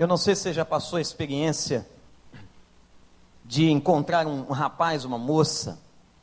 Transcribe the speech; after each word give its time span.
Eu 0.00 0.06
não 0.06 0.16
sei 0.16 0.34
se 0.34 0.40
você 0.40 0.54
já 0.54 0.64
passou 0.64 0.96
a 0.96 1.02
experiência 1.02 1.86
de 3.44 3.70
encontrar 3.70 4.26
um, 4.26 4.44
rapaz, 4.44 5.04
uma 5.04 5.18
moça, 5.18 5.78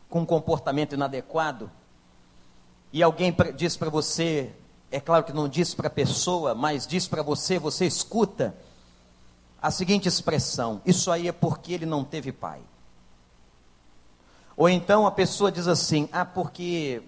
com 0.09 0.21
um 0.21 0.25
comportamento 0.25 0.93
inadequado, 0.93 1.70
e 2.92 3.04
alguém 3.04 3.32
diz 3.55 3.78
para 3.78 3.92
você, 3.92 4.52
é 4.90 5.00
claro 5.00 5.24
que 5.24 5.32
não 5.32 5.48
diz 5.48 5.76
para 5.76 5.90
a 5.90 5.92
pessoa, 5.92 6.55
mas 6.55 6.88
diz 6.88 7.08
para 7.08 7.21
você, 7.21 7.60
você 7.60 7.86
escuta 7.86 8.55
a 9.61 9.70
seguinte 9.70 10.07
expressão: 10.07 10.82
Isso 10.84 11.12
aí 11.12 11.28
é 11.28 11.32
porque 11.32 11.71
ele 11.71 11.86
não 11.86 12.04
teve 12.04 12.32
pai. 12.32 12.62
Ou 14.55 14.68
então 14.68 15.05
a 15.05 15.12
pessoa 15.12 15.52
diz 15.52 15.68
assim: 15.68 16.09
Ah, 16.12 16.25
porque 16.25 17.04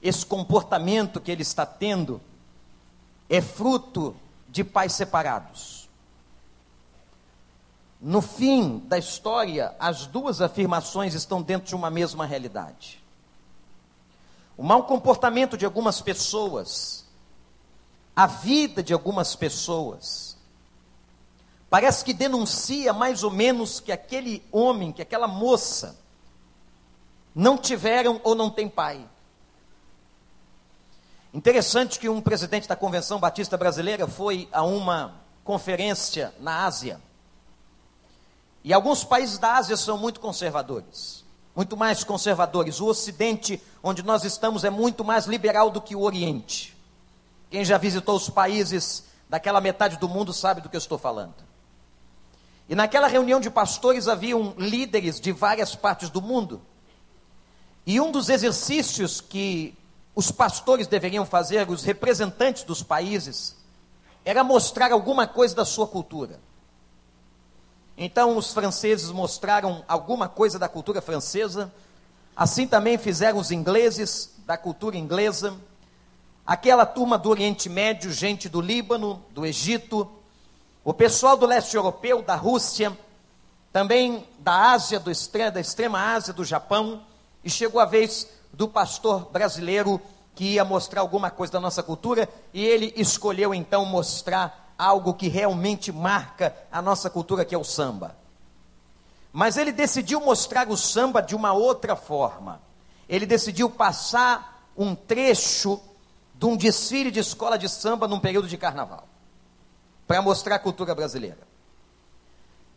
esse 0.00 0.24
comportamento 0.24 1.20
que 1.20 1.30
ele 1.30 1.42
está 1.42 1.66
tendo 1.66 2.22
é 3.28 3.42
fruto 3.42 4.16
de 4.48 4.64
pais 4.64 4.94
separados. 4.94 5.79
No 8.00 8.22
fim 8.22 8.78
da 8.86 8.96
história, 8.96 9.74
as 9.78 10.06
duas 10.06 10.40
afirmações 10.40 11.12
estão 11.12 11.42
dentro 11.42 11.68
de 11.68 11.74
uma 11.74 11.90
mesma 11.90 12.24
realidade. 12.24 13.04
O 14.56 14.62
mau 14.62 14.84
comportamento 14.84 15.56
de 15.56 15.66
algumas 15.66 16.00
pessoas, 16.00 17.04
a 18.16 18.26
vida 18.26 18.82
de 18.82 18.94
algumas 18.94 19.36
pessoas, 19.36 20.38
parece 21.68 22.02
que 22.02 22.14
denuncia 22.14 22.94
mais 22.94 23.22
ou 23.22 23.30
menos 23.30 23.80
que 23.80 23.92
aquele 23.92 24.42
homem, 24.50 24.92
que 24.92 25.02
aquela 25.02 25.28
moça, 25.28 25.98
não 27.34 27.58
tiveram 27.58 28.18
ou 28.24 28.34
não 28.34 28.48
têm 28.48 28.68
pai. 28.68 29.06
Interessante 31.34 31.98
que 31.98 32.08
um 32.08 32.20
presidente 32.22 32.66
da 32.66 32.74
Convenção 32.74 33.20
Batista 33.20 33.58
Brasileira 33.58 34.08
foi 34.08 34.48
a 34.50 34.62
uma 34.62 35.20
conferência 35.44 36.34
na 36.40 36.64
Ásia 36.64 36.98
e 38.62 38.72
alguns 38.72 39.04
países 39.04 39.38
da 39.38 39.54
Ásia 39.54 39.76
são 39.76 39.96
muito 39.96 40.20
conservadores, 40.20 41.24
muito 41.56 41.76
mais 41.76 42.04
conservadores. 42.04 42.80
O 42.80 42.86
Ocidente, 42.86 43.60
onde 43.82 44.02
nós 44.02 44.24
estamos, 44.24 44.64
é 44.64 44.70
muito 44.70 45.04
mais 45.04 45.26
liberal 45.26 45.70
do 45.70 45.80
que 45.80 45.96
o 45.96 46.00
Oriente. 46.00 46.76
Quem 47.50 47.64
já 47.64 47.78
visitou 47.78 48.16
os 48.16 48.28
países 48.28 49.04
daquela 49.28 49.60
metade 49.60 49.96
do 49.96 50.08
mundo 50.08 50.32
sabe 50.32 50.60
do 50.60 50.68
que 50.68 50.76
eu 50.76 50.80
estou 50.80 50.98
falando. 50.98 51.34
E 52.68 52.74
naquela 52.74 53.08
reunião 53.08 53.40
de 53.40 53.50
pastores 53.50 54.06
haviam 54.06 54.54
líderes 54.56 55.20
de 55.20 55.32
várias 55.32 55.74
partes 55.74 56.10
do 56.10 56.20
mundo. 56.22 56.60
E 57.84 58.00
um 58.00 58.12
dos 58.12 58.28
exercícios 58.28 59.20
que 59.20 59.76
os 60.14 60.30
pastores 60.30 60.86
deveriam 60.86 61.24
fazer, 61.24 61.68
os 61.68 61.82
representantes 61.82 62.62
dos 62.62 62.82
países, 62.82 63.56
era 64.24 64.44
mostrar 64.44 64.92
alguma 64.92 65.26
coisa 65.26 65.54
da 65.56 65.64
sua 65.64 65.86
cultura. 65.86 66.38
Então 68.02 68.34
os 68.38 68.54
franceses 68.54 69.10
mostraram 69.10 69.84
alguma 69.86 70.26
coisa 70.26 70.58
da 70.58 70.70
cultura 70.70 71.02
francesa, 71.02 71.70
assim 72.34 72.66
também 72.66 72.96
fizeram 72.96 73.38
os 73.38 73.50
ingleses 73.50 74.36
da 74.46 74.56
cultura 74.56 74.96
inglesa, 74.96 75.54
aquela 76.46 76.86
turma 76.86 77.18
do 77.18 77.28
Oriente 77.28 77.68
Médio, 77.68 78.10
gente 78.10 78.48
do 78.48 78.58
Líbano, 78.58 79.22
do 79.32 79.44
Egito, 79.44 80.10
o 80.82 80.94
pessoal 80.94 81.36
do 81.36 81.44
leste 81.44 81.76
europeu, 81.76 82.22
da 82.22 82.34
Rússia, 82.36 82.98
também 83.70 84.26
da 84.38 84.72
Ásia, 84.72 84.98
do 84.98 85.10
extrema, 85.10 85.50
da 85.50 85.60
extrema 85.60 86.14
Ásia, 86.14 86.32
do 86.32 86.42
Japão, 86.42 87.02
e 87.44 87.50
chegou 87.50 87.82
a 87.82 87.84
vez 87.84 88.26
do 88.50 88.66
pastor 88.66 89.28
brasileiro 89.30 90.00
que 90.34 90.54
ia 90.54 90.64
mostrar 90.64 91.02
alguma 91.02 91.30
coisa 91.30 91.52
da 91.52 91.60
nossa 91.60 91.82
cultura, 91.82 92.26
e 92.54 92.64
ele 92.64 92.94
escolheu 92.96 93.54
então 93.54 93.84
mostrar 93.84 94.59
algo 94.80 95.14
que 95.14 95.28
realmente 95.28 95.92
marca 95.92 96.56
a 96.72 96.80
nossa 96.80 97.10
cultura, 97.10 97.44
que 97.44 97.54
é 97.54 97.58
o 97.58 97.64
samba. 97.64 98.16
Mas 99.32 99.56
ele 99.56 99.72
decidiu 99.72 100.20
mostrar 100.20 100.68
o 100.68 100.76
samba 100.76 101.20
de 101.20 101.36
uma 101.36 101.52
outra 101.52 101.94
forma. 101.94 102.60
Ele 103.08 103.26
decidiu 103.26 103.68
passar 103.68 104.64
um 104.76 104.94
trecho 104.94 105.80
de 106.34 106.46
um 106.46 106.56
desfile 106.56 107.10
de 107.10 107.20
escola 107.20 107.58
de 107.58 107.68
samba 107.68 108.08
num 108.08 108.18
período 108.18 108.48
de 108.48 108.56
carnaval, 108.56 109.06
para 110.06 110.22
mostrar 110.22 110.56
a 110.56 110.58
cultura 110.58 110.94
brasileira. 110.94 111.50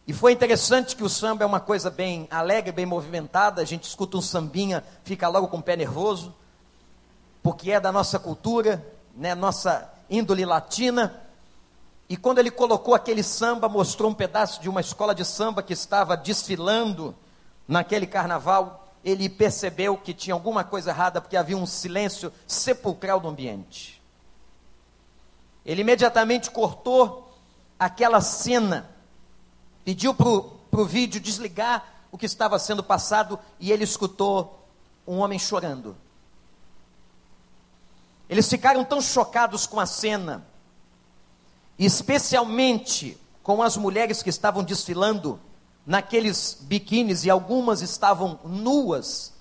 E 0.05 0.11
foi 0.11 0.33
interessante 0.33 0.97
que 0.97 1.03
o 1.03 1.09
samba 1.09 1.45
é 1.45 1.47
uma 1.47 1.61
coisa 1.61 1.89
bem 1.89 2.27
alegre, 2.29 2.73
bem 2.73 2.85
movimentada. 2.85 3.61
A 3.61 3.65
gente 3.65 3.83
escuta 3.83 4.17
um 4.17 4.21
sambinha, 4.21 4.83
fica 5.05 5.29
logo 5.29 5.47
com 5.47 5.59
o 5.59 5.63
pé 5.63 5.77
nervoso, 5.77 6.35
porque 7.41 7.71
é 7.71 7.79
da 7.79 7.89
nossa 7.89 8.19
cultura, 8.19 8.85
né, 9.15 9.33
nossa 9.33 9.89
índole 10.09 10.43
latina. 10.43 11.22
E 12.13 12.15
quando 12.15 12.37
ele 12.37 12.51
colocou 12.51 12.93
aquele 12.93 13.23
samba, 13.23 13.67
mostrou 13.67 14.11
um 14.11 14.13
pedaço 14.13 14.61
de 14.61 14.69
uma 14.69 14.81
escola 14.81 15.15
de 15.15 15.25
samba 15.25 15.63
que 15.63 15.73
estava 15.73 16.15
desfilando 16.15 17.15
naquele 17.67 18.05
carnaval, 18.05 18.87
ele 19.03 19.27
percebeu 19.27 19.97
que 19.97 20.13
tinha 20.13 20.35
alguma 20.35 20.63
coisa 20.63 20.91
errada, 20.91 21.19
porque 21.19 21.35
havia 21.35 21.57
um 21.57 21.65
silêncio 21.65 22.31
sepulcral 22.45 23.19
no 23.19 23.29
ambiente. 23.29 23.99
Ele 25.65 25.81
imediatamente 25.81 26.51
cortou 26.51 27.33
aquela 27.79 28.21
cena, 28.21 28.87
pediu 29.83 30.13
para 30.13 30.27
o 30.27 30.85
vídeo 30.85 31.19
desligar 31.19 31.83
o 32.11 32.17
que 32.19 32.27
estava 32.27 32.59
sendo 32.59 32.83
passado 32.83 33.39
e 33.59 33.71
ele 33.71 33.85
escutou 33.85 34.63
um 35.07 35.17
homem 35.17 35.39
chorando. 35.39 35.97
Eles 38.29 38.47
ficaram 38.47 38.85
tão 38.85 39.01
chocados 39.01 39.65
com 39.65 39.79
a 39.79 39.87
cena 39.87 40.52
especialmente 41.77 43.17
com 43.41 43.61
as 43.61 43.75
mulheres 43.77 44.23
que 44.23 44.29
estavam 44.29 44.63
desfilando 44.63 45.39
naqueles 45.85 46.57
biquínis 46.61 47.25
e 47.25 47.29
algumas 47.29 47.81
estavam 47.81 48.39
nuas 48.45 49.33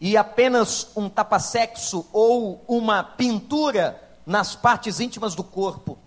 e 0.00 0.16
apenas 0.16 0.88
um 0.96 1.08
tapa-sexo 1.08 2.06
ou 2.12 2.64
uma 2.66 3.02
pintura 3.02 4.00
nas 4.26 4.54
partes 4.54 5.00
íntimas 5.00 5.34
do 5.34 5.44
corpo. 5.44 5.98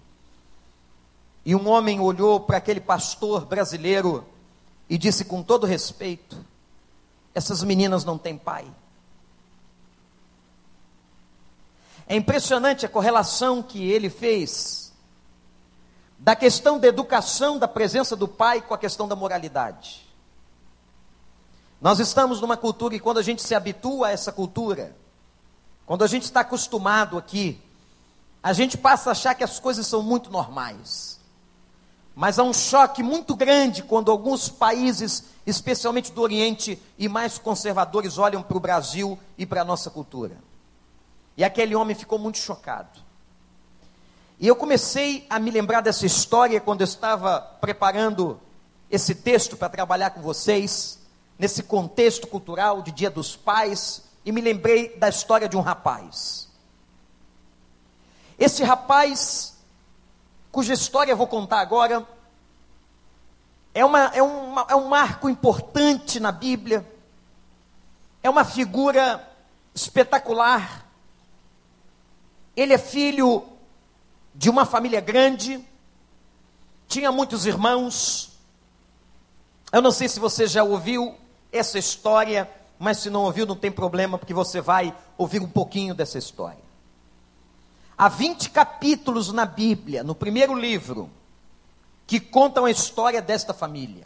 E 1.45 1.55
um 1.55 1.69
homem 1.69 1.99
olhou 1.99 2.39
para 2.39 2.57
aquele 2.57 2.81
pastor 2.81 3.45
brasileiro 3.45 4.25
e 4.89 4.97
disse 4.97 5.23
com 5.25 5.41
todo 5.41 5.65
respeito: 5.65 6.37
essas 7.33 7.63
meninas 7.63 8.03
não 8.03 8.17
têm 8.17 8.37
pai. 8.37 8.65
É 12.07 12.15
impressionante 12.15 12.85
a 12.85 12.89
correlação 12.89 13.63
que 13.63 13.89
ele 13.89 14.09
fez 14.09 14.84
da 16.17 16.35
questão 16.35 16.79
da 16.79 16.87
educação, 16.87 17.57
da 17.57 17.67
presença 17.67 18.15
do 18.15 18.27
pai 18.27 18.61
com 18.61 18.73
a 18.73 18.77
questão 18.77 19.07
da 19.07 19.15
moralidade. 19.15 20.05
Nós 21.81 21.99
estamos 21.99 22.41
numa 22.41 22.57
cultura 22.57 22.95
e 22.95 22.99
quando 22.99 23.19
a 23.19 23.21
gente 23.21 23.41
se 23.41 23.53
habitua 23.53 24.07
a 24.07 24.11
essa 24.11 24.31
cultura, 24.31 24.95
quando 25.85 26.03
a 26.03 26.07
gente 26.07 26.23
está 26.23 26.39
acostumado 26.39 27.17
aqui, 27.17 27.61
a 28.41 28.53
gente 28.53 28.77
passa 28.77 29.09
a 29.09 29.11
achar 29.11 29.35
que 29.35 29.43
as 29.43 29.59
coisas 29.59 29.85
são 29.85 30.01
muito 30.01 30.31
normais. 30.31 31.19
Mas 32.15 32.39
há 32.39 32.43
um 32.43 32.53
choque 32.53 33.03
muito 33.03 33.35
grande 33.35 33.83
quando 33.83 34.09
alguns 34.09 34.47
países, 34.47 35.25
especialmente 35.45 36.13
do 36.13 36.21
Oriente 36.21 36.81
e 36.97 37.09
mais 37.09 37.37
conservadores, 37.37 38.17
olham 38.17 38.41
para 38.41 38.55
o 38.55 38.59
Brasil 38.59 39.19
e 39.37 39.45
para 39.45 39.61
a 39.61 39.65
nossa 39.65 39.89
cultura. 39.89 40.37
E 41.35 41.43
aquele 41.43 41.75
homem 41.75 41.93
ficou 41.93 42.17
muito 42.17 42.37
chocado. 42.37 43.04
E 44.39 44.47
eu 44.47 44.55
comecei 44.55 45.25
a 45.29 45.39
me 45.39 45.49
lembrar 45.49 45.81
dessa 45.81 46.05
história 46.05 46.59
quando 46.59 46.81
eu 46.81 46.85
estava 46.85 47.39
preparando 47.61 48.39
esse 48.91 49.15
texto 49.15 49.55
para 49.55 49.69
trabalhar 49.69 50.09
com 50.09 50.21
vocês, 50.21 50.99
nesse 51.39 51.63
contexto 51.63 52.27
cultural 52.27 52.81
de 52.81 52.91
Dia 52.91 53.09
dos 53.09 53.35
Pais, 53.35 54.03
e 54.25 54.31
me 54.31 54.41
lembrei 54.41 54.95
da 54.97 55.07
história 55.07 55.47
de 55.47 55.55
um 55.55 55.61
rapaz. 55.61 56.49
Esse 58.37 58.63
rapaz, 58.63 59.57
cuja 60.51 60.73
história 60.73 61.11
eu 61.11 61.17
vou 61.17 61.27
contar 61.27 61.61
agora, 61.61 62.05
é, 63.73 63.85
uma, 63.85 64.05
é, 64.13 64.21
uma, 64.21 64.65
é 64.69 64.75
um 64.75 64.87
marco 64.87 65.29
importante 65.29 66.19
na 66.19 66.31
Bíblia, 66.31 66.85
é 68.21 68.29
uma 68.29 68.43
figura 68.43 69.25
espetacular. 69.73 70.85
Ele 72.55 72.73
é 72.73 72.77
filho 72.77 73.54
de 74.35 74.49
uma 74.49 74.65
família 74.65 74.99
grande, 74.99 75.63
tinha 76.87 77.11
muitos 77.11 77.45
irmãos. 77.45 78.31
Eu 79.71 79.81
não 79.81 79.91
sei 79.91 80.09
se 80.09 80.19
você 80.19 80.45
já 80.45 80.63
ouviu 80.63 81.15
essa 81.51 81.79
história, 81.79 82.49
mas 82.77 82.99
se 82.99 83.09
não 83.09 83.23
ouviu, 83.23 83.45
não 83.45 83.55
tem 83.55 83.71
problema, 83.71 84.17
porque 84.17 84.33
você 84.33 84.59
vai 84.59 84.95
ouvir 85.17 85.41
um 85.41 85.49
pouquinho 85.49 85.95
dessa 85.95 86.17
história. 86.17 86.63
Há 87.97 88.09
20 88.09 88.49
capítulos 88.49 89.31
na 89.31 89.45
Bíblia, 89.45 90.03
no 90.03 90.13
primeiro 90.13 90.53
livro, 90.53 91.09
que 92.05 92.19
contam 92.19 92.65
a 92.65 92.71
história 92.71 93.21
desta 93.21 93.53
família, 93.53 94.05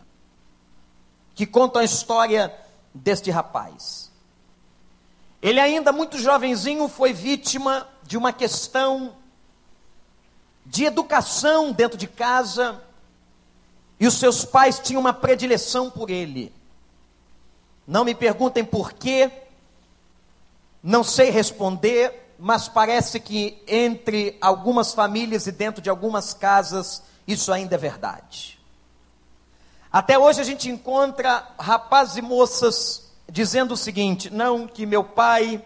que 1.34 1.48
contam 1.48 1.82
a 1.82 1.86
história 1.86 2.56
deste 2.94 3.32
rapaz. 3.32 4.12
Ele, 5.42 5.60
ainda 5.60 5.92
muito 5.92 6.20
jovenzinho, 6.20 6.88
foi 6.88 7.14
vítima 7.14 7.88
de 8.04 8.16
uma 8.16 8.32
questão 8.32 9.16
de 10.70 10.86
educação 10.86 11.72
dentro 11.72 11.98
de 11.98 12.08
casa, 12.08 12.80
e 14.00 14.06
os 14.06 14.14
seus 14.14 14.46
pais 14.46 14.80
tinham 14.80 15.02
uma 15.02 15.14
predileção 15.14 15.90
por 15.90 16.10
ele. 16.10 16.54
Não 17.88 18.06
me 18.06 18.14
perguntem 18.14 18.64
por 18.64 18.94
quê, 18.94 19.32
não 20.82 21.04
sei 21.04 21.32
responder, 21.32 22.34
mas 22.38 22.70
parece 22.70 23.20
que 23.20 23.62
entre 23.68 24.38
algumas 24.40 24.94
famílias 24.94 25.48
e 25.48 25.52
dentro 25.52 25.82
de 25.82 25.90
algumas 25.90 26.34
casas 26.34 27.02
isso 27.28 27.52
ainda 27.52 27.76
é 27.76 27.78
verdade. 27.78 28.60
Até 29.92 30.18
hoje 30.20 30.40
a 30.40 30.44
gente 30.44 30.70
encontra 30.70 31.48
rapazes 31.60 32.18
e 32.18 32.22
moças 32.22 33.12
dizendo 33.28 33.74
o 33.74 33.78
seguinte: 33.78 34.30
não, 34.30 34.68
que 34.68 34.86
meu 34.86 35.04
pai 35.04 35.64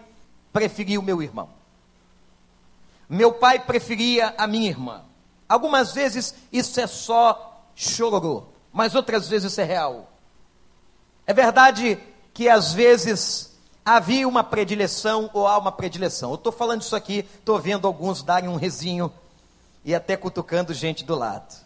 preferia 0.54 1.00
o 1.00 1.04
meu 1.04 1.22
irmão. 1.22 1.50
Meu 3.10 3.34
pai 3.34 3.60
preferia 3.60 4.34
a 4.38 4.48
minha 4.48 4.70
irmã. 4.70 5.04
Algumas 5.48 5.94
vezes 5.94 6.34
isso 6.52 6.80
é 6.80 6.88
só 6.88 7.68
chororô, 7.76 8.44
mas 8.72 8.96
outras 8.96 9.28
vezes 9.28 9.52
isso 9.52 9.62
é 9.62 9.64
real. 9.64 10.10
É 11.26 11.34
verdade 11.34 12.00
que 12.34 12.50
às 12.50 12.74
vezes 12.74 13.54
havia 13.86 14.28
uma 14.28 14.44
predileção 14.44 15.30
ou 15.34 15.48
há 15.48 15.58
uma 15.58 15.72
predileção. 15.72 16.32
Eu 16.32 16.36
estou 16.36 16.52
falando 16.52 16.82
isso 16.82 16.96
aqui, 16.96 17.26
estou 17.38 17.60
vendo 17.60 17.88
alguns 17.88 18.24
darem 18.24 18.50
um 18.50 18.56
rezinho 18.56 19.12
e 19.86 19.94
até 19.94 20.16
cutucando 20.18 20.74
gente 20.74 21.04
do 21.04 21.16
lado. 21.16 21.63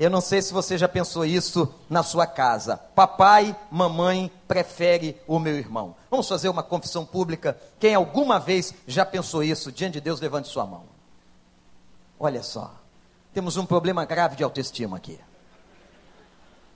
Eu 0.00 0.08
não 0.08 0.22
sei 0.22 0.40
se 0.40 0.50
você 0.50 0.78
já 0.78 0.88
pensou 0.88 1.26
isso 1.26 1.74
na 1.90 2.02
sua 2.02 2.26
casa. 2.26 2.78
Papai, 2.78 3.54
mamãe 3.70 4.32
prefere 4.48 5.20
o 5.26 5.38
meu 5.38 5.54
irmão. 5.58 5.94
Vamos 6.10 6.26
fazer 6.26 6.48
uma 6.48 6.62
confissão 6.62 7.04
pública. 7.04 7.60
Quem 7.78 7.94
alguma 7.94 8.40
vez 8.40 8.72
já 8.86 9.04
pensou 9.04 9.44
isso 9.44 9.70
diante 9.70 9.92
de 9.92 10.00
Deus, 10.00 10.18
levante 10.18 10.48
sua 10.48 10.64
mão. 10.64 10.84
Olha 12.18 12.42
só, 12.42 12.72
temos 13.34 13.58
um 13.58 13.66
problema 13.66 14.06
grave 14.06 14.36
de 14.36 14.42
autoestima 14.42 14.96
aqui. 14.96 15.20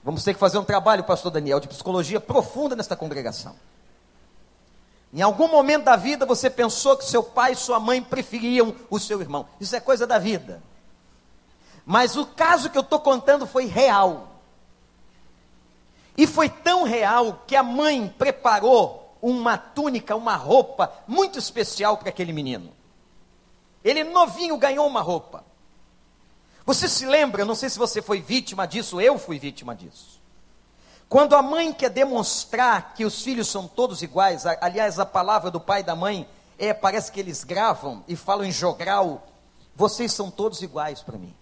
Vamos 0.03 0.23
ter 0.23 0.35
que 0.35 0.39
fazer 0.39 0.59
um 0.59 0.63
trabalho, 0.63 1.03
pastor 1.03 1.31
Daniel, 1.31 1.59
de 1.59 1.67
psicologia 1.67 2.21
profunda 2.21 2.75
nesta 2.75 2.95
congregação. 2.95 3.55
Em 5.11 5.23
algum 5.23 5.47
momento 5.47 5.85
da 5.85 5.95
vida 5.95 6.27
você 6.27 6.47
pensou 6.47 6.95
que 6.95 7.03
seu 7.03 7.23
pai 7.23 7.53
e 7.53 7.55
sua 7.55 7.79
mãe 7.79 8.03
preferiam 8.03 8.75
o 8.87 8.99
seu 8.99 9.19
irmão. 9.19 9.47
Isso 9.59 9.75
é 9.75 9.79
coisa 9.79 10.05
da 10.05 10.19
vida. 10.19 10.61
Mas 11.85 12.15
o 12.15 12.25
caso 12.25 12.69
que 12.69 12.77
eu 12.77 12.81
estou 12.81 12.99
contando 12.99 13.45
foi 13.45 13.65
real. 13.65 14.31
E 16.17 16.25
foi 16.25 16.49
tão 16.49 16.83
real 16.83 17.43
que 17.45 17.55
a 17.55 17.61
mãe 17.61 18.07
preparou 18.17 19.15
uma 19.21 19.57
túnica, 19.57 20.15
uma 20.15 20.35
roupa 20.35 20.91
muito 21.07 21.37
especial 21.37 21.97
para 21.97 22.09
aquele 22.09 22.33
menino. 22.33 22.71
Ele 23.83 24.03
novinho 24.03 24.57
ganhou 24.57 24.87
uma 24.87 25.01
roupa. 25.01 25.43
Você 26.65 26.87
se 26.87 27.05
lembra, 27.05 27.45
não 27.45 27.53
sei 27.53 27.69
se 27.69 27.77
você 27.77 28.01
foi 28.01 28.21
vítima 28.21 28.65
disso, 28.65 28.99
eu 28.99 29.19
fui 29.19 29.37
vítima 29.37 29.75
disso. 29.75 30.19
Quando 31.07 31.35
a 31.35 31.41
mãe 31.41 31.71
quer 31.71 31.89
demonstrar 31.89 32.95
que 32.95 33.05
os 33.05 33.21
filhos 33.21 33.47
são 33.47 33.67
todos 33.67 34.01
iguais, 34.01 34.45
aliás, 34.45 34.99
a 34.99 35.05
palavra 35.05 35.51
do 35.51 35.59
pai 35.59 35.81
e 35.81 35.83
da 35.83 35.95
mãe 35.95 36.27
é, 36.57 36.73
parece 36.73 37.11
que 37.11 37.19
eles 37.19 37.43
gravam 37.43 38.03
e 38.07 38.15
falam 38.15 38.43
em 38.43 38.51
jogral, 38.51 39.27
vocês 39.75 40.13
são 40.13 40.31
todos 40.31 40.63
iguais 40.63 41.03
para 41.03 41.17
mim. 41.17 41.35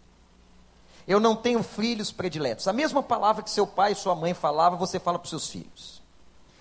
Eu 1.08 1.20
não 1.20 1.36
tenho 1.36 1.62
filhos 1.62 2.12
prediletos. 2.12 2.68
A 2.68 2.74
mesma 2.74 3.04
palavra 3.04 3.44
que 3.44 3.50
seu 3.50 3.68
pai 3.68 3.92
e 3.92 3.96
sua 3.96 4.16
mãe 4.16 4.34
falavam, 4.34 4.80
você 4.80 5.00
fala 5.00 5.20
para 5.20 5.26
os 5.26 5.30
seus 5.30 5.50
filhos. 5.50 6.02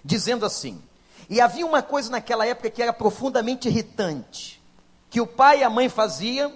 Dizendo 0.04 0.44
assim. 0.44 0.82
E 1.30 1.40
havia 1.40 1.64
uma 1.64 1.82
coisa 1.82 2.10
naquela 2.10 2.46
época 2.46 2.70
que 2.70 2.82
era 2.82 2.92
profundamente 2.92 3.68
irritante, 3.68 4.60
que 5.08 5.20
o 5.20 5.26
pai 5.26 5.60
e 5.60 5.64
a 5.64 5.70
mãe 5.70 5.88
faziam 5.88 6.52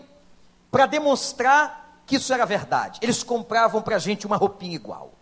para 0.71 0.87
demonstrar 0.87 2.03
que 2.07 2.17
isso 2.17 2.33
era 2.33 2.45
verdade. 2.45 2.99
Eles 3.03 3.23
compravam 3.23 3.81
para 3.81 3.97
a 3.97 3.99
gente 3.99 4.27
uma 4.27 4.37
roupinha 4.37 4.75
igual. 4.75 5.13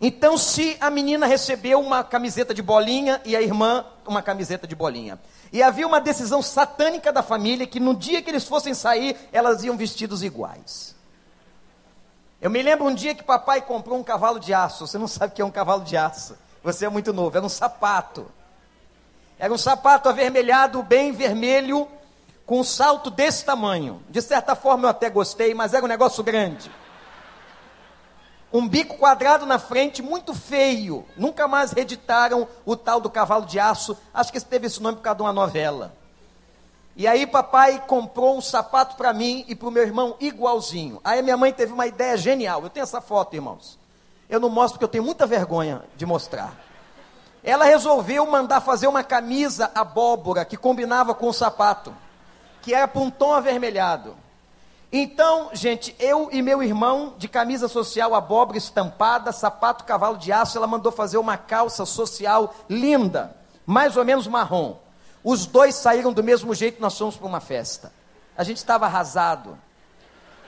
Então, 0.00 0.38
se 0.38 0.78
a 0.80 0.88
menina 0.90 1.26
recebeu 1.26 1.78
uma 1.78 2.02
camiseta 2.02 2.54
de 2.54 2.62
bolinha 2.62 3.20
e 3.24 3.36
a 3.36 3.42
irmã 3.42 3.84
uma 4.06 4.22
camiseta 4.22 4.66
de 4.66 4.74
bolinha, 4.74 5.20
e 5.52 5.62
havia 5.62 5.86
uma 5.86 6.00
decisão 6.00 6.40
satânica 6.40 7.12
da 7.12 7.22
família 7.22 7.66
que 7.66 7.80
no 7.80 7.94
dia 7.94 8.22
que 8.22 8.30
eles 8.30 8.44
fossem 8.44 8.72
sair, 8.72 9.16
elas 9.32 9.64
iam 9.64 9.76
vestidos 9.76 10.22
iguais. 10.22 10.94
Eu 12.40 12.50
me 12.50 12.62
lembro 12.62 12.86
um 12.86 12.94
dia 12.94 13.14
que 13.14 13.22
papai 13.22 13.60
comprou 13.60 13.98
um 13.98 14.04
cavalo 14.04 14.38
de 14.38 14.54
aço. 14.54 14.86
Você 14.86 14.96
não 14.96 15.08
sabe 15.08 15.32
o 15.32 15.36
que 15.36 15.42
é 15.42 15.44
um 15.44 15.50
cavalo 15.50 15.84
de 15.84 15.96
aço. 15.96 16.38
Você 16.62 16.86
é 16.86 16.88
muito 16.88 17.12
novo. 17.12 17.36
Era 17.36 17.44
um 17.44 17.50
sapato. 17.50 18.30
Era 19.38 19.52
um 19.52 19.58
sapato 19.58 20.08
avermelhado, 20.08 20.82
bem 20.82 21.12
vermelho, 21.12 21.88
com 22.46 22.60
um 22.60 22.64
salto 22.64 23.10
desse 23.10 23.44
tamanho. 23.44 24.02
De 24.08 24.22
certa 24.22 24.54
forma 24.54 24.86
eu 24.86 24.90
até 24.90 25.10
gostei, 25.10 25.52
mas 25.52 25.74
era 25.74 25.84
um 25.84 25.88
negócio 25.88 26.22
grande 26.22 26.70
um 28.52 28.68
bico 28.68 28.96
quadrado 28.96 29.46
na 29.46 29.58
frente, 29.58 30.02
muito 30.02 30.34
feio. 30.34 31.04
Nunca 31.16 31.46
mais 31.46 31.72
reeditaram 31.72 32.48
o 32.64 32.76
tal 32.76 33.00
do 33.00 33.08
cavalo 33.08 33.46
de 33.46 33.60
aço. 33.60 33.96
Acho 34.12 34.32
que 34.32 34.40
teve 34.40 34.66
esse 34.66 34.82
nome 34.82 34.96
por 34.96 35.02
causa 35.02 35.16
de 35.16 35.22
uma 35.22 35.32
novela. 35.32 35.94
E 36.96 37.06
aí 37.06 37.26
papai 37.26 37.82
comprou 37.86 38.36
um 38.36 38.40
sapato 38.40 38.96
para 38.96 39.12
mim 39.12 39.44
e 39.46 39.54
para 39.54 39.68
o 39.68 39.70
meu 39.70 39.82
irmão 39.84 40.16
igualzinho. 40.20 41.00
Aí 41.04 41.22
minha 41.22 41.36
mãe 41.36 41.52
teve 41.52 41.72
uma 41.72 41.86
ideia 41.86 42.16
genial. 42.16 42.62
Eu 42.62 42.70
tenho 42.70 42.82
essa 42.82 43.00
foto, 43.00 43.34
irmãos. 43.34 43.78
Eu 44.28 44.40
não 44.40 44.50
mostro 44.50 44.74
porque 44.74 44.84
eu 44.84 44.88
tenho 44.88 45.04
muita 45.04 45.26
vergonha 45.26 45.82
de 45.96 46.04
mostrar. 46.04 46.52
Ela 47.42 47.64
resolveu 47.64 48.26
mandar 48.26 48.60
fazer 48.60 48.86
uma 48.86 49.02
camisa 49.02 49.70
abóbora 49.74 50.44
que 50.44 50.56
combinava 50.56 51.14
com 51.14 51.28
o 51.28 51.32
sapato, 51.32 51.94
que 52.60 52.74
era 52.74 52.86
para 52.86 53.00
um 53.00 53.10
tom 53.10 53.32
avermelhado. 53.32 54.14
Então, 54.92 55.50
gente, 55.52 55.94
eu 56.00 56.28
e 56.32 56.42
meu 56.42 56.62
irmão, 56.62 57.14
de 57.16 57.28
camisa 57.28 57.68
social 57.68 58.12
abóbora 58.12 58.58
estampada, 58.58 59.30
sapato 59.30 59.84
cavalo 59.84 60.18
de 60.18 60.32
aço, 60.32 60.58
ela 60.58 60.66
mandou 60.66 60.90
fazer 60.90 61.16
uma 61.16 61.36
calça 61.36 61.86
social 61.86 62.54
linda, 62.68 63.36
mais 63.64 63.96
ou 63.96 64.04
menos 64.04 64.26
marrom. 64.26 64.76
Os 65.22 65.46
dois 65.46 65.76
saíram 65.76 66.12
do 66.12 66.24
mesmo 66.24 66.54
jeito, 66.54 66.80
nós 66.80 66.98
fomos 66.98 67.16
para 67.16 67.26
uma 67.26 67.40
festa. 67.40 67.92
A 68.36 68.42
gente 68.42 68.56
estava 68.56 68.86
arrasado. 68.86 69.56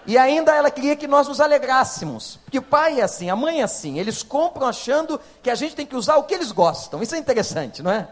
E 0.05 0.19
ainda 0.19 0.53
ela 0.53 0.71
queria 0.71 0.97
que 0.97 1.07
nós 1.07 1.29
nos 1.29 1.41
alegrássemos. 1.41 2.41
Porque 2.45 2.59
o 2.59 2.63
pai 2.63 3.01
é 3.01 3.05
assim, 3.05 3.31
a 3.31 3.37
mãe 3.37 3.61
é 3.61 3.65
assim. 3.65 3.99
Eles 3.99 4.25
compram 4.25 4.67
achando 4.67 5.21
que 5.41 5.51
a 5.51 5.55
gente 5.55 5.77
tem 5.77 5.87
que 5.87 5.95
usar 5.95 6.17
o 6.17 6.25
que 6.25 6.35
eles 6.35 6.51
gostam. 6.51 7.01
Isso 7.01 7.15
é 7.15 7.19
interessante, 7.19 7.81
não 7.83 7.93
é? 7.93 8.09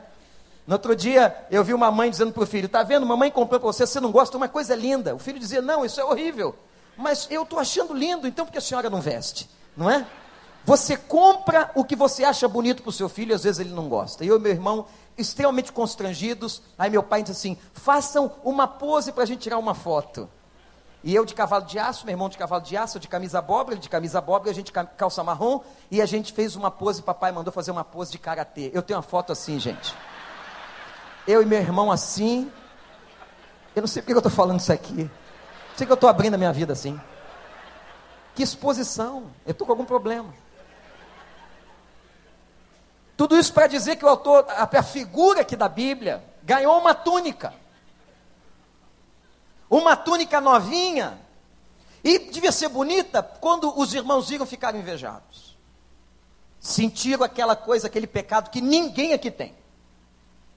No 0.71 0.75
outro 0.77 0.95
dia, 0.95 1.35
eu 1.51 1.65
vi 1.65 1.75
uma 1.75 1.91
mãe 1.91 2.09
dizendo 2.09 2.33
para 2.33 2.45
o 2.45 2.47
filho: 2.47 2.67
Está 2.67 2.85
vendo, 2.85 3.05
mamãe 3.05 3.29
comprou 3.29 3.59
para 3.59 3.73
você, 3.73 3.85
você 3.85 3.99
não 3.99 4.13
gosta, 4.13 4.37
uma 4.37 4.49
coisa 4.49 4.73
linda. 4.73 5.17
O 5.17 5.19
filho 5.19 5.37
dizia: 5.37 5.61
Não, 5.61 5.85
isso 5.85 6.01
é 6.01 6.05
horrível. 6.05 6.55
Mas 6.97 7.27
eu 7.29 7.43
estou 7.43 7.59
achando 7.59 7.93
lindo, 7.93 8.29
então 8.29 8.47
por 8.47 8.53
que 8.53 8.59
a 8.59 8.61
senhora 8.61 8.89
não 8.89 9.01
veste? 9.01 9.51
Não 9.77 9.91
é? 9.91 10.07
Você 10.65 10.97
compra 10.97 11.73
o 11.75 11.83
que 11.83 11.97
você 11.97 12.23
acha 12.23 12.47
bonito 12.47 12.85
para 12.85 12.91
o 12.91 12.93
seu 12.93 13.09
filho, 13.09 13.35
às 13.35 13.43
vezes 13.43 13.59
ele 13.59 13.75
não 13.75 13.89
gosta. 13.89 14.25
Eu 14.25 14.37
e 14.37 14.39
meu 14.39 14.53
irmão, 14.53 14.87
extremamente 15.19 15.73
constrangidos, 15.73 16.63
aí 16.79 16.89
meu 16.89 17.03
pai 17.03 17.25
disse 17.25 17.33
assim: 17.33 17.59
façam 17.73 18.31
uma 18.45 18.69
pose 18.69 19.11
para 19.11 19.25
a 19.25 19.27
gente 19.27 19.41
tirar 19.41 19.59
uma 19.59 19.75
foto. 19.75 20.31
E 21.03 21.13
eu 21.13 21.25
de 21.25 21.35
cavalo 21.35 21.65
de 21.65 21.81
aço, 21.81 22.07
meu 22.07 22.13
irmão 22.13 22.29
de 22.29 22.39
cavalo 22.39 22.63
de 22.63 22.77
aço, 22.77 23.01
de 23.01 23.09
camisa 23.09 23.41
abóbora, 23.41 23.77
de 23.77 23.89
camisa 23.89 24.19
abóbora, 24.19 24.53
a 24.53 24.55
gente 24.55 24.71
calça 24.71 25.25
marrom, 25.25 25.63
e 25.91 26.01
a 26.01 26.07
gente 26.07 26.33
fez 26.33 26.55
uma 26.55 26.71
pose, 26.71 27.03
papai 27.03 27.33
mandou 27.33 27.53
fazer 27.53 27.73
uma 27.73 27.83
pose 27.83 28.13
de 28.13 28.21
karatê. 28.21 28.71
Eu 28.73 28.83
tenho 28.83 28.99
uma 28.99 29.03
foto 29.03 29.33
assim, 29.33 29.59
gente 29.59 29.97
eu 31.31 31.43
e 31.43 31.47
meu 31.47 31.61
irmão 31.61 31.93
assim. 31.93 32.51
Eu 33.75 33.83
não 33.83 33.87
sei 33.87 34.03
porque 34.03 34.13
eu 34.13 34.19
estou 34.19 34.33
falando 34.33 34.61
isso 34.61 34.73
aqui. 34.73 35.05
Não 35.05 35.77
sei 35.77 35.87
que 35.87 35.93
eu 35.93 35.95
estou 35.95 36.11
abrindo 36.11 36.35
a 36.35 36.39
minha 36.39 36.53
vida 36.53 36.73
assim. 36.73 37.01
Que 38.35 38.43
exposição. 38.43 39.31
Eu 39.47 39.53
estou 39.53 39.67
com 39.67 39.73
algum 39.73 39.85
problema. 39.85 40.35
Tudo 43.17 43.39
isso 43.39 43.53
para 43.53 43.67
dizer 43.67 43.97
que 43.97 44.05
o 44.05 44.09
autor, 44.09 44.47
a, 44.49 44.69
a 44.79 44.83
figura 44.83 45.43
aqui 45.43 45.55
da 45.55 45.69
Bíblia, 45.69 46.25
ganhou 46.43 46.79
uma 46.79 46.95
túnica. 46.95 47.55
Uma 49.69 49.97
túnica 49.97 50.41
novinha. 50.41 51.21
E 52.03 52.19
devia 52.19 52.51
ser 52.51 52.69
bonita 52.69 53.23
quando 53.23 53.79
os 53.79 53.95
irmãos 53.95 54.29
viram 54.29 54.47
ficaram 54.47 54.79
invejados. 54.79 55.57
Sentiram 56.59 57.25
aquela 57.25 57.55
coisa, 57.55 57.87
aquele 57.87 58.07
pecado 58.07 58.51
que 58.51 58.61
ninguém 58.61 59.13
aqui 59.13 59.31
tem. 59.31 59.60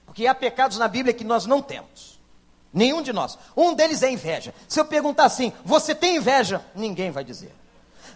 Porque 0.06 0.26
há 0.26 0.34
pecados 0.34 0.78
na 0.78 0.88
Bíblia 0.88 1.14
que 1.14 1.24
nós 1.24 1.46
não 1.46 1.60
temos. 1.60 2.20
Nenhum 2.72 3.02
de 3.02 3.12
nós. 3.12 3.38
Um 3.56 3.72
deles 3.72 4.02
é 4.02 4.10
inveja. 4.10 4.54
Se 4.68 4.80
eu 4.80 4.84
perguntar 4.84 5.24
assim, 5.24 5.52
você 5.64 5.94
tem 5.94 6.16
inveja? 6.16 6.64
Ninguém 6.74 7.10
vai 7.10 7.22
dizer. 7.22 7.54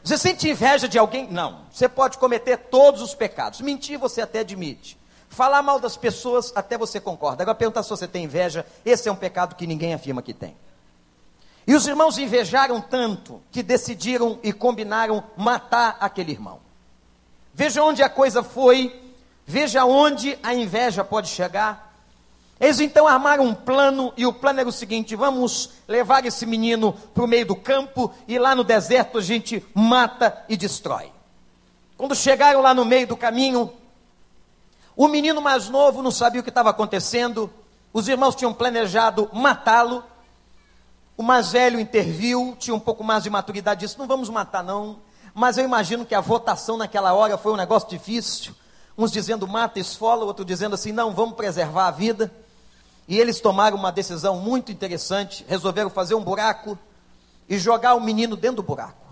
Você 0.03 0.19
sente 0.19 0.49
inveja 0.49 0.89
de 0.89 0.99
alguém? 0.99 1.29
Não. 1.31 1.61
Você 1.73 1.89
pode 1.89 2.19
cometer 2.19 2.57
todos 2.57 3.03
os 3.03 3.15
pecados. 3.15 3.61
Mentir, 3.61 3.99
você 3.99 4.21
até 4.21 4.41
admite. 4.41 4.99
Falar 5.29 5.63
mal 5.63 5.79
das 5.79 5.97
pessoas, 5.97 6.53
até 6.57 6.79
você 6.79 6.99
concorda. 7.01 7.43
Agora, 7.43 7.55
perguntar 7.55 7.83
se 7.83 7.91
você 7.91 8.09
tem 8.09 8.25
inveja, 8.25 8.67
esse 8.85 9.09
é 9.09 9.13
um 9.13 9.17
pecado 9.17 9.55
que 9.55 9.67
ninguém 9.67 9.95
afirma 9.95 10.23
que 10.23 10.33
tem. 10.33 10.57
E 11.67 11.75
os 11.75 11.87
irmãos 11.87 12.17
invejaram 12.17 12.81
tanto 12.81 13.43
que 13.51 13.63
decidiram 13.63 14.39
e 14.43 14.53
combinaram 14.53 15.23
matar 15.37 15.99
aquele 16.01 16.33
irmão. 16.33 16.61
Veja 17.53 17.83
onde 17.83 18.03
a 18.03 18.09
coisa 18.09 18.43
foi, 18.43 19.08
veja 19.49 19.87
onde 19.87 20.39
a 20.43 20.53
inveja 20.53 21.03
pode 21.03 21.29
chegar. 21.29 21.89
Eles 22.61 22.81
então 22.81 23.09
armaram 23.09 23.45
um 23.45 23.55
plano, 23.55 24.13
e 24.15 24.27
o 24.27 24.33
plano 24.33 24.61
era 24.61 24.69
o 24.69 24.73
seguinte: 24.73 25.17
vamos 25.17 25.71
levar 25.89 26.27
esse 26.27 26.45
menino 26.45 26.93
para 26.93 27.25
o 27.25 27.27
meio 27.27 27.47
do 27.47 27.57
campo, 27.57 28.13
e 28.29 28.39
lá 28.39 28.55
no 28.55 28.63
deserto 28.63 29.17
a 29.17 29.23
gente 29.23 29.65
mata 29.75 30.45
e 30.51 30.57
destrói. 30.57 31.11
Quando 31.97 32.15
chegaram 32.15 32.61
lá 32.61 32.75
no 32.75 32.85
meio 32.85 33.07
do 33.07 33.17
caminho, 33.17 33.73
o 34.95 35.09
menino 35.09 35.41
mais 35.41 35.71
novo 35.71 36.03
não 36.03 36.11
sabia 36.11 36.43
o 36.43 36.45
que 36.45 36.51
estava 36.51 36.69
acontecendo, 36.69 37.51
os 37.91 38.07
irmãos 38.07 38.35
tinham 38.35 38.53
planejado 38.53 39.31
matá-lo, 39.33 40.05
o 41.17 41.23
mais 41.23 41.53
velho 41.53 41.81
interviu, 41.81 42.55
tinha 42.59 42.75
um 42.75 42.81
pouco 42.81 43.03
mais 43.03 43.23
de 43.23 43.31
maturidade, 43.31 43.81
disse: 43.81 43.99
Não 43.99 44.07
vamos 44.07 44.29
matar, 44.29 44.63
não. 44.63 44.99
Mas 45.33 45.57
eu 45.57 45.65
imagino 45.65 46.05
que 46.05 46.15
a 46.15 46.21
votação 46.21 46.77
naquela 46.77 47.15
hora 47.15 47.39
foi 47.39 47.53
um 47.53 47.57
negócio 47.57 47.89
difícil. 47.89 48.55
Uns 48.99 49.13
dizendo 49.13 49.47
mata, 49.47 49.79
esfola, 49.79 50.25
outro 50.25 50.45
dizendo 50.45 50.75
assim: 50.75 50.91
Não, 50.91 51.15
vamos 51.15 51.37
preservar 51.37 51.87
a 51.87 51.91
vida. 51.93 52.33
E 53.07 53.19
eles 53.19 53.41
tomaram 53.41 53.77
uma 53.77 53.93
decisão 53.93 54.41
muito 54.41 54.73
interessante. 54.73 55.45
Resolveram 55.49 55.89
fazer 55.89 56.17
um 56.17 56.23
buraco 56.23 56.77
e 57.49 57.57
jogar 57.59 57.95
o 57.95 58.01
menino 58.01 58.37
dentro 58.37 58.57
do 58.57 58.63
buraco. 58.65 59.07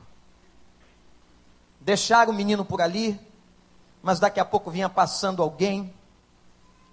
Deixaram 1.80 2.32
o 2.32 2.34
menino 2.34 2.64
por 2.64 2.82
ali, 2.82 3.18
mas 4.02 4.18
daqui 4.18 4.40
a 4.40 4.44
pouco 4.44 4.70
vinha 4.70 4.88
passando 4.88 5.42
alguém. 5.42 5.94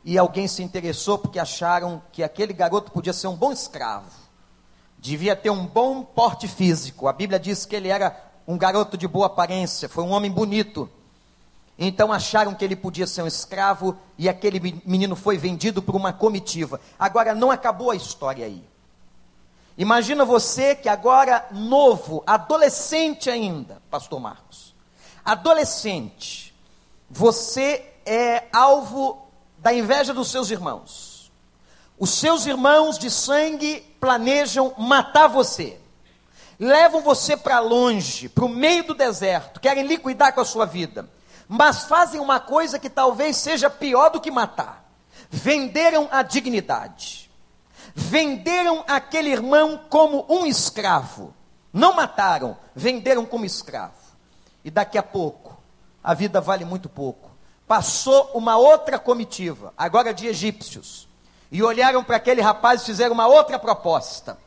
E 0.05 0.17
alguém 0.17 0.47
se 0.47 0.62
interessou 0.62 1.17
porque 1.17 1.39
acharam 1.39 2.01
que 2.12 2.21
aquele 2.21 2.53
garoto 2.53 2.91
podia 2.91 3.13
ser 3.13 3.27
um 3.27 3.35
bom 3.35 3.51
escravo 3.51 4.23
devia 5.03 5.35
ter 5.35 5.50
um 5.50 5.67
bom 5.67 6.01
porte 6.01 6.47
físico. 6.47 7.09
A 7.09 7.13
Bíblia 7.13 7.38
diz 7.38 7.65
que 7.65 7.75
ele 7.75 7.89
era 7.89 8.15
um 8.47 8.57
garoto 8.57 8.97
de 8.97 9.05
boa 9.05 9.25
aparência, 9.25 9.89
foi 9.89 10.01
um 10.01 10.12
homem 10.12 10.31
bonito. 10.31 10.89
Então 11.77 12.12
acharam 12.12 12.53
que 12.53 12.63
ele 12.63 12.75
podia 12.75 13.08
ser 13.08 13.24
um 13.24 13.27
escravo 13.27 13.98
e 14.18 14.30
aquele 14.30 14.82
menino 14.86 15.15
foi 15.15 15.38
vendido 15.38 15.82
por 15.82 15.96
uma 15.96 16.13
comitiva. 16.13 16.80
Agora 17.00 17.34
não 17.34 17.50
acabou 17.50 17.92
a 17.92 17.96
história 17.96 18.46
aí. 18.46 18.63
Imagina 19.77 20.24
você 20.24 20.75
que 20.75 20.88
agora 20.88 21.48
novo, 21.51 22.24
adolescente 22.27 23.30
ainda, 23.30 23.82
pastor 23.89 24.20
Marcos. 24.20 24.75
Adolescente, 25.25 26.53
você 27.10 27.84
é 28.06 28.44
alvo 28.53 29.27
da 29.58 29.74
inveja 29.74 30.13
dos 30.13 30.30
seus 30.30 30.51
irmãos. 30.51 31.32
Os 31.98 32.12
seus 32.12 32.46
irmãos 32.46 33.00
de 33.00 33.10
sangue 33.10 33.80
planejam 34.00 34.74
matar 34.77 35.27
você. 35.27 35.80
Levam 36.60 37.01
você 37.01 37.36
para 37.36 37.60
longe, 37.60 38.30
para 38.30 38.46
o 38.46 38.50
meio 38.50 38.84
do 38.84 38.94
deserto, 38.94 39.60
querem 39.60 39.88
liquidar 39.88 40.34
com 40.34 40.42
a 40.42 40.46
sua 40.46 40.65
vida. 40.65 41.10
Mas 41.47 41.83
fazem 41.83 42.19
uma 42.19 42.39
coisa 42.39 42.79
que 42.79 42.89
talvez 42.89 43.38
seja 43.38 43.69
pior 43.69 44.09
do 44.09 44.21
que 44.21 44.31
matar: 44.31 44.83
venderam 45.29 46.07
a 46.12 46.21
dignidade. 46.21 47.29
Venderam 47.95 48.83
aquele 48.88 49.29
irmão 49.29 49.79
como 49.89 50.25
um 50.27 50.45
escravo. 50.45 51.33
Não 51.71 51.93
mataram, 51.93 52.57
venderam 52.75 53.25
como 53.25 53.45
escravo. 53.45 53.93
E 54.63 54.71
daqui 54.71 54.97
a 54.97 55.03
pouco, 55.03 55.57
a 56.03 56.13
vida 56.13 56.41
vale 56.41 56.65
muito 56.65 56.89
pouco. 56.89 57.29
Passou 57.67 58.31
uma 58.33 58.57
outra 58.57 58.97
comitiva, 58.97 59.73
agora 59.77 60.13
de 60.13 60.27
egípcios 60.27 61.07
e 61.53 61.62
olharam 61.62 62.03
para 62.03 62.17
aquele 62.17 62.41
rapaz 62.41 62.81
e 62.81 62.85
fizeram 62.85 63.13
uma 63.13 63.27
outra 63.27 63.59
proposta. 63.59 64.39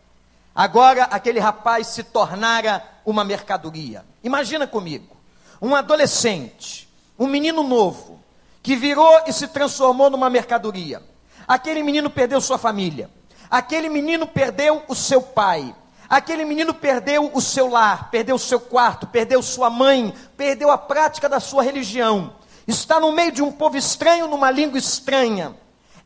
Agora 0.53 1.05
aquele 1.05 1.39
rapaz 1.39 1.87
se 1.87 2.03
tornara 2.03 2.83
uma 3.05 3.23
mercadoria. 3.23 4.05
Imagina 4.25 4.67
comigo, 4.67 5.17
um 5.63 5.77
adolescente, 5.77 6.86
um 7.19 7.27
menino 7.27 7.63
novo, 7.63 8.21
que 8.63 8.77
virou 8.77 9.21
e 9.27 9.33
se 9.33 9.49
transformou 9.49 10.11
numa 10.11 10.29
mercadoria. 10.31 11.03
Aquele 11.47 11.83
menino 11.83 12.11
perdeu 12.11 12.41
sua 12.41 12.59
família. 12.59 13.11
Aquele 13.51 13.89
menino 13.89 14.27
perdeu 14.27 14.83
o 14.89 14.95
seu 14.95 15.23
pai. 15.23 15.75
Aquele 16.09 16.45
menino 16.45 16.75
perdeu 16.75 17.31
o 17.33 17.41
seu 17.41 17.69
lar, 17.69 18.11
perdeu 18.11 18.37
o 18.37 18.39
seu 18.39 18.61
quarto, 18.61 19.07
perdeu 19.07 19.43
sua 19.43 19.69
mãe, 19.71 20.15
perdeu 20.37 20.71
a 20.71 20.79
prática 20.79 21.29
da 21.29 21.41
sua 21.41 21.63
religião. 21.63 22.35
Está 22.67 22.99
no 23.01 23.13
meio 23.13 23.33
de 23.33 23.43
um 23.43 23.53
povo 23.53 23.77
estranho, 23.77 24.29
numa 24.29 24.51
língua 24.51 24.79
estranha 24.79 25.55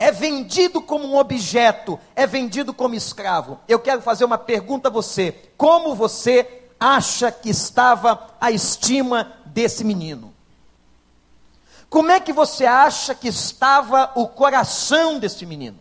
é 0.01 0.11
vendido 0.11 0.81
como 0.81 1.07
um 1.07 1.19
objeto, 1.19 2.01
é 2.17 2.27
vendido 2.27 2.73
como 2.73 2.95
escravo. 2.95 3.61
Eu 3.69 3.79
quero 3.79 4.01
fazer 4.01 4.25
uma 4.25 4.39
pergunta 4.39 4.89
a 4.89 4.91
você: 4.91 5.35
como 5.59 5.95
você 5.95 6.65
acha 6.81 7.31
que 7.31 7.51
estava 7.51 8.29
a 8.41 8.51
estima 8.51 9.35
desse 9.45 9.85
menino? 9.85 10.30
Como 11.91 12.13
é 12.13 12.21
que 12.21 12.33
você 12.33 12.65
acha 12.65 13.17
que 13.17 13.27
estava 13.27 14.13
o 14.15 14.29
coração 14.29 15.19
desse 15.19 15.45
menino? 15.45 15.81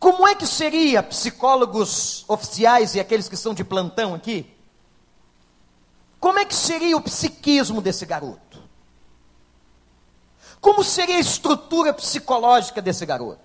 Como 0.00 0.26
é 0.26 0.34
que 0.34 0.46
seria, 0.46 1.00
psicólogos 1.00 2.24
oficiais 2.26 2.96
e 2.96 3.00
aqueles 3.00 3.28
que 3.28 3.36
são 3.36 3.54
de 3.54 3.62
plantão 3.62 4.14
aqui? 4.14 4.52
Como 6.18 6.40
é 6.40 6.44
que 6.44 6.54
seria 6.54 6.96
o 6.96 7.00
psiquismo 7.00 7.80
desse 7.80 8.04
garoto? 8.04 8.60
Como 10.60 10.82
seria 10.82 11.16
a 11.16 11.20
estrutura 11.20 11.94
psicológica 11.94 12.82
desse 12.82 13.06
garoto? 13.06 13.38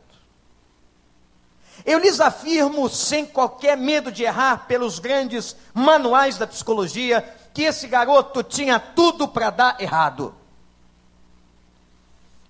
Eu 1.86 2.00
lhes 2.00 2.20
afirmo, 2.20 2.90
sem 2.90 3.26
qualquer 3.26 3.78
medo 3.78 4.12
de 4.12 4.24
errar, 4.24 4.66
pelos 4.66 4.98
grandes 4.98 5.56
manuais 5.74 6.38
da 6.38 6.48
psicologia, 6.48 7.22
que 7.56 7.64
esse 7.64 7.88
garoto 7.88 8.44
tinha 8.44 8.78
tudo 8.78 9.30
para 9.30 9.50
dar 9.50 9.82
errado. 9.82 10.36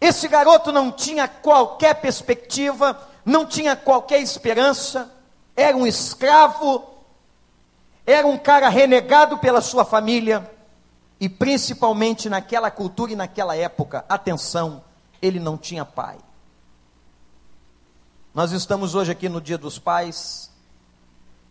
Esse 0.02 0.28
garoto 0.28 0.72
não 0.72 0.92
tinha 0.92 1.28
qualquer 1.28 2.02
perspectiva, 2.02 3.00
não 3.24 3.46
tinha 3.46 3.76
qualquer 3.76 4.20
esperança, 4.20 5.14
era 5.56 5.78
um 5.78 5.86
escravo, 5.86 6.84
era 8.04 8.26
um 8.26 8.36
cara 8.36 8.68
renegado 8.68 9.38
pela 9.38 9.62
sua 9.62 9.86
família, 9.86 10.52
e 11.20 11.30
principalmente 11.30 12.28
naquela 12.28 12.72
cultura 12.72 13.12
e 13.12 13.16
naquela 13.16 13.56
época, 13.56 14.04
atenção, 14.10 14.84
ele 15.22 15.40
não 15.40 15.56
tinha 15.56 15.86
pai. 15.86 16.18
Nós 18.34 18.52
estamos 18.52 18.96
hoje 18.96 19.12
aqui 19.12 19.30
no 19.30 19.40
Dia 19.40 19.58
dos 19.58 19.78
Pais, 19.78 20.50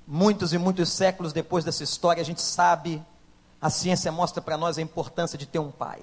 muitos 0.04 0.52
e 0.52 0.58
muitos 0.58 0.90
séculos 0.90 1.32
depois 1.32 1.64
dessa 1.64 1.84
história, 1.84 2.20
a 2.20 2.24
gente 2.24 2.42
sabe, 2.42 3.00
a 3.64 3.70
ciência 3.70 4.12
mostra 4.12 4.42
para 4.42 4.58
nós 4.58 4.76
a 4.76 4.82
importância 4.82 5.38
de 5.38 5.46
ter 5.46 5.58
um 5.58 5.70
pai. 5.70 6.02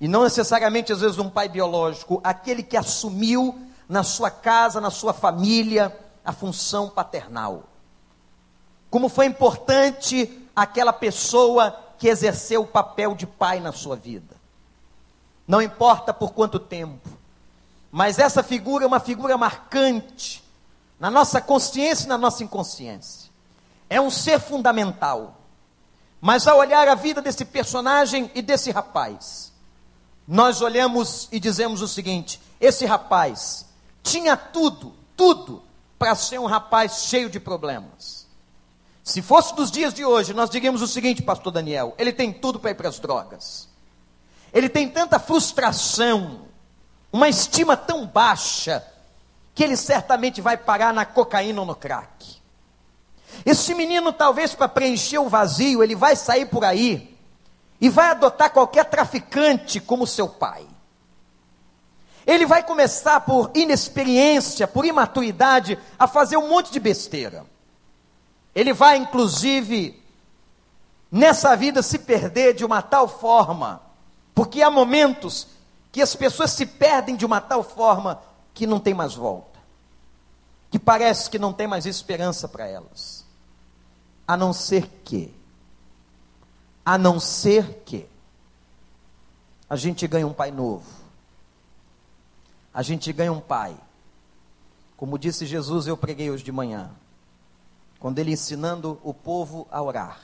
E 0.00 0.08
não 0.08 0.24
necessariamente, 0.24 0.90
às 0.90 1.02
vezes, 1.02 1.18
um 1.18 1.28
pai 1.28 1.50
biológico, 1.50 2.18
aquele 2.24 2.62
que 2.62 2.78
assumiu 2.78 3.60
na 3.86 4.02
sua 4.02 4.30
casa, 4.30 4.80
na 4.80 4.90
sua 4.90 5.12
família, 5.12 5.94
a 6.24 6.32
função 6.32 6.88
paternal. 6.88 7.64
Como 8.88 9.10
foi 9.10 9.26
importante 9.26 10.48
aquela 10.56 10.94
pessoa 10.94 11.78
que 11.98 12.08
exerceu 12.08 12.62
o 12.62 12.66
papel 12.66 13.14
de 13.14 13.26
pai 13.26 13.60
na 13.60 13.70
sua 13.70 13.94
vida. 13.94 14.34
Não 15.46 15.60
importa 15.60 16.14
por 16.14 16.32
quanto 16.32 16.58
tempo, 16.58 17.06
mas 17.92 18.18
essa 18.18 18.42
figura 18.42 18.84
é 18.84 18.86
uma 18.86 18.98
figura 18.98 19.36
marcante 19.36 20.42
na 20.98 21.10
nossa 21.10 21.38
consciência 21.38 22.06
e 22.06 22.08
na 22.08 22.16
nossa 22.16 22.42
inconsciência. 22.42 23.30
É 23.90 24.00
um 24.00 24.08
ser 24.08 24.40
fundamental. 24.40 25.43
Mas 26.26 26.46
ao 26.46 26.56
olhar 26.56 26.88
a 26.88 26.94
vida 26.94 27.20
desse 27.20 27.44
personagem 27.44 28.30
e 28.34 28.40
desse 28.40 28.70
rapaz, 28.70 29.52
nós 30.26 30.62
olhamos 30.62 31.28
e 31.30 31.38
dizemos 31.38 31.82
o 31.82 31.86
seguinte: 31.86 32.40
esse 32.58 32.86
rapaz 32.86 33.66
tinha 34.02 34.34
tudo, 34.34 34.94
tudo, 35.14 35.62
para 35.98 36.14
ser 36.14 36.40
um 36.40 36.46
rapaz 36.46 37.04
cheio 37.10 37.28
de 37.28 37.38
problemas. 37.38 38.26
Se 39.02 39.20
fosse 39.20 39.54
dos 39.54 39.70
dias 39.70 39.92
de 39.92 40.02
hoje, 40.02 40.32
nós 40.32 40.48
diríamos 40.48 40.80
o 40.80 40.86
seguinte, 40.86 41.20
pastor 41.20 41.52
Daniel: 41.52 41.94
ele 41.98 42.10
tem 42.10 42.32
tudo 42.32 42.58
para 42.58 42.70
ir 42.70 42.74
para 42.74 42.88
as 42.88 42.98
drogas. 42.98 43.68
Ele 44.50 44.70
tem 44.70 44.88
tanta 44.88 45.18
frustração, 45.18 46.46
uma 47.12 47.28
estima 47.28 47.76
tão 47.76 48.06
baixa, 48.06 48.82
que 49.54 49.62
ele 49.62 49.76
certamente 49.76 50.40
vai 50.40 50.56
parar 50.56 50.94
na 50.94 51.04
cocaína 51.04 51.60
ou 51.60 51.66
no 51.66 51.74
crack. 51.74 52.42
Esse 53.44 53.74
menino, 53.74 54.12
talvez 54.12 54.54
para 54.54 54.68
preencher 54.68 55.18
o 55.18 55.28
vazio, 55.28 55.82
ele 55.82 55.94
vai 55.94 56.16
sair 56.16 56.46
por 56.46 56.64
aí 56.64 57.14
e 57.80 57.88
vai 57.88 58.08
adotar 58.10 58.50
qualquer 58.50 58.84
traficante 58.86 59.80
como 59.80 60.06
seu 60.06 60.28
pai. 60.28 60.66
Ele 62.26 62.46
vai 62.46 62.62
começar 62.62 63.20
por 63.20 63.50
inexperiência, 63.54 64.66
por 64.66 64.86
imaturidade, 64.86 65.78
a 65.98 66.06
fazer 66.06 66.38
um 66.38 66.48
monte 66.48 66.72
de 66.72 66.80
besteira. 66.80 67.44
Ele 68.54 68.72
vai, 68.72 68.96
inclusive, 68.96 70.02
nessa 71.12 71.54
vida 71.54 71.82
se 71.82 71.98
perder 71.98 72.54
de 72.54 72.64
uma 72.64 72.80
tal 72.80 73.06
forma, 73.06 73.82
porque 74.34 74.62
há 74.62 74.70
momentos 74.70 75.46
que 75.92 76.00
as 76.00 76.16
pessoas 76.16 76.50
se 76.50 76.64
perdem 76.64 77.14
de 77.14 77.26
uma 77.26 77.40
tal 77.40 77.62
forma 77.62 78.20
que 78.54 78.66
não 78.66 78.80
tem 78.80 78.94
mais 78.94 79.14
volta, 79.14 79.60
que 80.70 80.78
parece 80.78 81.28
que 81.28 81.38
não 81.38 81.52
tem 81.52 81.66
mais 81.66 81.84
esperança 81.84 82.48
para 82.48 82.66
elas, 82.66 83.13
a 84.26 84.36
não 84.36 84.52
ser 84.52 84.88
que, 85.04 85.34
a 86.84 86.96
não 86.96 87.20
ser 87.20 87.82
que, 87.84 88.08
a 89.68 89.76
gente 89.76 90.06
ganha 90.06 90.26
um 90.26 90.32
pai 90.32 90.50
novo, 90.50 90.86
a 92.72 92.82
gente 92.82 93.12
ganha 93.12 93.32
um 93.32 93.40
pai. 93.40 93.76
Como 94.96 95.18
disse 95.18 95.46
Jesus, 95.46 95.86
eu 95.86 95.96
preguei 95.96 96.30
hoje 96.30 96.44
de 96.44 96.52
manhã. 96.52 96.90
Quando 97.98 98.18
ele 98.18 98.32
ensinando 98.32 99.00
o 99.02 99.14
povo 99.14 99.66
a 99.70 99.80
orar, 99.82 100.20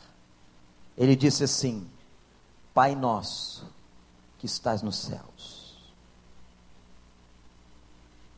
ele 0.96 1.16
disse 1.16 1.44
assim: 1.44 1.88
Pai 2.74 2.94
nosso 2.94 3.66
que 4.38 4.46
estás 4.46 4.82
nos 4.82 4.96
céus. 4.96 5.78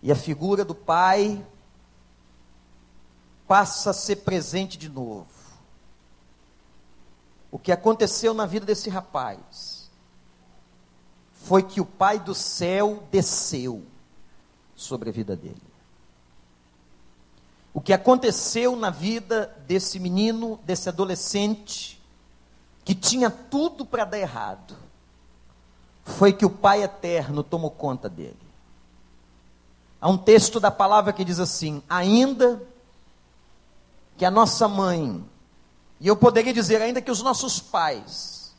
E 0.02 0.10
a 0.10 0.16
figura 0.16 0.64
do 0.64 0.74
pai 0.74 1.44
passa 3.46 3.90
a 3.90 3.94
ser 3.94 4.16
presente 4.16 4.76
de 4.76 4.88
novo. 4.88 5.41
O 7.52 7.58
que 7.58 7.70
aconteceu 7.70 8.32
na 8.32 8.46
vida 8.46 8.64
desse 8.64 8.88
rapaz 8.88 9.90
foi 11.34 11.62
que 11.62 11.82
o 11.82 11.84
Pai 11.84 12.18
do 12.18 12.34
céu 12.34 13.04
desceu 13.10 13.84
sobre 14.74 15.10
a 15.10 15.12
vida 15.12 15.36
dele. 15.36 15.60
O 17.74 17.80
que 17.80 17.92
aconteceu 17.92 18.74
na 18.74 18.88
vida 18.88 19.54
desse 19.66 20.00
menino, 20.00 20.58
desse 20.64 20.88
adolescente, 20.88 22.00
que 22.84 22.94
tinha 22.94 23.30
tudo 23.30 23.84
para 23.84 24.06
dar 24.06 24.18
errado, 24.18 24.74
foi 26.04 26.32
que 26.32 26.46
o 26.46 26.50
Pai 26.50 26.82
eterno 26.82 27.42
tomou 27.42 27.70
conta 27.70 28.08
dele. 28.08 28.36
Há 30.00 30.08
um 30.08 30.18
texto 30.18 30.58
da 30.58 30.70
palavra 30.70 31.12
que 31.12 31.24
diz 31.24 31.38
assim: 31.38 31.82
ainda 31.86 32.62
que 34.16 34.24
a 34.24 34.30
nossa 34.30 34.66
mãe, 34.66 35.24
e 36.02 36.08
eu 36.08 36.16
poderia 36.16 36.52
dizer 36.52 36.82
ainda 36.82 37.00
que 37.00 37.12
os 37.12 37.22
nossos 37.22 37.60
pais, 37.60 38.52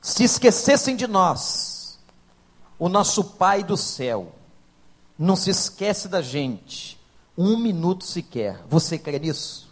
se 0.00 0.24
esquecessem 0.24 0.96
de 0.96 1.06
nós, 1.06 1.98
o 2.78 2.88
nosso 2.88 3.22
Pai 3.22 3.62
do 3.62 3.76
céu 3.76 4.32
não 5.18 5.36
se 5.36 5.50
esquece 5.50 6.08
da 6.08 6.22
gente 6.22 6.98
um 7.36 7.58
minuto 7.58 8.06
sequer. 8.06 8.64
Você 8.70 8.98
crê 8.98 9.18
nisso? 9.18 9.70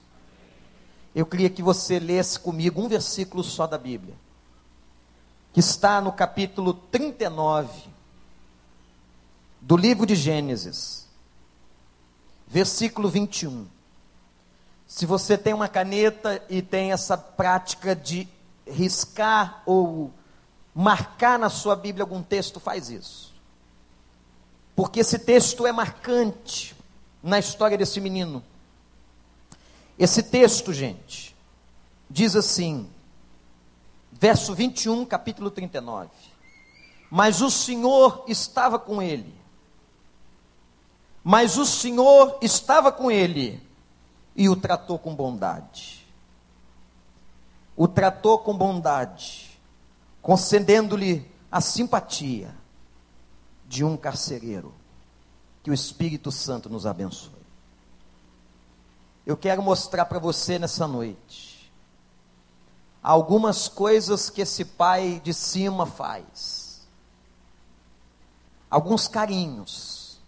Eu 1.14 1.24
queria 1.24 1.48
que 1.48 1.62
você 1.62 1.98
lesse 1.98 2.38
comigo 2.38 2.82
um 2.82 2.86
versículo 2.86 3.42
só 3.42 3.66
da 3.66 3.78
Bíblia, 3.78 4.14
que 5.54 5.60
está 5.60 6.02
no 6.02 6.12
capítulo 6.12 6.74
39 6.74 7.88
do 9.58 9.74
livro 9.74 10.04
de 10.04 10.14
Gênesis, 10.14 11.08
versículo 12.46 13.08
21. 13.08 13.79
Se 14.90 15.06
você 15.06 15.38
tem 15.38 15.54
uma 15.54 15.68
caneta 15.68 16.44
e 16.50 16.60
tem 16.60 16.90
essa 16.90 17.16
prática 17.16 17.94
de 17.94 18.26
riscar 18.66 19.62
ou 19.64 20.12
marcar 20.74 21.38
na 21.38 21.48
sua 21.48 21.76
Bíblia 21.76 22.02
algum 22.02 22.20
texto, 22.24 22.58
faz 22.58 22.90
isso. 22.90 23.32
Porque 24.74 24.98
esse 24.98 25.20
texto 25.20 25.64
é 25.64 25.70
marcante 25.70 26.74
na 27.22 27.38
história 27.38 27.78
desse 27.78 28.00
menino. 28.00 28.42
Esse 29.96 30.24
texto, 30.24 30.72
gente, 30.72 31.36
diz 32.10 32.34
assim, 32.34 32.90
verso 34.10 34.56
21, 34.56 35.06
capítulo 35.06 35.52
39. 35.52 36.10
Mas 37.08 37.40
o 37.40 37.48
Senhor 37.48 38.24
estava 38.26 38.76
com 38.76 39.00
ele. 39.00 39.32
Mas 41.22 41.56
o 41.58 41.64
Senhor 41.64 42.38
estava 42.42 42.90
com 42.90 43.08
ele 43.08 43.69
e 44.40 44.48
o 44.48 44.56
tratou 44.56 44.98
com 44.98 45.14
bondade. 45.14 46.06
O 47.76 47.86
tratou 47.86 48.38
com 48.38 48.56
bondade, 48.56 49.60
concedendo-lhe 50.22 51.30
a 51.52 51.60
simpatia 51.60 52.54
de 53.68 53.84
um 53.84 53.98
carcereiro. 53.98 54.72
Que 55.62 55.70
o 55.70 55.74
Espírito 55.74 56.32
Santo 56.32 56.70
nos 56.70 56.86
abençoe. 56.86 57.34
Eu 59.26 59.36
quero 59.36 59.62
mostrar 59.62 60.06
para 60.06 60.18
você 60.18 60.58
nessa 60.58 60.88
noite 60.88 61.70
algumas 63.02 63.68
coisas 63.68 64.30
que 64.30 64.40
esse 64.40 64.64
pai 64.64 65.20
de 65.22 65.34
cima 65.34 65.84
faz. 65.84 66.80
Alguns 68.70 69.06
carinhos, 69.06 70.18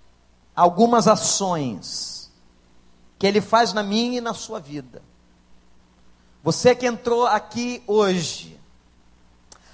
algumas 0.55 1.09
ações 1.09 2.12
que 3.23 3.27
Ele 3.29 3.41
faz 3.41 3.73
na 3.73 3.85
minha 3.85 4.19
e 4.19 4.21
na 4.21 4.35
sua 4.35 4.59
vida. 4.59 5.01
Você 6.43 6.75
que 6.75 6.85
entrou 6.85 7.25
aqui 7.25 7.81
hoje, 7.87 8.61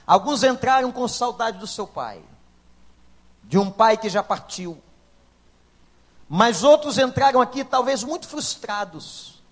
alguns 0.07 0.45
entraram 0.45 0.93
com 0.93 1.09
saudade 1.09 1.57
do 1.57 1.67
seu 1.67 1.87
pai, 1.87 2.23
de 3.43 3.57
um 3.57 3.71
pai 3.71 3.97
que 3.97 4.11
já 4.11 4.23
partiu, 4.23 4.79
mas 6.29 6.63
outros 6.63 6.99
entraram 6.99 7.41
aqui 7.41 7.65
talvez 7.65 8.05
muito 8.05 8.29
frustrados, 8.29 9.43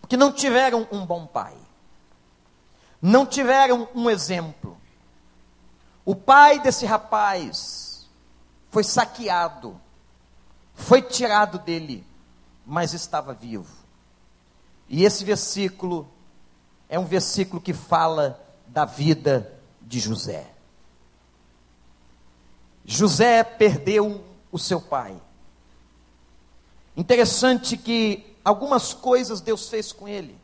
porque 0.00 0.16
não 0.16 0.32
tiveram 0.32 0.88
um 0.90 1.04
bom 1.04 1.26
pai, 1.26 1.58
não 3.02 3.26
tiveram 3.26 3.86
um 3.94 4.08
exemplo. 4.08 4.80
O 6.06 6.16
pai 6.16 6.58
desse 6.58 6.86
rapaz 6.86 8.08
foi 8.70 8.82
saqueado, 8.82 9.78
foi 10.74 11.02
tirado 11.02 11.58
dele 11.58 12.05
mas 12.66 12.92
estava 12.92 13.32
vivo. 13.32 13.72
E 14.88 15.04
esse 15.04 15.24
versículo 15.24 16.08
é 16.88 16.98
um 16.98 17.04
versículo 17.04 17.62
que 17.62 17.72
fala 17.72 18.44
da 18.66 18.84
vida 18.84 19.52
de 19.80 20.00
José. 20.00 20.50
José 22.84 23.44
perdeu 23.44 24.24
o 24.50 24.58
seu 24.58 24.80
pai. 24.80 25.16
Interessante 26.96 27.76
que 27.76 28.36
algumas 28.44 28.92
coisas 28.92 29.40
Deus 29.40 29.68
fez 29.68 29.92
com 29.92 30.08
ele. 30.08 30.36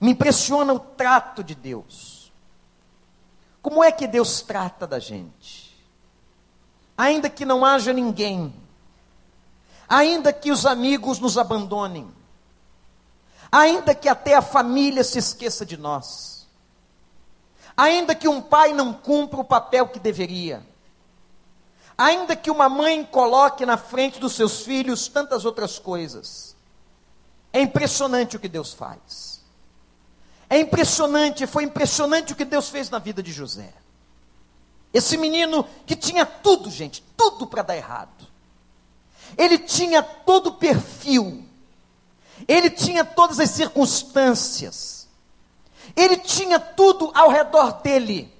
Me 0.00 0.12
impressiona 0.12 0.72
o 0.72 0.78
trato 0.80 1.44
de 1.44 1.54
Deus. 1.54 2.32
Como 3.60 3.84
é 3.84 3.92
que 3.92 4.08
Deus 4.08 4.40
trata 4.42 4.86
da 4.86 4.98
gente? 4.98 5.76
Ainda 6.96 7.30
que 7.30 7.44
não 7.44 7.64
haja 7.64 7.92
ninguém 7.92 8.52
ainda 9.88 10.32
que 10.32 10.50
os 10.50 10.66
amigos 10.66 11.18
nos 11.18 11.36
abandonem, 11.36 12.10
ainda 13.50 13.94
que 13.94 14.08
até 14.08 14.34
a 14.34 14.42
família 14.42 15.04
se 15.04 15.18
esqueça 15.18 15.64
de 15.66 15.76
nós, 15.76 16.48
ainda 17.76 18.14
que 18.14 18.28
um 18.28 18.40
pai 18.40 18.72
não 18.72 18.92
cumpra 18.92 19.40
o 19.40 19.44
papel 19.44 19.88
que 19.88 19.98
deveria, 19.98 20.66
ainda 21.96 22.34
que 22.34 22.50
uma 22.50 22.68
mãe 22.68 23.04
coloque 23.04 23.66
na 23.66 23.76
frente 23.76 24.18
dos 24.18 24.32
seus 24.32 24.62
filhos 24.62 25.08
tantas 25.08 25.44
outras 25.44 25.78
coisas, 25.78 26.56
é 27.52 27.60
impressionante 27.60 28.36
o 28.36 28.40
que 28.40 28.48
Deus 28.48 28.72
faz. 28.72 29.42
É 30.48 30.58
impressionante, 30.58 31.46
foi 31.46 31.64
impressionante 31.64 32.32
o 32.32 32.36
que 32.36 32.44
Deus 32.44 32.68
fez 32.68 32.90
na 32.90 32.98
vida 32.98 33.22
de 33.22 33.32
José. 33.32 33.72
Esse 34.92 35.16
menino 35.16 35.64
que 35.86 35.96
tinha 35.96 36.26
tudo, 36.26 36.70
gente, 36.70 37.02
tudo 37.16 37.46
para 37.46 37.62
dar 37.62 37.76
errado. 37.76 38.31
Ele 39.36 39.58
tinha 39.58 40.02
todo 40.02 40.48
o 40.48 40.52
perfil, 40.54 41.44
ele 42.46 42.70
tinha 42.70 43.04
todas 43.04 43.40
as 43.40 43.50
circunstâncias, 43.50 45.08
ele 45.96 46.16
tinha 46.16 46.58
tudo 46.58 47.10
ao 47.14 47.30
redor 47.30 47.80
dele, 47.82 48.32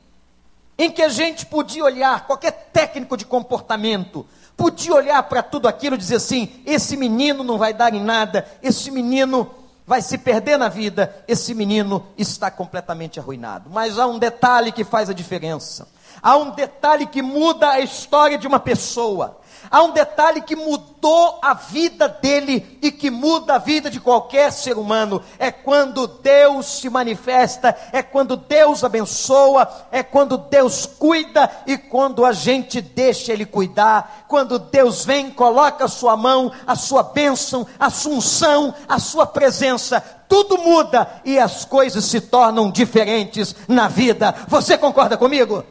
em 0.78 0.90
que 0.90 1.02
a 1.02 1.08
gente 1.08 1.46
podia 1.46 1.84
olhar, 1.84 2.26
qualquer 2.26 2.70
técnico 2.72 3.16
de 3.16 3.24
comportamento, 3.24 4.26
podia 4.56 4.94
olhar 4.94 5.22
para 5.24 5.42
tudo 5.42 5.68
aquilo 5.68 5.94
e 5.94 5.98
dizer 5.98 6.16
assim: 6.16 6.62
esse 6.64 6.96
menino 6.96 7.42
não 7.44 7.58
vai 7.58 7.72
dar 7.72 7.94
em 7.94 8.02
nada, 8.02 8.46
esse 8.62 8.90
menino 8.90 9.50
vai 9.86 10.00
se 10.00 10.16
perder 10.16 10.58
na 10.58 10.68
vida, 10.68 11.14
esse 11.26 11.54
menino 11.54 12.06
está 12.16 12.50
completamente 12.50 13.18
arruinado. 13.18 13.68
Mas 13.70 13.98
há 13.98 14.06
um 14.06 14.18
detalhe 14.18 14.72
que 14.72 14.84
faz 14.84 15.10
a 15.10 15.12
diferença. 15.12 15.88
Há 16.20 16.36
um 16.36 16.50
detalhe 16.50 17.06
que 17.06 17.22
muda 17.22 17.70
a 17.70 17.80
história 17.80 18.36
de 18.36 18.46
uma 18.46 18.60
pessoa. 18.60 19.40
Há 19.70 19.82
um 19.82 19.92
detalhe 19.92 20.40
que 20.40 20.56
mudou 20.56 21.38
a 21.40 21.54
vida 21.54 22.08
dele 22.08 22.78
e 22.82 22.90
que 22.90 23.10
muda 23.10 23.54
a 23.54 23.58
vida 23.58 23.88
de 23.88 24.00
qualquer 24.00 24.52
ser 24.52 24.76
humano. 24.76 25.22
É 25.38 25.50
quando 25.50 26.06
Deus 26.06 26.66
se 26.66 26.90
manifesta, 26.90 27.76
é 27.92 28.02
quando 28.02 28.36
Deus 28.36 28.82
abençoa, 28.82 29.68
é 29.90 30.02
quando 30.02 30.36
Deus 30.36 30.86
cuida 30.86 31.50
e 31.66 31.78
quando 31.78 32.24
a 32.24 32.32
gente 32.32 32.80
deixa 32.80 33.32
Ele 33.32 33.46
cuidar. 33.46 34.26
Quando 34.28 34.58
Deus 34.58 35.04
vem, 35.04 35.30
coloca 35.30 35.84
a 35.84 35.88
sua 35.88 36.16
mão, 36.16 36.50
a 36.66 36.74
sua 36.74 37.02
bênção, 37.02 37.66
a 37.78 37.88
sua 37.88 38.12
unção, 38.12 38.74
a 38.88 38.98
sua 38.98 39.26
presença. 39.26 40.00
Tudo 40.28 40.58
muda 40.58 41.20
e 41.24 41.38
as 41.38 41.64
coisas 41.64 42.04
se 42.04 42.20
tornam 42.20 42.70
diferentes 42.70 43.54
na 43.68 43.86
vida. 43.86 44.34
Você 44.48 44.76
concorda 44.76 45.16
comigo? 45.16 45.64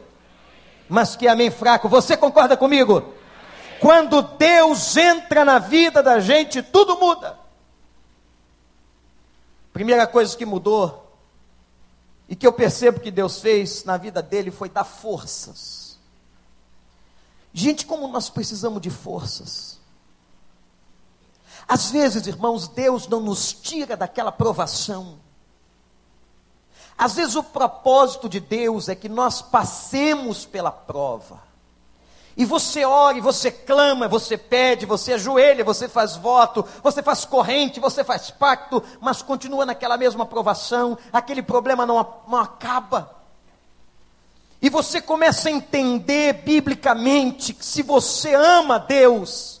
Mas 0.92 1.16
que 1.16 1.26
amém 1.26 1.50
fraco, 1.50 1.88
você 1.88 2.18
concorda 2.18 2.54
comigo? 2.54 3.14
Quando 3.80 4.20
Deus 4.20 4.94
entra 4.94 5.42
na 5.42 5.58
vida 5.58 6.02
da 6.02 6.20
gente, 6.20 6.62
tudo 6.62 6.98
muda. 6.98 7.38
Primeira 9.72 10.06
coisa 10.06 10.36
que 10.36 10.44
mudou, 10.44 11.16
e 12.28 12.36
que 12.36 12.46
eu 12.46 12.52
percebo 12.52 13.00
que 13.00 13.10
Deus 13.10 13.40
fez 13.40 13.84
na 13.84 13.96
vida 13.96 14.20
dele, 14.22 14.50
foi 14.50 14.68
dar 14.68 14.84
forças. 14.84 15.98
Gente, 17.54 17.86
como 17.86 18.06
nós 18.06 18.28
precisamos 18.28 18.82
de 18.82 18.90
forças. 18.90 19.80
Às 21.66 21.90
vezes, 21.90 22.26
irmãos, 22.26 22.68
Deus 22.68 23.08
não 23.08 23.20
nos 23.20 23.50
tira 23.54 23.96
daquela 23.96 24.30
provação. 24.30 25.18
Às 26.96 27.14
vezes, 27.14 27.34
o 27.36 27.42
propósito 27.42 28.28
de 28.28 28.40
Deus 28.40 28.88
é 28.88 28.94
que 28.94 29.08
nós 29.08 29.42
passemos 29.42 30.44
pela 30.46 30.70
prova. 30.70 31.52
E 32.36 32.44
você 32.44 32.84
ora, 32.84 33.18
e 33.18 33.20
você 33.20 33.50
clama, 33.50 34.08
você 34.08 34.38
pede, 34.38 34.86
você 34.86 35.14
ajoelha, 35.14 35.64
você 35.64 35.88
faz 35.88 36.16
voto, 36.16 36.64
você 36.82 37.02
faz 37.02 37.24
corrente, 37.24 37.78
você 37.78 38.02
faz 38.02 38.30
pacto, 38.30 38.82
mas 39.00 39.20
continua 39.20 39.66
naquela 39.66 39.98
mesma 39.98 40.24
aprovação, 40.24 40.96
aquele 41.12 41.42
problema 41.42 41.84
não, 41.84 42.06
não 42.26 42.38
acaba. 42.38 43.22
E 44.62 44.70
você 44.70 45.00
começa 45.00 45.48
a 45.48 45.52
entender 45.52 46.34
biblicamente 46.44 47.52
que 47.52 47.64
se 47.64 47.82
você 47.82 48.32
ama 48.32 48.78
Deus, 48.78 49.60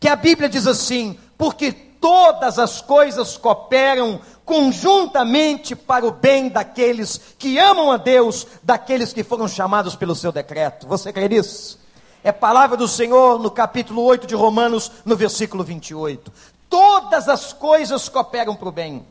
que 0.00 0.08
a 0.08 0.16
Bíblia 0.16 0.48
diz 0.48 0.66
assim, 0.66 1.18
porque 1.36 1.72
todas 1.72 2.58
as 2.58 2.80
coisas 2.80 3.36
cooperam 3.36 4.20
conjuntamente 4.48 5.76
para 5.76 6.06
o 6.06 6.10
bem 6.10 6.48
daqueles 6.48 7.20
que 7.38 7.58
amam 7.58 7.92
a 7.92 7.98
Deus, 7.98 8.46
daqueles 8.62 9.12
que 9.12 9.22
foram 9.22 9.46
chamados 9.46 9.94
pelo 9.94 10.14
seu 10.14 10.32
decreto. 10.32 10.88
Você 10.88 11.12
crê 11.12 11.28
nisso? 11.28 11.78
É 12.24 12.32
palavra 12.32 12.74
do 12.74 12.88
Senhor 12.88 13.38
no 13.38 13.50
capítulo 13.50 14.02
8 14.02 14.26
de 14.26 14.34
Romanos, 14.34 14.90
no 15.04 15.14
versículo 15.14 15.62
28. 15.62 16.32
Todas 16.66 17.28
as 17.28 17.52
coisas 17.52 18.08
cooperam 18.08 18.56
para 18.56 18.68
o 18.70 18.72
bem. 18.72 19.06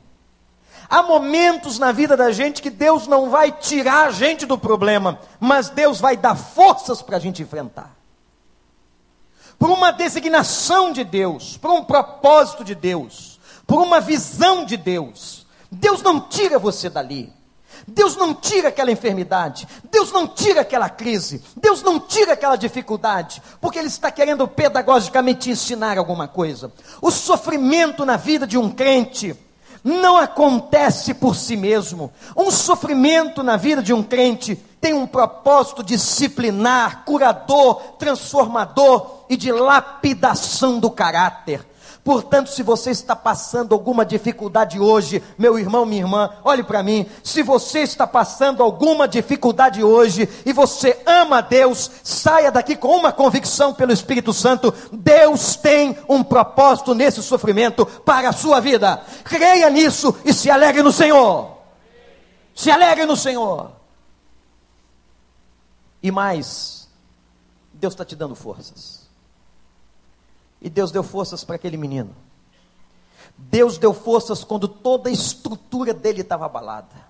Há 0.89 1.03
momentos 1.03 1.77
na 1.77 1.91
vida 1.91 2.17
da 2.17 2.31
gente 2.31 2.59
que 2.59 2.71
Deus 2.71 3.05
não 3.05 3.29
vai 3.29 3.51
tirar 3.51 4.07
a 4.07 4.11
gente 4.11 4.43
do 4.43 4.57
problema, 4.57 5.19
mas 5.39 5.69
Deus 5.69 5.99
vai 5.99 6.17
dar 6.17 6.35
forças 6.35 7.03
para 7.03 7.17
a 7.17 7.19
gente 7.19 7.43
enfrentar. 7.43 7.95
Por 9.59 9.69
uma 9.69 9.91
designação 9.91 10.91
de 10.91 11.03
Deus, 11.03 11.57
por 11.57 11.69
um 11.69 11.83
propósito 11.83 12.63
de 12.63 12.73
Deus, 12.73 13.36
por 13.67 13.81
uma 13.81 13.99
visão 13.99 14.65
de 14.65 14.77
Deus. 14.77 15.45
Deus 15.69 16.01
não 16.01 16.21
tira 16.21 16.57
você 16.57 16.89
dali. 16.89 17.31
Deus 17.85 18.15
não 18.15 18.33
tira 18.33 18.69
aquela 18.69 18.91
enfermidade, 18.91 19.67
Deus 19.89 20.11
não 20.11 20.27
tira 20.27 20.61
aquela 20.61 20.89
crise, 20.89 21.41
Deus 21.55 21.81
não 21.81 21.99
tira 21.99 22.33
aquela 22.33 22.55
dificuldade, 22.55 23.41
porque 23.61 23.79
Ele 23.79 23.87
está 23.87 24.11
querendo 24.11 24.45
pedagogicamente 24.47 25.49
ensinar 25.49 25.97
alguma 25.97 26.27
coisa. 26.27 26.71
O 27.01 27.11
sofrimento 27.11 28.03
na 28.03 28.17
vida 28.17 28.45
de 28.45 28.57
um 28.57 28.69
crente 28.69 29.35
não 29.83 30.17
acontece 30.17 31.13
por 31.13 31.35
si 31.35 31.55
mesmo. 31.55 32.11
Um 32.35 32.51
sofrimento 32.51 33.41
na 33.41 33.55
vida 33.55 33.81
de 33.81 33.93
um 33.93 34.03
crente 34.03 34.55
tem 34.81 34.93
um 34.93 35.07
propósito 35.07 35.81
disciplinar, 35.81 37.05
curador, 37.05 37.75
transformador 37.97 39.23
e 39.29 39.37
de 39.37 39.51
lapidação 39.51 40.79
do 40.79 40.91
caráter. 40.91 41.65
Portanto, 42.07 42.49
se 42.49 42.63
você 42.63 42.91
está 42.91 43.17
passando 43.17 43.73
alguma 43.73 44.05
dificuldade 44.05 44.79
hoje, 44.79 45.21
meu 45.37 45.59
irmão, 45.59 45.85
minha 45.85 46.03
irmã, 46.03 46.29
olhe 46.41 46.63
para 46.63 46.81
mim. 46.81 47.05
Se 47.21 47.43
você 47.43 47.79
está 47.79 48.07
passando 48.07 48.63
alguma 48.63 49.09
dificuldade 49.09 49.83
hoje 49.83 50.29
e 50.45 50.53
você 50.53 50.97
ama 51.05 51.41
Deus, 51.41 51.91
saia 52.05 52.49
daqui 52.49 52.77
com 52.77 52.95
uma 52.95 53.11
convicção 53.11 53.73
pelo 53.73 53.91
Espírito 53.91 54.31
Santo: 54.31 54.73
Deus 54.89 55.57
tem 55.57 55.97
um 56.07 56.23
propósito 56.23 56.95
nesse 56.95 57.21
sofrimento 57.21 57.85
para 57.85 58.29
a 58.29 58.31
sua 58.31 58.61
vida. 58.61 59.03
Creia 59.25 59.69
nisso 59.69 60.15
e 60.23 60.31
se 60.33 60.49
alegre 60.49 60.81
no 60.81 60.93
Senhor. 60.93 61.57
Se 62.55 62.71
alegre 62.71 63.05
no 63.05 63.17
Senhor. 63.17 63.69
E 66.01 66.09
mais, 66.09 66.87
Deus 67.73 67.93
está 67.93 68.05
te 68.05 68.15
dando 68.15 68.33
forças. 68.33 68.96
E 70.61 70.69
Deus 70.69 70.91
deu 70.91 71.03
forças 71.03 71.43
para 71.43 71.55
aquele 71.55 71.77
menino. 71.77 72.15
Deus 73.37 73.77
deu 73.77 73.93
forças 73.93 74.43
quando 74.43 74.67
toda 74.67 75.09
a 75.09 75.11
estrutura 75.11 75.93
dele 75.93 76.21
estava 76.21 76.45
abalada. 76.45 77.07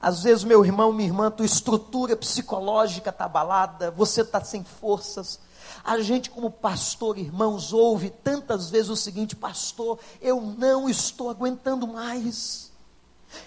Às 0.00 0.24
vezes, 0.24 0.42
meu 0.42 0.64
irmão, 0.64 0.92
minha 0.92 1.08
irmã, 1.08 1.30
tua 1.30 1.46
estrutura 1.46 2.16
psicológica 2.16 3.10
está 3.10 3.26
abalada, 3.26 3.92
você 3.92 4.22
está 4.22 4.42
sem 4.42 4.64
forças. 4.64 5.38
A 5.84 6.00
gente, 6.00 6.28
como 6.28 6.50
pastor, 6.50 7.16
irmãos, 7.16 7.72
ouve 7.72 8.10
tantas 8.10 8.68
vezes 8.68 8.90
o 8.90 8.96
seguinte: 8.96 9.36
Pastor, 9.36 10.00
eu 10.20 10.40
não 10.40 10.88
estou 10.88 11.30
aguentando 11.30 11.86
mais. 11.86 12.72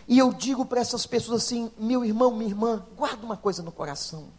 E 0.08 0.18
eu 0.18 0.32
digo 0.32 0.66
para 0.66 0.80
essas 0.80 1.06
pessoas 1.06 1.44
assim: 1.44 1.70
Meu 1.78 2.06
irmão, 2.06 2.32
minha 2.32 2.50
irmã, 2.50 2.86
guarda 2.96 3.26
uma 3.26 3.36
coisa 3.36 3.62
no 3.62 3.72
coração. 3.72 4.30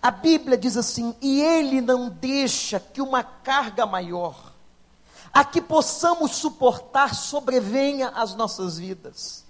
A 0.00 0.10
Bíblia 0.10 0.56
diz 0.56 0.76
assim: 0.76 1.14
e 1.20 1.40
Ele 1.40 1.80
não 1.80 2.08
deixa 2.08 2.78
que 2.80 3.00
uma 3.00 3.22
carga 3.22 3.86
maior, 3.86 4.52
a 5.32 5.44
que 5.44 5.60
possamos 5.60 6.32
suportar, 6.32 7.14
sobrevenha 7.14 8.08
às 8.08 8.34
nossas 8.34 8.78
vidas. 8.78 9.44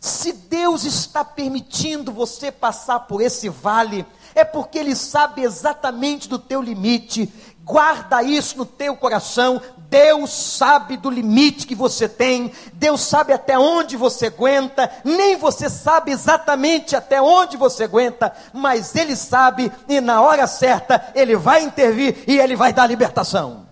Se 0.00 0.32
Deus 0.32 0.84
está 0.84 1.22
permitindo 1.24 2.10
você 2.10 2.50
passar 2.50 3.00
por 3.00 3.20
esse 3.20 3.50
vale, 3.50 4.06
é 4.34 4.44
porque 4.44 4.78
Ele 4.78 4.96
sabe 4.96 5.42
exatamente 5.42 6.28
do 6.28 6.38
teu 6.38 6.62
limite, 6.62 7.30
guarda 7.62 8.22
isso 8.22 8.56
no 8.56 8.64
teu 8.64 8.96
coração. 8.96 9.60
Deus 9.90 10.30
sabe 10.30 10.96
do 10.96 11.10
limite 11.10 11.66
que 11.66 11.74
você 11.74 12.08
tem, 12.08 12.52
Deus 12.72 13.00
sabe 13.00 13.32
até 13.32 13.58
onde 13.58 13.96
você 13.96 14.26
aguenta, 14.26 14.90
nem 15.04 15.36
você 15.36 15.68
sabe 15.68 16.12
exatamente 16.12 16.96
até 16.96 17.20
onde 17.20 17.56
você 17.56 17.84
aguenta, 17.84 18.34
mas 18.54 18.94
Ele 18.94 19.16
sabe 19.16 19.70
e 19.88 20.00
na 20.00 20.22
hora 20.22 20.46
certa 20.46 21.12
Ele 21.14 21.36
vai 21.36 21.62
intervir 21.62 22.24
e 22.26 22.38
Ele 22.38 22.56
vai 22.56 22.72
dar 22.72 22.86
libertação. 22.86 23.66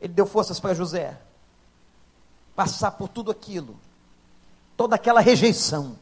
Ele 0.00 0.12
deu 0.12 0.26
forças 0.26 0.58
para 0.58 0.74
José 0.74 1.18
passar 2.56 2.92
por 2.92 3.08
tudo 3.08 3.30
aquilo, 3.30 3.78
toda 4.76 4.94
aquela 4.94 5.20
rejeição, 5.20 5.98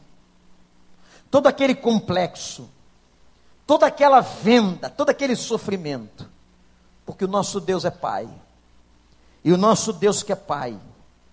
todo 1.30 1.46
aquele 1.46 1.74
complexo 1.74 2.68
toda 3.70 3.86
aquela 3.86 4.20
venda, 4.20 4.90
todo 4.90 5.10
aquele 5.10 5.36
sofrimento, 5.36 6.28
porque 7.10 7.24
o 7.24 7.28
nosso 7.28 7.58
Deus 7.58 7.84
é 7.84 7.90
Pai, 7.90 8.28
e 9.42 9.52
o 9.52 9.56
nosso 9.56 9.92
Deus 9.92 10.22
que 10.22 10.30
é 10.30 10.36
Pai, 10.36 10.78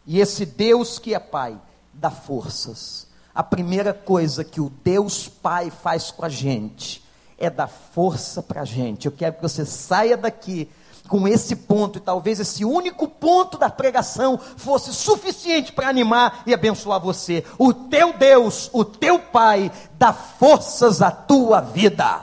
e 0.08 0.20
esse 0.20 0.44
Deus 0.44 0.98
que 0.98 1.14
é 1.14 1.20
Pai, 1.20 1.56
dá 1.94 2.10
forças. 2.10 3.06
A 3.34 3.44
primeira 3.44 3.94
coisa 3.94 4.44
que 4.44 4.60
o 4.60 4.72
Deus 4.84 5.28
Pai 5.28 5.70
faz 5.70 6.10
com 6.10 6.26
a 6.26 6.30
gente 6.30 7.04
é 7.38 7.48
dar 7.48 7.68
força 7.68 8.42
para 8.42 8.62
a 8.62 8.66
gente. 8.66 9.06
Eu 9.06 9.12
quero 9.12 9.36
que 9.36 9.42
você 9.44 9.68
saia 9.68 10.18
daqui 10.18 10.68
com 11.08 11.28
esse 11.28 11.56
ponto, 11.56 12.00
e 12.00 12.02
talvez 12.02 12.40
esse 12.40 12.66
único 12.66 13.08
ponto 13.08 13.56
da 13.56 13.70
pregação 13.70 14.36
fosse 14.58 14.92
suficiente 14.92 15.72
para 15.72 15.90
animar 15.90 16.42
e 16.48 16.56
abençoar 16.56 17.00
você. 17.00 17.46
O 17.56 17.72
teu 17.72 18.14
Deus, 18.14 18.68
o 18.74 18.84
teu 18.84 19.20
Pai, 19.20 19.72
dá 19.94 20.12
forças 20.12 21.04
à 21.04 21.12
tua 21.12 21.62
vida. 21.62 22.22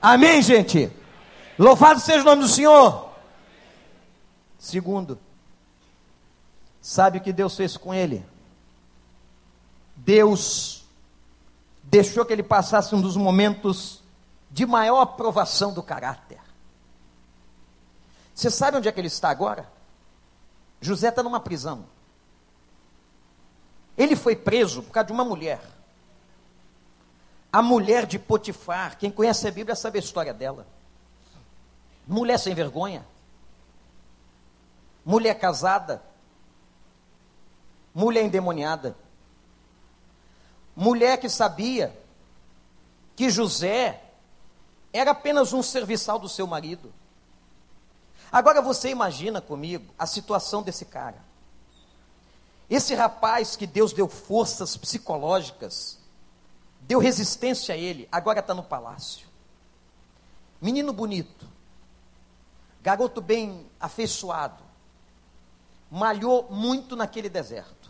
Amém, 0.00 0.40
gente? 0.40 0.90
Louvado 1.58 2.00
seja 2.00 2.20
o 2.20 2.24
nome 2.24 2.42
do 2.42 2.48
Senhor. 2.48 3.10
Segundo, 4.58 5.18
sabe 6.80 7.18
o 7.18 7.20
que 7.20 7.32
Deus 7.32 7.56
fez 7.56 7.76
com 7.76 7.92
ele? 7.92 8.24
Deus 9.96 10.84
deixou 11.82 12.24
que 12.24 12.32
ele 12.32 12.42
passasse 12.42 12.94
um 12.94 13.00
dos 13.00 13.16
momentos 13.16 14.02
de 14.50 14.66
maior 14.66 15.00
aprovação 15.00 15.72
do 15.72 15.82
caráter. 15.82 16.40
Você 18.34 18.50
sabe 18.50 18.78
onde 18.78 18.88
é 18.88 18.92
que 18.92 19.00
ele 19.00 19.08
está 19.08 19.30
agora? 19.30 19.70
José 20.80 21.08
está 21.08 21.22
numa 21.22 21.40
prisão. 21.40 21.86
Ele 23.96 24.16
foi 24.16 24.34
preso 24.34 24.82
por 24.82 24.90
causa 24.90 25.06
de 25.06 25.12
uma 25.12 25.24
mulher 25.24 25.60
a 27.54 27.62
mulher 27.62 28.04
de 28.04 28.18
Potifar, 28.18 28.98
quem 28.98 29.12
conhece 29.12 29.46
a 29.46 29.50
Bíblia 29.52 29.76
sabe 29.76 29.96
a 29.96 30.02
história 30.02 30.34
dela. 30.34 30.66
Mulher 32.06 32.38
sem 32.38 32.54
vergonha. 32.54 33.06
Mulher 35.04 35.34
casada. 35.38 36.02
Mulher 37.94 38.24
endemoniada. 38.24 38.96
Mulher 40.76 41.18
que 41.18 41.28
sabia 41.28 41.96
que 43.14 43.30
José 43.30 44.02
era 44.92 45.12
apenas 45.12 45.52
um 45.52 45.62
serviçal 45.62 46.18
do 46.18 46.28
seu 46.28 46.46
marido. 46.46 46.92
Agora 48.30 48.60
você 48.60 48.88
imagina 48.88 49.40
comigo 49.40 49.92
a 49.98 50.06
situação 50.06 50.62
desse 50.62 50.84
cara. 50.84 51.22
Esse 52.68 52.94
rapaz 52.94 53.54
que 53.54 53.66
Deus 53.66 53.92
deu 53.92 54.08
forças 54.08 54.76
psicológicas, 54.76 55.98
deu 56.80 56.98
resistência 56.98 57.74
a 57.74 57.78
ele, 57.78 58.08
agora 58.10 58.40
está 58.40 58.54
no 58.54 58.62
palácio. 58.62 59.28
Menino 60.60 60.92
bonito, 60.92 61.46
garoto 62.84 63.22
bem 63.22 63.66
afeiçoado, 63.80 64.62
malhou 65.90 66.46
muito 66.50 66.94
naquele 66.94 67.30
deserto, 67.30 67.88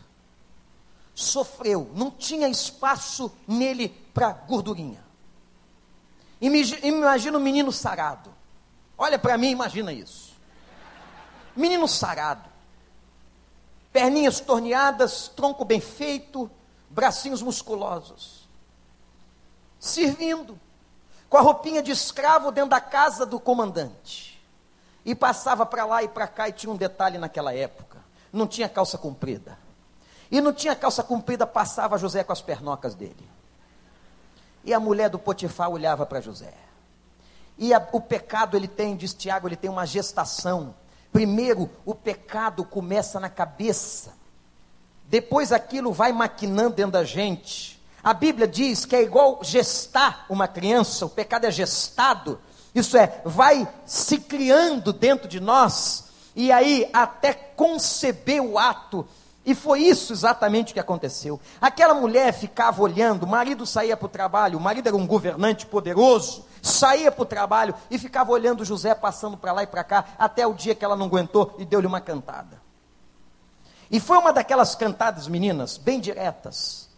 sofreu, 1.12 1.90
não 1.96 2.12
tinha 2.12 2.48
espaço 2.48 3.32
nele 3.48 3.88
para 3.88 4.30
gordurinha. 4.30 5.02
Imagina 6.40 7.38
um 7.38 7.40
menino 7.40 7.72
sarado. 7.72 8.32
Olha 8.96 9.18
para 9.18 9.36
mim, 9.36 9.50
imagina 9.50 9.92
isso. 9.92 10.32
Menino 11.56 11.88
sarado. 11.88 12.48
Perninhas 13.92 14.38
torneadas, 14.38 15.26
tronco 15.26 15.64
bem 15.64 15.80
feito, 15.80 16.48
bracinhos 16.88 17.42
musculosos. 17.42 18.48
Servindo, 19.80 20.58
com 21.28 21.36
a 21.36 21.40
roupinha 21.40 21.82
de 21.82 21.90
escravo 21.90 22.52
dentro 22.52 22.70
da 22.70 22.80
casa 22.80 23.26
do 23.26 23.40
comandante. 23.40 24.33
E 25.04 25.14
passava 25.14 25.66
para 25.66 25.84
lá 25.84 26.02
e 26.02 26.08
para 26.08 26.26
cá, 26.26 26.48
e 26.48 26.52
tinha 26.52 26.72
um 26.72 26.76
detalhe 26.76 27.18
naquela 27.18 27.54
época: 27.54 27.98
não 28.32 28.46
tinha 28.46 28.68
calça 28.68 28.96
comprida. 28.96 29.58
E 30.30 30.40
não 30.40 30.52
tinha 30.52 30.74
calça 30.74 31.02
comprida, 31.02 31.46
passava 31.46 31.98
José 31.98 32.24
com 32.24 32.32
as 32.32 32.40
pernocas 32.40 32.94
dele. 32.94 33.28
E 34.64 34.72
a 34.72 34.80
mulher 34.80 35.10
do 35.10 35.18
Potifar 35.18 35.70
olhava 35.70 36.06
para 36.06 36.20
José. 36.20 36.54
E 37.58 37.72
a, 37.72 37.86
o 37.92 38.00
pecado 38.00 38.56
ele 38.56 38.66
tem, 38.66 38.96
diz 38.96 39.14
Tiago, 39.14 39.46
ele 39.46 39.56
tem 39.56 39.70
uma 39.70 39.86
gestação. 39.86 40.74
Primeiro, 41.12 41.70
o 41.84 41.94
pecado 41.94 42.64
começa 42.64 43.20
na 43.20 43.28
cabeça. 43.28 44.14
Depois 45.06 45.52
aquilo 45.52 45.92
vai 45.92 46.12
maquinando 46.12 46.76
dentro 46.76 46.92
da 46.92 47.04
gente. 47.04 47.80
A 48.02 48.12
Bíblia 48.12 48.48
diz 48.48 48.84
que 48.84 48.96
é 48.96 49.02
igual 49.02 49.38
gestar 49.42 50.26
uma 50.28 50.48
criança, 50.48 51.06
o 51.06 51.10
pecado 51.10 51.44
é 51.44 51.50
gestado. 51.50 52.40
Isso 52.74 52.96
é, 52.96 53.20
vai 53.24 53.68
se 53.86 54.18
criando 54.18 54.92
dentro 54.92 55.28
de 55.28 55.38
nós, 55.40 56.04
e 56.34 56.50
aí 56.50 56.88
até 56.92 57.32
conceber 57.32 58.42
o 58.42 58.58
ato 58.58 59.06
e 59.46 59.54
foi 59.54 59.80
isso 59.80 60.12
exatamente 60.12 60.70
o 60.70 60.74
que 60.74 60.80
aconteceu. 60.80 61.38
Aquela 61.60 61.92
mulher 61.92 62.32
ficava 62.32 62.80
olhando, 62.80 63.24
o 63.24 63.28
marido 63.28 63.66
saía 63.66 63.96
para 63.96 64.06
o 64.06 64.08
trabalho, 64.08 64.58
o 64.58 64.60
marido 64.60 64.86
era 64.86 64.96
um 64.96 65.06
governante 65.06 65.66
poderoso, 65.66 66.46
saía 66.62 67.12
para 67.12 67.22
o 67.22 67.26
trabalho 67.26 67.74
e 67.90 67.98
ficava 67.98 68.32
olhando 68.32 68.64
José 68.64 68.94
passando 68.94 69.36
para 69.36 69.52
lá 69.52 69.62
e 69.62 69.66
para 69.66 69.84
cá, 69.84 70.06
até 70.18 70.46
o 70.46 70.54
dia 70.54 70.74
que 70.74 70.84
ela 70.84 70.96
não 70.96 71.06
aguentou 71.06 71.54
e 71.58 71.64
deu-lhe 71.64 71.86
uma 71.86 72.00
cantada. 72.00 72.62
E 73.90 74.00
foi 74.00 74.16
uma 74.16 74.32
daquelas 74.32 74.74
cantadas, 74.74 75.28
meninas, 75.28 75.76
bem 75.76 76.00
diretas. 76.00 76.88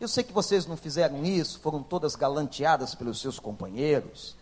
Eu 0.00 0.08
sei 0.08 0.24
que 0.24 0.32
vocês 0.32 0.66
não 0.66 0.76
fizeram 0.76 1.22
isso, 1.22 1.60
foram 1.60 1.82
todas 1.82 2.16
galanteadas 2.16 2.94
pelos 2.94 3.20
seus 3.20 3.38
companheiros, 3.38 4.34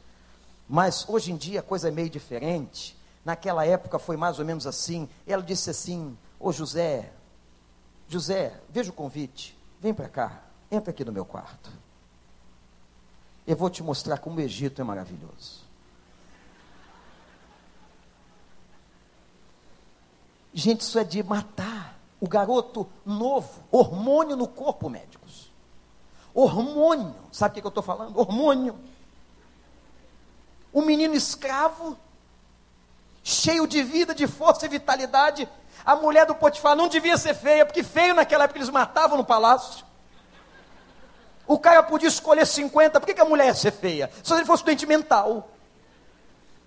mas 0.71 1.05
hoje 1.09 1.33
em 1.33 1.37
dia 1.37 1.59
a 1.59 1.63
coisa 1.65 1.89
é 1.89 1.91
meio 1.91 2.09
diferente. 2.09 2.97
Naquela 3.25 3.67
época 3.67 3.99
foi 3.99 4.17
mais 4.17 4.39
ou 4.39 4.45
menos 4.45 4.69
assim. 4.69 5.09
Ela 5.27 5.43
disse 5.43 5.69
assim: 5.69 6.17
Ô 6.39 6.53
José, 6.53 7.13
José, 8.07 8.57
veja 8.69 8.91
o 8.91 8.95
convite, 8.95 9.59
vem 9.81 9.93
para 9.93 10.09
cá, 10.09 10.45
entra 10.71 10.93
aqui 10.93 11.05
no 11.05 11.11
meu 11.11 11.25
quarto. 11.25 11.73
Eu 13.45 13.57
vou 13.57 13.69
te 13.69 13.83
mostrar 13.83 14.19
como 14.19 14.37
o 14.37 14.41
Egito 14.41 14.81
é 14.81 14.85
maravilhoso. 14.85 15.69
Gente, 20.55 20.83
isso 20.83 21.01
é 21.01 21.05
de 21.05 21.21
matar 21.21 21.99
o 22.21 22.29
garoto 22.29 22.89
novo, 23.05 23.61
hormônio 23.73 24.37
no 24.37 24.47
corpo, 24.47 24.89
médicos. 24.89 25.51
Hormônio, 26.33 27.17
sabe 27.33 27.59
o 27.59 27.61
que 27.61 27.67
eu 27.67 27.71
estou 27.71 27.83
falando? 27.83 28.17
Hormônio. 28.17 28.79
O 30.73 30.83
menino 30.83 31.15
escravo, 31.15 31.99
cheio 33.23 33.67
de 33.67 33.83
vida, 33.83 34.15
de 34.15 34.27
força 34.27 34.67
e 34.67 34.69
vitalidade, 34.69 35.49
a 35.85 35.97
mulher 35.97 36.27
do 36.27 36.35
Potifar 36.35 36.77
não 36.77 36.89
devia 36.89 37.17
ser 37.17 37.35
feia, 37.35 37.65
porque 37.67 37.83
feio 37.83 38.15
naquela 38.15 38.45
época 38.45 38.59
eles 38.59 38.71
matavam 38.71 39.17
no 39.17 39.25
palácio. 39.25 39.85
O 41.47 41.59
cara 41.59 41.83
podia 41.83 42.09
escolher 42.09 42.47
50, 42.47 43.01
por 43.01 43.07
que, 43.07 43.15
que 43.15 43.21
a 43.21 43.25
mulher 43.25 43.47
ia 43.47 43.55
ser 43.55 43.73
feia? 43.73 44.11
Se 44.23 44.33
ele 44.33 44.45
fosse 44.45 44.65
doente 44.65 44.87
mental. 44.87 45.51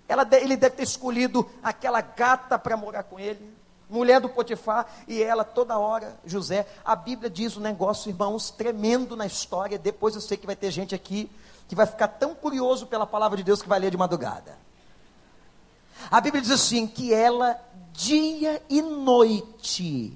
Ela, 0.10 0.28
ele 0.34 0.58
deve 0.58 0.76
ter 0.76 0.84
escolhido 0.84 1.50
aquela 1.64 2.02
gata 2.02 2.60
para 2.60 2.76
morar 2.76 3.04
com 3.04 3.18
ele, 3.18 3.56
mulher 3.90 4.20
do 4.20 4.28
Potifar, 4.28 4.86
e 5.08 5.24
ela 5.24 5.46
toda 5.46 5.78
hora, 5.78 6.18
José. 6.26 6.68
A 6.84 6.96
Bíblia 6.96 7.30
diz 7.30 7.56
um 7.56 7.62
negócio, 7.62 8.10
irmãos, 8.10 8.52
tremendo 8.52 9.16
na 9.16 9.26
história. 9.26 9.80
Depois 9.80 10.16
eu 10.16 10.22
sei 10.22 10.36
que 10.36 10.46
vai 10.46 10.56
ter 10.56 10.70
gente 10.72 10.94
aqui 10.94 11.32
que 11.74 11.78
vai 11.78 11.88
ficar 11.88 12.08
tão 12.08 12.36
curioso 12.36 12.86
pela 12.86 13.06
palavra 13.06 13.36
de 13.36 13.44
Deus 13.44 13.62
que 13.62 13.68
vai 13.68 13.80
ler 13.80 13.90
de 13.90 13.98
madrugada. 13.98 14.58
A 16.10 16.22
Bíblia 16.22 16.42
diz 16.42 16.52
assim: 16.52 16.86
que 16.86 17.12
ela 17.12 17.60
dia 17.92 18.62
e 18.70 18.82
noite, 18.82 20.16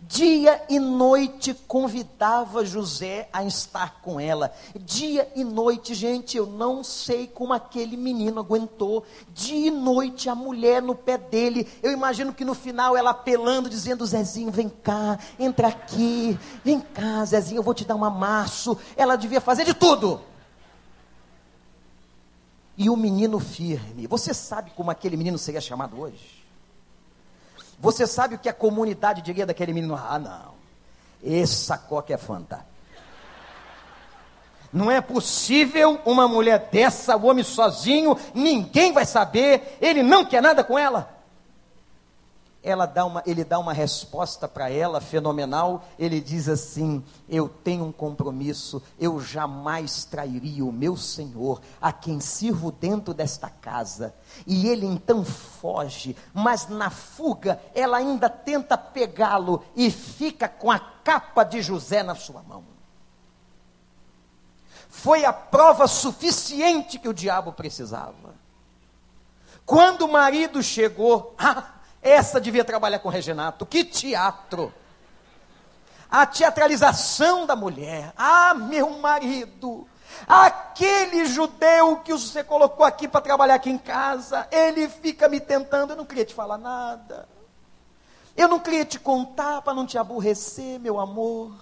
dia 0.00 0.62
e 0.68 0.78
noite 0.78 1.54
convidava 1.66 2.64
José 2.64 3.28
a 3.32 3.42
estar 3.42 4.00
com 4.02 4.20
ela. 4.20 4.52
Dia 4.78 5.28
e 5.34 5.42
noite, 5.42 5.94
gente, 5.94 6.36
eu 6.36 6.46
não 6.46 6.84
sei 6.84 7.26
como 7.26 7.52
aquele 7.52 7.96
menino 7.96 8.38
aguentou. 8.38 9.04
Dia 9.34 9.66
e 9.66 9.70
noite 9.70 10.28
a 10.28 10.34
mulher 10.36 10.80
no 10.80 10.94
pé 10.94 11.18
dele. 11.18 11.66
Eu 11.82 11.90
imagino 11.90 12.32
que 12.32 12.44
no 12.44 12.54
final 12.54 12.96
ela 12.96 13.10
apelando, 13.10 13.68
dizendo: 13.68 14.06
Zezinho, 14.06 14.52
vem 14.52 14.68
cá, 14.68 15.18
entra 15.40 15.68
aqui, 15.68 16.38
vem 16.64 16.80
cá, 16.80 17.24
Zezinho, 17.24 17.58
eu 17.58 17.64
vou 17.64 17.74
te 17.74 17.84
dar 17.84 17.96
um 17.96 18.04
amasso. 18.04 18.78
Ela 18.96 19.16
devia 19.16 19.40
fazer 19.40 19.64
de 19.64 19.74
tudo 19.74 20.20
e 22.78 22.88
o 22.88 22.96
menino 22.96 23.40
firme. 23.40 24.06
Você 24.06 24.32
sabe 24.32 24.70
como 24.76 24.90
aquele 24.90 25.16
menino 25.16 25.36
seria 25.36 25.60
chamado 25.60 26.00
hoje? 26.00 26.38
Você 27.80 28.06
sabe 28.06 28.36
o 28.36 28.38
que 28.38 28.48
a 28.48 28.52
comunidade 28.52 29.20
diria 29.20 29.44
daquele 29.44 29.72
menino? 29.72 29.96
Ah, 29.96 30.18
não. 30.18 30.54
Essa 31.22 31.76
coca 31.76 32.14
é 32.14 32.16
fanta. 32.16 32.64
Não 34.72 34.90
é 34.90 35.00
possível 35.00 36.00
uma 36.04 36.28
mulher 36.28 36.68
dessa, 36.70 37.16
o 37.16 37.26
homem 37.26 37.42
sozinho, 37.42 38.16
ninguém 38.32 38.92
vai 38.92 39.04
saber, 39.04 39.76
ele 39.80 40.02
não 40.02 40.24
quer 40.24 40.40
nada 40.40 40.62
com 40.62 40.78
ela 40.78 41.17
ela 42.68 42.86
dá 42.86 43.04
uma, 43.04 43.22
ele 43.26 43.44
dá 43.44 43.58
uma 43.58 43.72
resposta 43.72 44.46
para 44.46 44.70
ela 44.70 45.00
fenomenal. 45.00 45.84
Ele 45.98 46.20
diz 46.20 46.48
assim: 46.48 47.02
Eu 47.28 47.48
tenho 47.48 47.84
um 47.84 47.92
compromisso, 47.92 48.82
eu 48.98 49.20
jamais 49.20 50.04
trairia 50.04 50.64
o 50.64 50.72
meu 50.72 50.96
Senhor, 50.96 51.60
a 51.80 51.92
quem 51.92 52.20
sirvo 52.20 52.70
dentro 52.70 53.14
desta 53.14 53.48
casa. 53.48 54.14
E 54.46 54.68
ele 54.68 54.86
então 54.86 55.24
foge, 55.24 56.14
mas 56.34 56.68
na 56.68 56.90
fuga 56.90 57.60
ela 57.74 57.96
ainda 57.96 58.28
tenta 58.28 58.76
pegá-lo 58.76 59.64
e 59.74 59.90
fica 59.90 60.48
com 60.48 60.70
a 60.70 60.78
capa 60.78 61.44
de 61.44 61.62
José 61.62 62.02
na 62.02 62.14
sua 62.14 62.42
mão. 62.42 62.64
Foi 64.88 65.24
a 65.24 65.32
prova 65.32 65.86
suficiente 65.86 66.98
que 66.98 67.08
o 67.08 67.14
diabo 67.14 67.52
precisava. 67.52 68.34
Quando 69.64 70.06
o 70.06 70.12
marido 70.12 70.62
chegou, 70.62 71.34
ah, 71.38 71.74
essa 72.02 72.40
devia 72.40 72.64
trabalhar 72.64 72.98
com 73.00 73.08
Regenato. 73.08 73.66
Que 73.66 73.84
teatro! 73.84 74.72
A 76.10 76.24
teatralização 76.24 77.44
da 77.44 77.54
mulher. 77.54 78.12
Ah, 78.16 78.54
meu 78.54 78.98
marido, 78.98 79.86
aquele 80.26 81.26
judeu 81.26 81.98
que 81.98 82.12
você 82.12 82.42
colocou 82.42 82.84
aqui 82.84 83.06
para 83.06 83.20
trabalhar 83.20 83.56
aqui 83.56 83.70
em 83.70 83.76
casa, 83.76 84.48
ele 84.50 84.88
fica 84.88 85.28
me 85.28 85.38
tentando. 85.38 85.92
Eu 85.92 85.96
não 85.96 86.06
queria 86.06 86.24
te 86.24 86.34
falar 86.34 86.56
nada. 86.56 87.28
Eu 88.36 88.48
não 88.48 88.60
queria 88.60 88.84
te 88.84 88.98
contar 88.98 89.60
para 89.62 89.74
não 89.74 89.84
te 89.84 89.98
aborrecer, 89.98 90.78
meu 90.78 90.98
amor. 90.98 91.52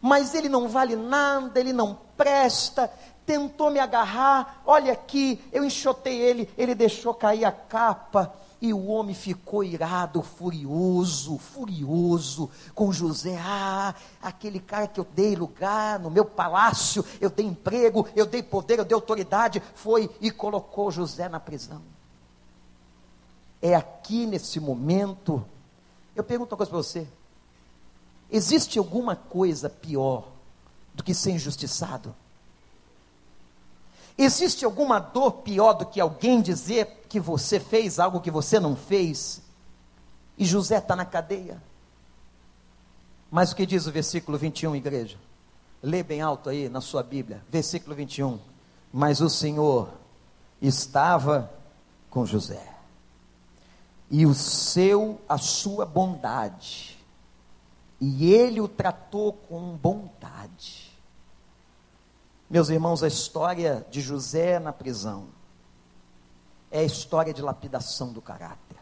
Mas 0.00 0.34
ele 0.34 0.48
não 0.48 0.68
vale 0.68 0.96
nada, 0.96 1.60
ele 1.60 1.72
não 1.72 1.98
presta. 2.16 2.90
Tentou 3.26 3.70
me 3.70 3.78
agarrar. 3.78 4.62
Olha 4.64 4.92
aqui, 4.92 5.44
eu 5.52 5.64
enxotei 5.64 6.18
ele, 6.18 6.48
ele 6.56 6.74
deixou 6.74 7.12
cair 7.12 7.44
a 7.44 7.52
capa. 7.52 8.32
E 8.60 8.74
o 8.74 8.88
homem 8.88 9.14
ficou 9.14 9.64
irado, 9.64 10.22
furioso, 10.22 11.38
furioso 11.38 12.50
com 12.74 12.92
José. 12.92 13.38
Ah, 13.42 13.94
aquele 14.20 14.60
cara 14.60 14.86
que 14.86 15.00
eu 15.00 15.06
dei 15.16 15.34
lugar 15.34 15.98
no 15.98 16.10
meu 16.10 16.26
palácio, 16.26 17.02
eu 17.20 17.30
dei 17.30 17.46
emprego, 17.46 18.06
eu 18.14 18.26
dei 18.26 18.42
poder, 18.42 18.78
eu 18.78 18.84
dei 18.84 18.94
autoridade, 18.94 19.62
foi 19.74 20.10
e 20.20 20.30
colocou 20.30 20.90
José 20.90 21.26
na 21.26 21.40
prisão. 21.40 21.80
É 23.62 23.74
aqui 23.74 24.26
nesse 24.26 24.60
momento, 24.60 25.42
eu 26.14 26.22
pergunto 26.22 26.52
uma 26.52 26.58
coisa 26.58 26.70
para 26.70 26.82
você: 26.82 27.06
existe 28.30 28.78
alguma 28.78 29.16
coisa 29.16 29.70
pior 29.70 30.28
do 30.94 31.02
que 31.02 31.14
ser 31.14 31.32
injustiçado? 31.32 32.14
Existe 34.18 34.66
alguma 34.66 34.98
dor 34.98 35.32
pior 35.32 35.72
do 35.72 35.86
que 35.86 35.98
alguém 35.98 36.42
dizer 36.42 36.99
que 37.10 37.20
você 37.20 37.60
fez 37.60 37.98
algo 37.98 38.22
que 38.22 38.30
você 38.30 38.58
não 38.58 38.74
fez? 38.74 39.42
E 40.38 40.46
José 40.46 40.78
está 40.78 40.96
na 40.96 41.04
cadeia. 41.04 41.62
Mas 43.30 43.52
o 43.52 43.56
que 43.56 43.66
diz 43.66 43.86
o 43.86 43.92
versículo 43.92 44.38
21, 44.38 44.74
igreja? 44.74 45.18
Lê 45.82 46.02
bem 46.02 46.22
alto 46.22 46.48
aí 46.48 46.70
na 46.70 46.80
sua 46.80 47.02
Bíblia, 47.02 47.44
versículo 47.50 47.94
21. 47.94 48.38
Mas 48.90 49.20
o 49.20 49.28
Senhor 49.28 49.90
estava 50.62 51.50
com 52.08 52.24
José. 52.24 52.66
E 54.10 54.24
o 54.24 54.32
seu, 54.32 55.20
a 55.28 55.36
sua 55.36 55.84
bondade. 55.84 56.98
E 58.00 58.32
ele 58.32 58.62
o 58.62 58.66
tratou 58.66 59.34
com 59.34 59.76
bondade 59.76 60.90
Meus 62.50 62.68
irmãos, 62.68 63.04
a 63.04 63.06
história 63.06 63.86
de 63.92 64.00
José 64.00 64.58
na 64.58 64.72
prisão 64.72 65.28
é 66.70 66.80
a 66.80 66.84
história 66.84 67.34
de 67.34 67.42
lapidação 67.42 68.12
do 68.12 68.22
caráter. 68.22 68.78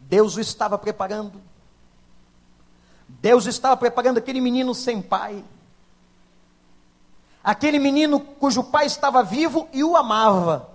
Deus 0.00 0.36
o 0.36 0.40
estava 0.40 0.76
preparando. 0.76 1.40
Deus 3.08 3.46
estava 3.46 3.76
preparando 3.76 4.18
aquele 4.18 4.40
menino 4.40 4.74
sem 4.74 5.00
pai. 5.00 5.44
Aquele 7.44 7.78
menino 7.78 8.20
cujo 8.20 8.64
pai 8.64 8.86
estava 8.86 9.22
vivo 9.22 9.68
e 9.72 9.82
o 9.82 9.96
amava. 9.96 10.68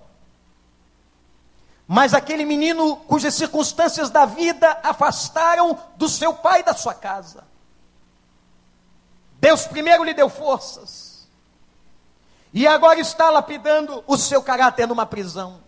Mas 1.88 2.13
aquele 2.13 2.43
menino 2.43 2.97
cujas 2.97 3.34
circunstâncias 3.34 4.10
da 4.10 4.25
vida 4.25 4.80
afastaram 4.84 5.77
do 5.95 6.10
seu 6.10 6.34
pai 6.34 6.60
e 6.60 6.63
da 6.63 6.73
sua 6.73 6.93
casa. 6.93 7.45
Deus 9.39 9.65
primeiro 9.65 10.03
lhe 10.03 10.13
deu 10.13 10.30
forças. 10.30 11.07
E 12.58 12.65
agora 12.65 13.00
está 13.00 13.30
lapidando 13.30 14.04
o 14.08 14.17
seu 14.17 14.41
caráter 14.41 14.88
numa 14.88 15.06
prisão. 15.06 15.62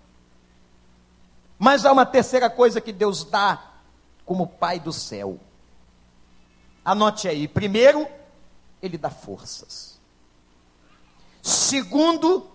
Mas 1.56 1.86
há 1.86 1.92
uma 1.92 2.04
terceira 2.04 2.50
coisa 2.50 2.82
que 2.82 2.92
Deus 2.92 3.24
dá 3.24 3.62
como 4.26 4.48
Pai 4.48 4.80
do 4.80 4.92
céu. 4.92 5.40
Anote 6.84 7.28
aí. 7.28 7.48
Primeiro, 7.48 8.08
Ele 8.82 8.98
dá 8.98 9.12
forças. 9.12 10.00
Segundo, 11.44 12.50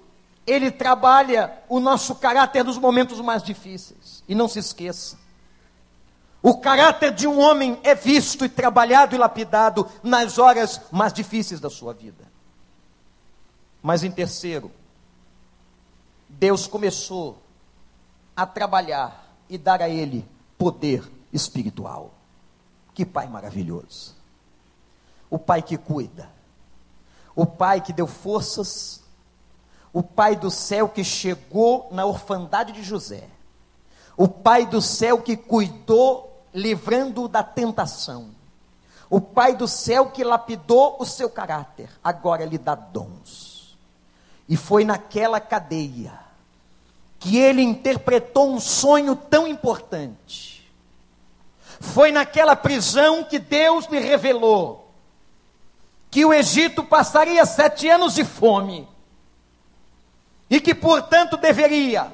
ele 0.44 0.68
trabalha 0.68 1.62
o 1.68 1.78
nosso 1.78 2.16
caráter 2.16 2.64
nos 2.64 2.76
momentos 2.76 3.20
mais 3.20 3.40
difíceis. 3.40 4.24
E 4.26 4.34
não 4.34 4.48
se 4.48 4.58
esqueça: 4.58 5.16
o 6.42 6.58
caráter 6.58 7.12
de 7.12 7.28
um 7.28 7.38
homem 7.38 7.78
é 7.84 7.94
visto 7.94 8.44
e 8.44 8.48
trabalhado 8.48 9.14
e 9.14 9.18
lapidado 9.18 9.88
nas 10.02 10.38
horas 10.38 10.80
mais 10.90 11.12
difíceis 11.12 11.60
da 11.60 11.70
sua 11.70 11.94
vida. 11.94 12.33
Mas 13.84 14.02
em 14.02 14.10
terceiro, 14.10 14.72
Deus 16.28 16.66
começou 16.66 17.38
a 18.34 18.44
trabalhar 18.44 19.36
e 19.48 19.56
dar 19.56 19.80
a 19.80 19.88
ele 19.88 20.26
poder 20.58 21.08
espiritual. 21.32 22.14
Que 22.92 23.06
pai 23.06 23.28
maravilhoso! 23.28 24.16
O 25.30 25.38
pai 25.38 25.62
que 25.62 25.76
cuida, 25.76 26.28
o 27.36 27.44
pai 27.44 27.80
que 27.80 27.92
deu 27.92 28.06
forças 28.06 29.04
o 29.94 30.02
Pai 30.02 30.34
do 30.34 30.50
céu 30.50 30.88
que 30.88 31.04
chegou 31.04 31.88
na 31.92 32.04
orfandade 32.04 32.72
de 32.72 32.82
José, 32.82 33.28
o 34.16 34.26
Pai 34.26 34.66
do 34.66 34.82
céu 34.82 35.22
que 35.22 35.36
cuidou, 35.36 36.42
livrando-o 36.52 37.28
da 37.28 37.44
tentação, 37.44 38.30
o 39.08 39.20
Pai 39.20 39.54
do 39.54 39.68
céu 39.68 40.10
que 40.10 40.24
lapidou 40.24 40.96
o 40.98 41.06
seu 41.06 41.30
caráter, 41.30 41.88
agora 42.02 42.44
lhe 42.44 42.58
dá 42.58 42.74
dons. 42.74 43.53
E 44.48 44.56
foi 44.56 44.84
naquela 44.84 45.40
cadeia 45.40 46.18
que 47.18 47.38
ele 47.38 47.62
interpretou 47.62 48.52
um 48.52 48.60
sonho 48.60 49.16
tão 49.16 49.46
importante. 49.46 50.70
Foi 51.80 52.12
naquela 52.12 52.54
prisão 52.54 53.24
que 53.24 53.38
Deus 53.38 53.86
lhe 53.86 53.98
revelou 53.98 54.84
que 56.10 56.24
o 56.24 56.32
Egito 56.32 56.84
passaria 56.84 57.44
sete 57.44 57.88
anos 57.88 58.14
de 58.14 58.24
fome 58.24 58.86
e 60.48 60.60
que, 60.60 60.72
portanto, 60.72 61.36
deveria 61.36 62.12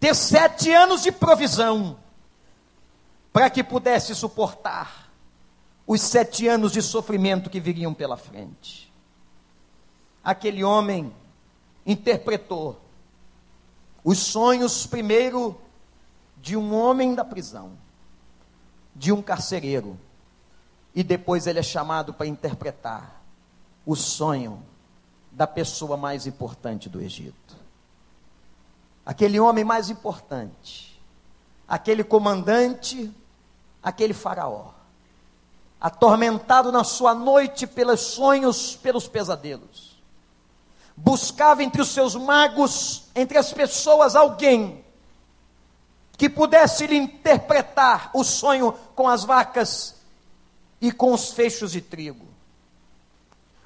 ter 0.00 0.12
sete 0.12 0.72
anos 0.72 1.02
de 1.02 1.12
provisão 1.12 1.96
para 3.32 3.48
que 3.48 3.62
pudesse 3.62 4.12
suportar 4.12 5.08
os 5.86 6.00
sete 6.00 6.48
anos 6.48 6.72
de 6.72 6.82
sofrimento 6.82 7.48
que 7.48 7.60
viriam 7.60 7.94
pela 7.94 8.16
frente. 8.16 8.87
Aquele 10.28 10.62
homem 10.62 11.10
interpretou 11.86 12.78
os 14.04 14.18
sonhos, 14.18 14.86
primeiro, 14.86 15.58
de 16.36 16.54
um 16.54 16.74
homem 16.74 17.14
da 17.14 17.24
prisão, 17.24 17.72
de 18.94 19.10
um 19.10 19.22
carcereiro, 19.22 19.98
e 20.94 21.02
depois 21.02 21.46
ele 21.46 21.60
é 21.60 21.62
chamado 21.62 22.12
para 22.12 22.26
interpretar 22.26 23.22
o 23.86 23.96
sonho 23.96 24.62
da 25.32 25.46
pessoa 25.46 25.96
mais 25.96 26.26
importante 26.26 26.90
do 26.90 27.00
Egito. 27.00 27.56
Aquele 29.06 29.40
homem 29.40 29.64
mais 29.64 29.88
importante, 29.88 31.00
aquele 31.66 32.04
comandante, 32.04 33.10
aquele 33.82 34.12
faraó, 34.12 34.72
atormentado 35.80 36.70
na 36.70 36.84
sua 36.84 37.14
noite 37.14 37.66
pelos 37.66 38.00
sonhos, 38.00 38.76
pelos 38.76 39.08
pesadelos. 39.08 39.87
Buscava 41.00 41.62
entre 41.62 41.80
os 41.80 41.88
seus 41.88 42.16
magos, 42.16 43.04
entre 43.14 43.38
as 43.38 43.52
pessoas, 43.52 44.16
alguém 44.16 44.84
que 46.16 46.28
pudesse 46.28 46.84
lhe 46.86 46.96
interpretar 46.96 48.10
o 48.12 48.24
sonho 48.24 48.72
com 48.96 49.06
as 49.06 49.22
vacas 49.22 49.94
e 50.80 50.90
com 50.90 51.12
os 51.12 51.30
fechos 51.30 51.70
de 51.70 51.80
trigo. 51.80 52.26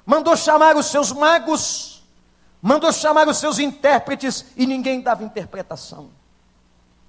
Mandou 0.05 0.37
chamar 0.37 0.77
os 0.77 0.85
seus 0.85 1.11
magos, 1.11 2.03
mandou 2.61 2.93
chamar 2.93 3.27
os 3.27 3.37
seus 3.37 3.57
intérpretes 3.57 4.45
e 4.55 4.67
ninguém 4.67 5.01
dava 5.01 5.23
interpretação. 5.23 6.11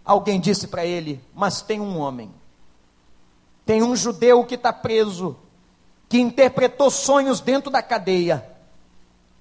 Alguém 0.02 0.40
disse 0.40 0.66
para 0.66 0.86
ele: 0.86 1.22
Mas 1.34 1.60
tem 1.60 1.78
um 1.78 1.98
homem, 1.98 2.32
tem 3.66 3.82
um 3.82 3.94
judeu 3.94 4.44
que 4.44 4.54
está 4.54 4.72
preso, 4.72 5.36
que 6.08 6.18
interpretou 6.18 6.90
sonhos 6.90 7.40
dentro 7.40 7.70
da 7.70 7.82
cadeia, 7.82 8.53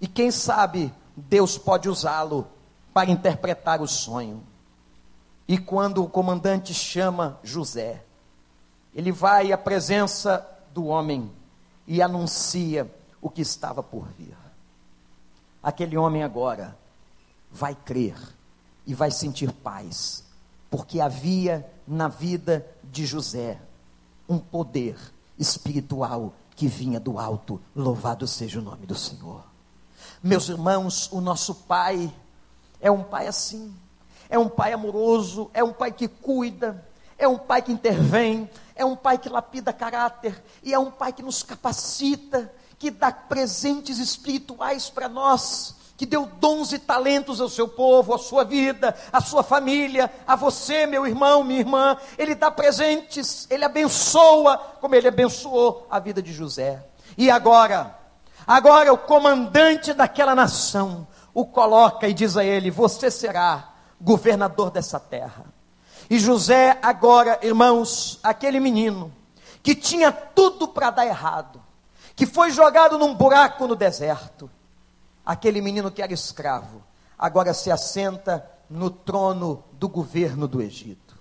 e 0.03 0.07
quem 0.07 0.31
sabe 0.31 0.93
Deus 1.15 1.57
pode 1.57 1.87
usá-lo 1.87 2.45
para 2.93 3.09
interpretar 3.09 3.81
o 3.81 3.87
sonho. 3.87 4.43
E 5.47 5.57
quando 5.57 6.03
o 6.03 6.09
comandante 6.09 6.73
chama 6.73 7.39
José, 7.41 8.03
ele 8.93 9.13
vai 9.13 9.53
à 9.53 9.57
presença 9.57 10.45
do 10.73 10.87
homem 10.87 11.31
e 11.87 12.01
anuncia 12.01 12.93
o 13.21 13.29
que 13.29 13.41
estava 13.41 13.81
por 13.81 14.05
vir. 14.19 14.35
Aquele 15.63 15.95
homem 15.95 16.21
agora 16.21 16.77
vai 17.49 17.73
crer 17.73 18.17
e 18.85 18.93
vai 18.93 19.09
sentir 19.09 19.53
paz, 19.53 20.25
porque 20.69 20.99
havia 20.99 21.65
na 21.87 22.09
vida 22.09 22.67
de 22.83 23.05
José 23.05 23.57
um 24.27 24.37
poder 24.37 24.97
espiritual 25.39 26.33
que 26.57 26.67
vinha 26.67 26.99
do 26.99 27.17
alto. 27.17 27.61
Louvado 27.73 28.27
seja 28.27 28.59
o 28.59 28.61
nome 28.61 28.85
do 28.85 28.95
Senhor. 28.95 29.52
Meus 30.23 30.47
irmãos, 30.47 31.09
o 31.11 31.19
nosso 31.19 31.53
Pai 31.53 32.09
é 32.79 32.89
um 32.89 33.03
Pai 33.03 33.27
assim, 33.27 33.75
é 34.29 34.39
um 34.39 34.47
Pai 34.47 34.71
amoroso, 34.71 35.51
é 35.53 35.61
um 35.61 35.73
Pai 35.73 35.91
que 35.91 36.07
cuida, 36.07 36.81
é 37.17 37.27
um 37.27 37.37
Pai 37.37 37.61
que 37.61 37.73
intervém, 37.73 38.49
é 38.73 38.85
um 38.85 38.95
Pai 38.95 39.17
que 39.17 39.27
lapida 39.27 39.73
caráter, 39.73 40.41
e 40.63 40.73
é 40.73 40.79
um 40.79 40.89
Pai 40.89 41.11
que 41.11 41.21
nos 41.21 41.43
capacita, 41.43 42.49
que 42.79 42.89
dá 42.89 43.11
presentes 43.11 43.99
espirituais 43.99 44.89
para 44.89 45.09
nós, 45.09 45.75
que 45.97 46.05
deu 46.05 46.25
dons 46.25 46.71
e 46.71 46.79
talentos 46.79 47.41
ao 47.41 47.49
seu 47.49 47.67
povo, 47.67 48.13
à 48.13 48.17
sua 48.17 48.45
vida, 48.45 48.95
à 49.11 49.19
sua 49.19 49.43
família, 49.43 50.09
a 50.25 50.37
você, 50.37 50.85
meu 50.85 51.05
irmão, 51.05 51.43
minha 51.43 51.59
irmã. 51.59 51.97
Ele 52.17 52.33
dá 52.33 52.49
presentes, 52.49 53.45
ele 53.49 53.65
abençoa, 53.65 54.57
como 54.79 54.95
ele 54.95 55.09
abençoou 55.09 55.85
a 55.91 55.99
vida 55.99 56.21
de 56.21 56.31
José. 56.31 56.81
E 57.17 57.29
agora, 57.29 58.02
agora 58.45 58.91
o 58.93 58.97
comandante 58.97 59.93
daquela 59.93 60.35
nação 60.35 61.07
o 61.33 61.45
coloca 61.45 62.07
e 62.07 62.13
diz 62.13 62.37
a 62.37 62.43
ele: 62.43 62.69
Você 62.69 63.09
será 63.09 63.73
governador 63.99 64.69
dessa 64.69 64.99
terra. 64.99 65.45
E 66.09 66.19
José, 66.19 66.77
agora, 66.81 67.39
irmãos, 67.41 68.19
aquele 68.21 68.59
menino 68.59 69.11
que 69.63 69.73
tinha 69.73 70.11
tudo 70.11 70.67
para 70.67 70.91
dar 70.91 71.05
errado, 71.05 71.61
que 72.15 72.25
foi 72.25 72.51
jogado 72.51 72.97
num 72.97 73.15
buraco 73.15 73.65
no 73.65 73.75
deserto. 73.75 74.49
Aquele 75.25 75.61
menino 75.61 75.89
que 75.89 76.01
era 76.01 76.13
escravo, 76.13 76.83
agora 77.17 77.53
se 77.53 77.71
assenta 77.71 78.45
no 78.69 78.89
trono 78.89 79.63
do 79.71 79.87
governo 79.87 80.47
do 80.47 80.61
Egito. 80.61 81.17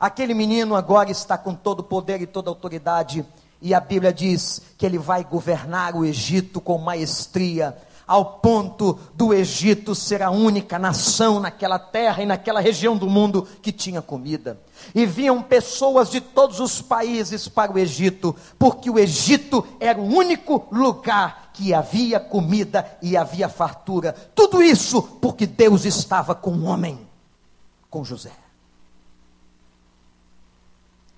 Aquele 0.00 0.32
menino 0.32 0.74
agora 0.74 1.10
está 1.10 1.36
com 1.36 1.54
todo 1.54 1.80
o 1.80 1.84
poder 1.84 2.22
e 2.22 2.26
toda 2.26 2.48
a 2.48 2.52
autoridade, 2.52 3.24
e 3.64 3.72
a 3.72 3.80
Bíblia 3.80 4.12
diz 4.12 4.60
que 4.76 4.84
ele 4.84 4.98
vai 4.98 5.24
governar 5.24 5.96
o 5.96 6.04
Egito 6.04 6.60
com 6.60 6.76
maestria, 6.76 7.74
ao 8.06 8.34
ponto 8.34 8.98
do 9.14 9.32
Egito 9.32 9.94
ser 9.94 10.20
a 10.22 10.30
única 10.30 10.78
nação 10.78 11.40
naquela 11.40 11.78
terra 11.78 12.22
e 12.22 12.26
naquela 12.26 12.60
região 12.60 12.94
do 12.94 13.08
mundo 13.08 13.48
que 13.62 13.72
tinha 13.72 14.02
comida. 14.02 14.60
E 14.94 15.06
vinham 15.06 15.40
pessoas 15.40 16.10
de 16.10 16.20
todos 16.20 16.60
os 16.60 16.82
países 16.82 17.48
para 17.48 17.72
o 17.72 17.78
Egito, 17.78 18.36
porque 18.58 18.90
o 18.90 18.98
Egito 18.98 19.66
era 19.80 19.98
o 19.98 20.14
único 20.14 20.68
lugar 20.70 21.50
que 21.54 21.72
havia 21.72 22.20
comida 22.20 22.98
e 23.00 23.16
havia 23.16 23.48
fartura. 23.48 24.12
Tudo 24.34 24.62
isso 24.62 25.00
porque 25.22 25.46
Deus 25.46 25.86
estava 25.86 26.34
com 26.34 26.50
o 26.50 26.64
homem, 26.64 27.00
com 27.88 28.04
José. 28.04 28.32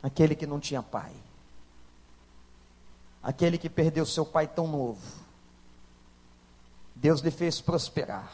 Aquele 0.01 0.37
que 0.37 0.47
não 0.47 0.61
tinha 0.61 0.81
pai. 0.81 1.26
Aquele 3.27 3.59
que 3.59 3.68
perdeu 3.68 4.07
seu 4.07 4.24
pai 4.24 4.47
tão 4.47 4.68
novo 4.68 5.03
Deus 6.95 7.20
lhe 7.20 7.31
fez 7.33 7.61
prosperar. 7.61 8.31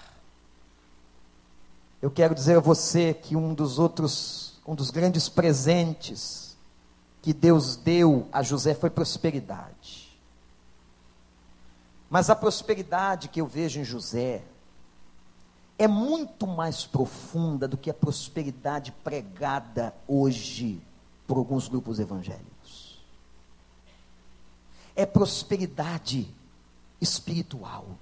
Eu 2.02 2.10
quero 2.10 2.34
dizer 2.34 2.58
a 2.58 2.60
você 2.60 3.14
que 3.14 3.34
um 3.34 3.54
dos 3.54 3.78
outros, 3.78 4.60
um 4.66 4.74
dos 4.74 4.90
grandes 4.90 5.30
presentes 5.30 6.58
que 7.22 7.32
Deus 7.32 7.74
deu 7.74 8.28
a 8.30 8.42
José 8.42 8.74
foi 8.74 8.90
prosperidade. 8.90 10.14
Mas 12.10 12.28
a 12.28 12.36
prosperidade 12.36 13.28
que 13.30 13.40
eu 13.40 13.46
vejo 13.46 13.80
em 13.80 13.84
José 13.84 14.44
é 15.78 15.88
muito 15.88 16.46
mais 16.46 16.84
profunda 16.84 17.66
do 17.66 17.78
que 17.78 17.88
a 17.88 17.94
prosperidade 17.94 18.92
pregada 19.02 19.94
hoje 20.06 20.82
por 21.26 21.38
alguns 21.38 21.66
grupos 21.66 21.98
evangélicos. 21.98 22.51
É 24.94 25.06
prosperidade 25.06 26.28
espiritual. 27.00 27.98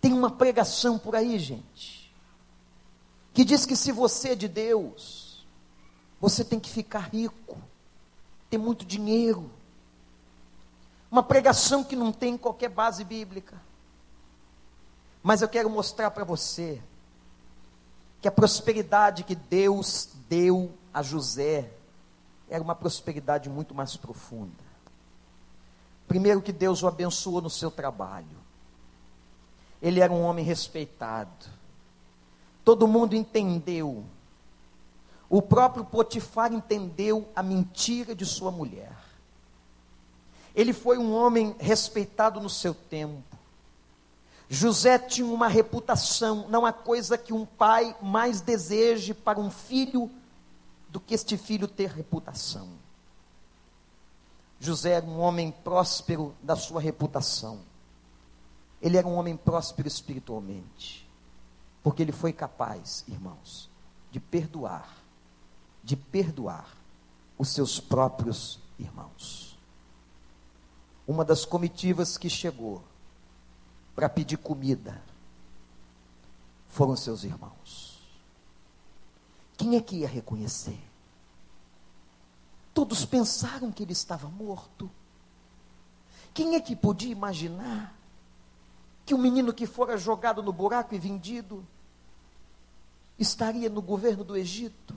Tem 0.00 0.12
uma 0.12 0.30
pregação 0.30 0.98
por 0.98 1.14
aí, 1.14 1.38
gente, 1.38 2.12
que 3.34 3.44
diz 3.44 3.66
que 3.66 3.76
se 3.76 3.92
você 3.92 4.30
é 4.30 4.34
de 4.34 4.48
Deus, 4.48 5.46
você 6.20 6.44
tem 6.44 6.58
que 6.58 6.70
ficar 6.70 7.10
rico, 7.10 7.58
ter 8.48 8.58
muito 8.58 8.84
dinheiro. 8.84 9.50
Uma 11.10 11.22
pregação 11.22 11.84
que 11.84 11.94
não 11.94 12.12
tem 12.12 12.38
qualquer 12.38 12.68
base 12.68 13.04
bíblica. 13.04 13.60
Mas 15.22 15.42
eu 15.42 15.48
quero 15.48 15.68
mostrar 15.68 16.10
para 16.10 16.24
você 16.24 16.80
que 18.20 18.28
a 18.28 18.32
prosperidade 18.32 19.24
que 19.24 19.34
Deus 19.34 20.08
deu 20.28 20.72
a 20.92 21.02
José 21.02 21.70
era 22.48 22.62
uma 22.62 22.74
prosperidade 22.74 23.48
muito 23.48 23.74
mais 23.74 23.96
profunda. 23.96 24.69
Primeiro, 26.10 26.42
que 26.42 26.50
Deus 26.50 26.82
o 26.82 26.88
abençoou 26.88 27.40
no 27.40 27.48
seu 27.48 27.70
trabalho. 27.70 28.36
Ele 29.80 30.00
era 30.00 30.12
um 30.12 30.22
homem 30.22 30.44
respeitado. 30.44 31.46
Todo 32.64 32.88
mundo 32.88 33.14
entendeu. 33.14 34.04
O 35.28 35.40
próprio 35.40 35.84
Potifar 35.84 36.52
entendeu 36.52 37.28
a 37.32 37.44
mentira 37.44 38.12
de 38.12 38.26
sua 38.26 38.50
mulher. 38.50 38.90
Ele 40.52 40.72
foi 40.72 40.98
um 40.98 41.14
homem 41.14 41.54
respeitado 41.60 42.40
no 42.40 42.50
seu 42.50 42.74
tempo. 42.74 43.38
José 44.48 44.98
tinha 44.98 45.28
uma 45.28 45.46
reputação, 45.46 46.48
não 46.48 46.66
há 46.66 46.72
coisa 46.72 47.16
que 47.16 47.32
um 47.32 47.46
pai 47.46 47.94
mais 48.02 48.40
deseje 48.40 49.14
para 49.14 49.38
um 49.38 49.48
filho 49.48 50.10
do 50.88 50.98
que 50.98 51.14
este 51.14 51.36
filho 51.36 51.68
ter 51.68 51.90
reputação. 51.90 52.79
José 54.60 54.90
era 54.90 55.06
um 55.06 55.18
homem 55.18 55.50
próspero 55.50 56.34
da 56.42 56.54
sua 56.54 56.82
reputação. 56.82 57.60
Ele 58.80 58.98
era 58.98 59.06
um 59.06 59.14
homem 59.14 59.34
próspero 59.34 59.88
espiritualmente. 59.88 61.08
Porque 61.82 62.02
ele 62.02 62.12
foi 62.12 62.30
capaz, 62.30 63.02
irmãos, 63.08 63.70
de 64.10 64.20
perdoar, 64.20 64.98
de 65.82 65.96
perdoar 65.96 66.76
os 67.38 67.48
seus 67.48 67.80
próprios 67.80 68.60
irmãos. 68.78 69.58
Uma 71.08 71.24
das 71.24 71.46
comitivas 71.46 72.18
que 72.18 72.28
chegou 72.28 72.82
para 73.96 74.10
pedir 74.10 74.36
comida 74.36 75.00
foram 76.68 76.94
seus 76.94 77.24
irmãos. 77.24 77.98
Quem 79.56 79.76
é 79.76 79.80
que 79.80 79.96
ia 79.96 80.08
reconhecer? 80.08 80.89
Todos 82.72 83.04
pensaram 83.04 83.72
que 83.72 83.82
ele 83.82 83.92
estava 83.92 84.28
morto. 84.28 84.90
Quem 86.32 86.54
é 86.54 86.60
que 86.60 86.76
podia 86.76 87.10
imaginar 87.10 87.94
que 89.04 89.14
o 89.14 89.18
menino 89.18 89.52
que 89.52 89.66
fora 89.66 89.98
jogado 89.98 90.42
no 90.42 90.52
buraco 90.52 90.94
e 90.94 90.98
vendido 90.98 91.66
estaria 93.18 93.68
no 93.68 93.82
governo 93.82 94.22
do 94.22 94.36
Egito? 94.36 94.94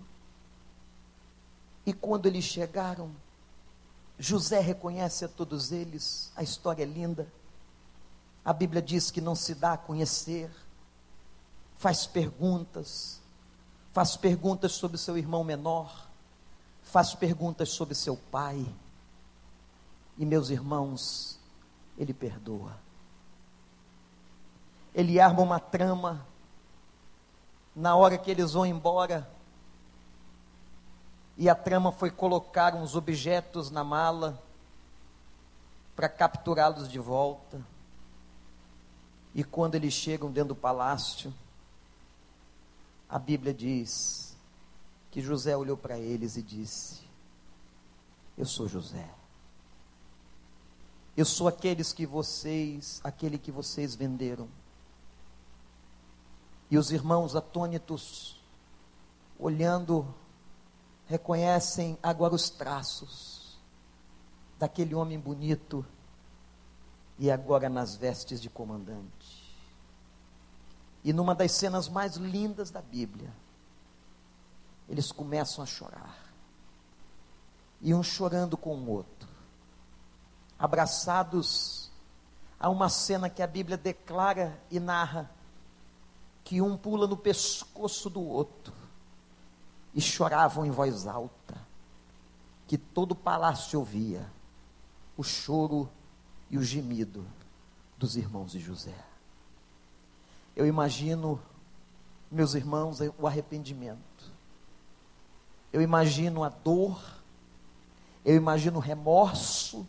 E 1.85 1.91
quando 1.91 2.27
eles 2.27 2.45
chegaram, 2.45 3.11
José 4.17 4.59
reconhece 4.59 5.25
a 5.25 5.27
todos 5.27 5.71
eles, 5.71 6.31
a 6.35 6.43
história 6.43 6.83
é 6.83 6.85
linda. 6.85 7.27
A 8.45 8.53
Bíblia 8.53 8.81
diz 8.81 9.09
que 9.09 9.19
não 9.19 9.35
se 9.35 9.55
dá 9.55 9.73
a 9.73 9.77
conhecer, 9.77 10.51
faz 11.77 12.05
perguntas, 12.05 13.19
faz 13.91 14.15
perguntas 14.15 14.73
sobre 14.73 14.97
seu 14.97 15.17
irmão 15.17 15.43
menor, 15.43 16.07
faz 16.83 17.15
perguntas 17.15 17.69
sobre 17.69 17.95
seu 17.95 18.15
pai. 18.15 18.65
E 20.17 20.25
meus 20.25 20.49
irmãos, 20.49 21.39
ele 21.97 22.13
perdoa. 22.13 22.77
Ele 24.93 25.19
arma 25.19 25.41
uma 25.41 25.59
trama 25.59 26.25
na 27.75 27.95
hora 27.95 28.17
que 28.17 28.29
eles 28.29 28.53
vão 28.53 28.65
embora. 28.65 29.27
E 31.35 31.49
a 31.49 31.55
trama 31.55 31.91
foi 31.91 32.11
colocar 32.11 32.75
uns 32.75 32.95
objetos 32.95 33.71
na 33.71 33.83
mala 33.83 34.39
para 35.95 36.07
capturá-los 36.07 36.87
de 36.87 36.99
volta. 36.99 37.59
E 39.33 39.43
quando 39.43 39.73
eles 39.73 39.93
chegam 39.93 40.31
dentro 40.31 40.49
do 40.49 40.59
palácio, 40.59 41.33
a 43.09 43.17
Bíblia 43.17 43.51
diz 43.51 44.22
que 45.13 45.21
José 45.21 45.55
olhou 45.55 45.77
para 45.77 45.99
eles 45.99 46.37
e 46.37 46.41
disse: 46.41 47.01
Eu 48.35 48.47
sou 48.47 48.67
José. 48.67 49.07
Eu 51.15 51.23
sou 51.23 51.47
aqueles 51.47 51.93
que 51.93 52.03
vocês, 52.03 52.99
aquele 53.03 53.37
que 53.37 53.51
vocês 53.51 53.93
venderam. 53.93 54.49
E 56.67 56.79
os 56.79 56.89
irmãos 56.89 57.35
atônitos, 57.35 58.41
olhando, 59.37 60.11
reconhecem 61.05 61.95
agora 62.01 62.33
os 62.33 62.49
traços 62.49 63.59
daquele 64.57 64.95
homem 64.95 65.19
bonito 65.19 65.85
e 67.19 67.29
agora 67.29 67.69
nas 67.69 67.95
vestes 67.95 68.41
de 68.41 68.49
comandante. 68.49 69.55
E 71.03 71.13
numa 71.13 71.35
das 71.35 71.51
cenas 71.51 71.87
mais 71.87 72.15
lindas 72.15 72.71
da 72.71 72.81
Bíblia, 72.81 73.31
eles 74.87 75.11
começam 75.11 75.63
a 75.63 75.67
chorar. 75.67 76.17
E 77.81 77.93
um 77.93 78.03
chorando 78.03 78.55
com 78.55 78.75
o 78.75 78.89
outro, 78.89 79.27
abraçados 80.57 81.91
a 82.59 82.69
uma 82.69 82.87
cena 82.87 83.29
que 83.29 83.41
a 83.41 83.47
Bíblia 83.47 83.77
declara 83.77 84.57
e 84.71 84.79
narra 84.79 85.29
que 86.43 86.61
um 86.61 86.77
pula 86.77 87.07
no 87.07 87.17
pescoço 87.17 88.09
do 88.09 88.21
outro 88.21 88.73
e 89.93 90.01
choravam 90.01 90.65
em 90.65 90.71
voz 90.71 91.05
alta, 91.05 91.55
que 92.67 92.77
todo 92.77 93.11
o 93.11 93.15
palácio 93.15 93.79
ouvia 93.79 94.25
o 95.17 95.23
choro 95.23 95.89
e 96.49 96.57
o 96.57 96.63
gemido 96.63 97.25
dos 97.97 98.15
irmãos 98.15 98.51
de 98.51 98.59
José. 98.59 98.95
Eu 100.55 100.65
imagino, 100.65 101.41
meus 102.31 102.53
irmãos, 102.53 102.99
o 103.17 103.27
arrependimento. 103.27 104.32
Eu 105.73 105.81
imagino 105.81 106.43
a 106.43 106.49
dor. 106.49 107.01
Eu 108.23 108.35
imagino 108.37 108.77
o 108.77 108.81
remorso. 108.81 109.85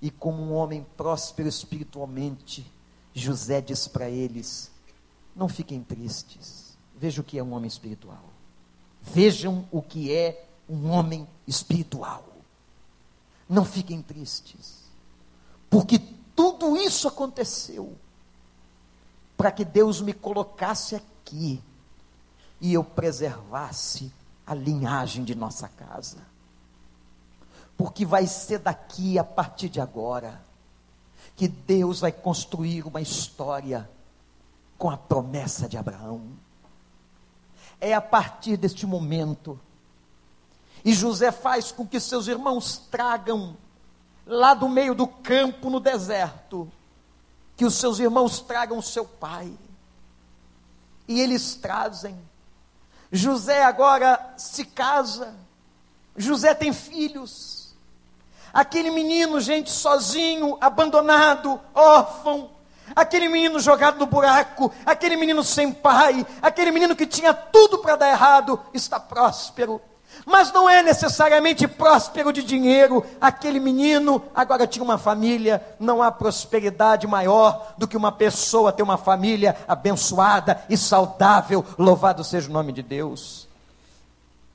E 0.00 0.10
como 0.10 0.42
um 0.42 0.54
homem 0.54 0.86
próspero 0.96 1.48
espiritualmente, 1.48 2.64
José 3.12 3.60
diz 3.60 3.88
para 3.88 4.08
eles: 4.08 4.70
não 5.34 5.48
fiquem 5.48 5.82
tristes. 5.82 6.76
Vejam 6.96 7.22
o 7.22 7.26
que 7.26 7.38
é 7.38 7.42
um 7.42 7.52
homem 7.52 7.66
espiritual. 7.66 8.24
Vejam 9.02 9.66
o 9.70 9.82
que 9.82 10.14
é 10.14 10.46
um 10.68 10.90
homem 10.90 11.26
espiritual. 11.46 12.24
Não 13.48 13.64
fiquem 13.64 14.00
tristes. 14.00 14.84
Porque 15.68 15.98
tudo 16.34 16.76
isso 16.76 17.08
aconteceu 17.08 17.96
para 19.36 19.50
que 19.50 19.64
Deus 19.64 20.00
me 20.00 20.12
colocasse 20.12 20.94
aqui 20.94 21.60
e 22.60 22.72
eu 22.72 22.84
preservasse 22.84 24.12
a 24.46 24.54
linhagem 24.54 25.24
de 25.24 25.34
nossa 25.34 25.68
casa. 25.68 26.18
Porque 27.76 28.04
vai 28.04 28.26
ser 28.26 28.58
daqui, 28.58 29.18
a 29.18 29.24
partir 29.24 29.68
de 29.68 29.80
agora, 29.80 30.44
que 31.36 31.48
Deus 31.48 32.00
vai 32.00 32.12
construir 32.12 32.86
uma 32.86 33.00
história 33.00 33.88
com 34.78 34.90
a 34.90 34.96
promessa 34.96 35.68
de 35.68 35.76
Abraão. 35.76 36.22
É 37.80 37.94
a 37.94 38.00
partir 38.00 38.56
deste 38.56 38.86
momento. 38.86 39.58
E 40.84 40.92
José 40.92 41.32
faz 41.32 41.72
com 41.72 41.86
que 41.86 41.98
seus 41.98 42.28
irmãos 42.28 42.78
tragam 42.90 43.56
lá 44.26 44.54
do 44.54 44.68
meio 44.68 44.94
do 44.94 45.06
campo 45.06 45.68
no 45.70 45.80
deserto, 45.80 46.70
que 47.56 47.64
os 47.64 47.74
seus 47.74 47.98
irmãos 47.98 48.40
tragam 48.40 48.80
seu 48.80 49.04
pai. 49.04 49.52
E 51.08 51.20
eles 51.20 51.54
trazem. 51.54 52.16
José 53.14 53.62
agora 53.62 54.34
se 54.36 54.64
casa. 54.64 55.36
José 56.16 56.52
tem 56.52 56.72
filhos. 56.72 57.72
Aquele 58.52 58.90
menino, 58.90 59.40
gente, 59.40 59.70
sozinho, 59.70 60.58
abandonado, 60.60 61.60
órfão, 61.72 62.50
aquele 62.94 63.28
menino 63.28 63.60
jogado 63.60 63.98
no 63.98 64.06
buraco, 64.06 64.72
aquele 64.84 65.16
menino 65.16 65.44
sem 65.44 65.72
pai, 65.72 66.26
aquele 66.42 66.72
menino 66.72 66.96
que 66.96 67.06
tinha 67.06 67.32
tudo 67.32 67.78
para 67.78 67.96
dar 67.96 68.10
errado, 68.10 68.60
está 68.72 68.98
próspero. 68.98 69.80
Mas 70.26 70.52
não 70.52 70.68
é 70.68 70.82
necessariamente 70.82 71.68
próspero 71.68 72.32
de 72.32 72.42
dinheiro. 72.42 73.04
Aquele 73.20 73.60
menino 73.60 74.22
agora 74.34 74.66
tinha 74.66 74.84
uma 74.84 74.96
família. 74.96 75.62
Não 75.78 76.02
há 76.02 76.10
prosperidade 76.10 77.06
maior 77.06 77.74
do 77.76 77.86
que 77.86 77.96
uma 77.96 78.10
pessoa 78.10 78.72
ter 78.72 78.82
uma 78.82 78.96
família 78.96 79.56
abençoada 79.68 80.64
e 80.68 80.76
saudável. 80.76 81.64
Louvado 81.78 82.24
seja 82.24 82.48
o 82.48 82.52
nome 82.52 82.72
de 82.72 82.82
Deus. 82.82 83.48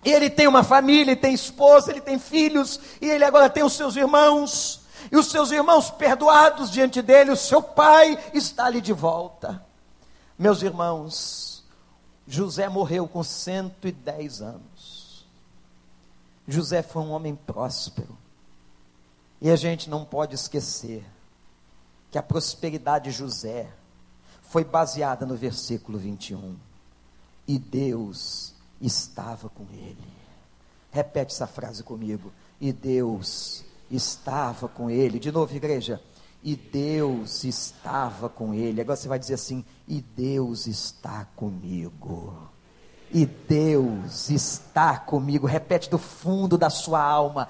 Ele 0.04 0.30
tem 0.30 0.48
uma 0.48 0.64
família, 0.64 1.12
ele 1.12 1.16
tem 1.16 1.34
esposa, 1.34 1.92
ele 1.92 2.02
tem 2.02 2.18
filhos, 2.18 2.80
e 3.02 3.10
ele 3.10 3.24
agora 3.24 3.50
tem 3.50 3.64
os 3.64 3.74
seus 3.74 3.98
irmãos, 3.98 4.82
e 5.12 5.18
os 5.18 5.30
seus 5.30 5.52
irmãos 5.52 5.90
perdoados 5.92 6.72
diante 6.72 7.02
dele, 7.02 7.32
o 7.32 7.36
seu 7.36 7.62
pai 7.62 8.18
está 8.34 8.66
ali 8.66 8.80
de 8.80 8.94
volta. 8.94 9.62
Meus 10.38 10.62
irmãos, 10.62 11.66
José 12.26 12.70
morreu 12.70 13.08
com 13.08 13.24
110 13.24 14.42
anos. 14.42 14.79
José 16.52 16.82
foi 16.82 17.02
um 17.04 17.12
homem 17.12 17.36
próspero. 17.36 18.18
E 19.42 19.50
a 19.50 19.56
gente 19.56 19.90
não 19.90 20.04
pode 20.04 20.36
esquecer 20.36 21.06
que 22.12 22.18
a 22.18 22.24
prosperidade 22.24 23.12
de 23.12 23.18
José 23.18 23.72
foi 24.42 24.64
baseada 24.64 25.26
no 25.26 25.36
versículo 25.36 25.98
21. 25.98 26.58
E 27.48 27.58
Deus 27.58 28.54
estava 28.82 29.48
com 29.50 29.66
ele. 29.72 29.98
Repete 30.92 31.34
essa 31.34 31.48
frase 31.48 31.84
comigo. 31.84 32.32
E 32.60 32.74
Deus 32.74 33.64
estava 33.90 34.68
com 34.68 34.90
ele. 34.90 35.20
De 35.20 35.32
novo, 35.32 35.56
igreja. 35.56 36.02
E 36.44 36.56
Deus 36.56 37.44
estava 37.44 38.28
com 38.28 38.54
ele. 38.54 38.82
Agora 38.82 38.96
você 38.96 39.08
vai 39.08 39.20
dizer 39.20 39.36
assim: 39.36 39.64
E 39.88 40.02
Deus 40.02 40.68
está 40.68 41.26
comigo. 41.36 42.49
E 43.12 43.26
Deus 43.26 44.30
está 44.30 44.98
comigo. 44.98 45.48
Repete 45.48 45.90
do 45.90 45.98
fundo 45.98 46.58
da 46.58 46.70
sua 46.70 47.02
alma: 47.02 47.48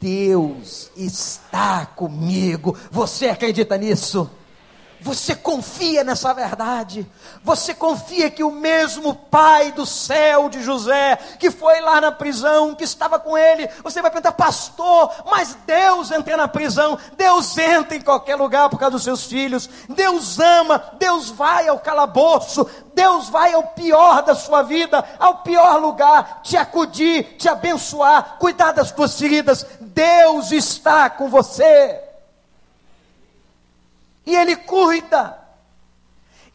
Deus 0.00 0.90
está 0.96 1.84
comigo. 1.86 2.76
Você 2.90 3.28
acredita 3.28 3.76
nisso? 3.76 4.30
Você 5.02 5.34
confia 5.34 6.04
nessa 6.04 6.34
verdade? 6.34 7.10
Você 7.42 7.72
confia 7.72 8.30
que 8.30 8.44
o 8.44 8.50
mesmo 8.50 9.14
Pai 9.14 9.72
do 9.72 9.86
céu 9.86 10.48
de 10.48 10.62
José, 10.62 11.16
que 11.38 11.50
foi 11.50 11.80
lá 11.80 12.00
na 12.00 12.12
prisão, 12.12 12.74
que 12.74 12.84
estava 12.84 13.18
com 13.18 13.36
ele, 13.36 13.68
você 13.82 14.02
vai 14.02 14.10
perguntar, 14.10 14.32
pastor, 14.32 15.10
mas 15.30 15.56
Deus 15.66 16.10
entra 16.10 16.36
na 16.36 16.48
prisão, 16.48 16.98
Deus 17.16 17.56
entra 17.56 17.96
em 17.96 18.00
qualquer 18.00 18.36
lugar 18.36 18.68
por 18.68 18.78
causa 18.78 18.92
dos 18.92 19.04
seus 19.04 19.24
filhos, 19.24 19.70
Deus 19.88 20.38
ama, 20.38 20.82
Deus 20.98 21.30
vai 21.30 21.68
ao 21.68 21.78
calabouço, 21.78 22.68
Deus 22.94 23.28
vai 23.28 23.54
ao 23.54 23.62
pior 23.68 24.22
da 24.22 24.34
sua 24.34 24.62
vida, 24.62 25.02
ao 25.18 25.38
pior 25.38 25.80
lugar, 25.80 26.40
te 26.42 26.56
acudir, 26.56 27.36
te 27.38 27.48
abençoar, 27.48 28.36
cuidar 28.38 28.72
das 28.72 28.90
tuas 28.90 29.18
feridas, 29.18 29.64
Deus 29.80 30.52
está 30.52 31.08
com 31.08 31.28
você 31.28 32.09
e 34.24 34.34
Ele 34.36 34.56
cuida, 34.56 35.38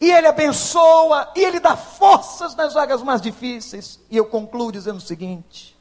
e 0.00 0.10
Ele 0.10 0.26
abençoa, 0.26 1.30
e 1.34 1.40
Ele 1.40 1.58
dá 1.58 1.76
forças 1.76 2.54
nas 2.54 2.74
vagas 2.74 3.02
mais 3.02 3.20
difíceis. 3.20 3.98
E 4.10 4.16
eu 4.16 4.26
concluo 4.26 4.70
dizendo 4.70 4.98
o 4.98 5.00
seguinte: 5.00 5.76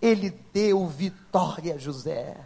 Ele 0.00 0.30
deu 0.52 0.86
vitória 0.86 1.74
a 1.74 1.78
José. 1.78 2.36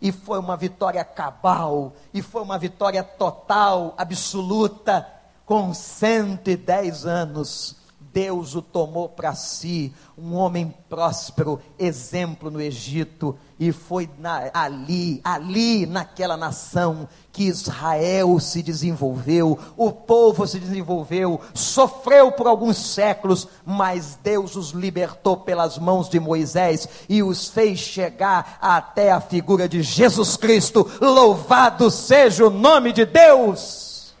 E 0.00 0.12
foi 0.12 0.38
uma 0.38 0.56
vitória 0.56 1.04
cabal, 1.04 1.92
e 2.14 2.22
foi 2.22 2.42
uma 2.42 2.56
vitória 2.56 3.02
total, 3.02 3.94
absoluta, 3.98 5.06
com 5.44 5.74
110 5.74 7.04
anos. 7.04 7.77
Deus 8.12 8.54
o 8.54 8.62
tomou 8.62 9.08
para 9.08 9.34
si, 9.34 9.92
um 10.16 10.34
homem 10.34 10.74
próspero, 10.88 11.60
exemplo 11.78 12.50
no 12.50 12.60
Egito, 12.60 13.36
e 13.60 13.72
foi 13.72 14.08
na, 14.18 14.50
ali, 14.54 15.20
ali 15.24 15.86
naquela 15.86 16.36
nação 16.36 17.08
que 17.32 17.44
Israel 17.44 18.38
se 18.40 18.62
desenvolveu, 18.62 19.58
o 19.76 19.92
povo 19.92 20.46
se 20.46 20.58
desenvolveu, 20.58 21.40
sofreu 21.54 22.32
por 22.32 22.46
alguns 22.46 22.76
séculos, 22.76 23.46
mas 23.64 24.18
Deus 24.22 24.56
os 24.56 24.70
libertou 24.70 25.36
pelas 25.36 25.78
mãos 25.78 26.08
de 26.08 26.18
Moisés 26.18 26.88
e 27.08 27.22
os 27.22 27.48
fez 27.48 27.78
chegar 27.78 28.58
até 28.60 29.12
a 29.12 29.20
figura 29.20 29.68
de 29.68 29.82
Jesus 29.82 30.36
Cristo. 30.36 30.88
Louvado 31.00 31.90
seja 31.90 32.46
o 32.46 32.50
nome 32.50 32.92
de 32.92 33.04
Deus! 33.04 34.14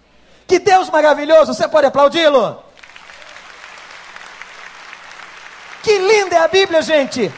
Que 0.46 0.58
Deus 0.58 0.88
maravilhoso! 0.90 1.52
Você 1.52 1.68
pode 1.68 1.86
aplaudi-lo? 1.86 2.67
Que 5.82 5.98
linda 5.98 6.36
é 6.36 6.38
a 6.38 6.48
Bíblia, 6.48 6.82
gente! 6.82 7.32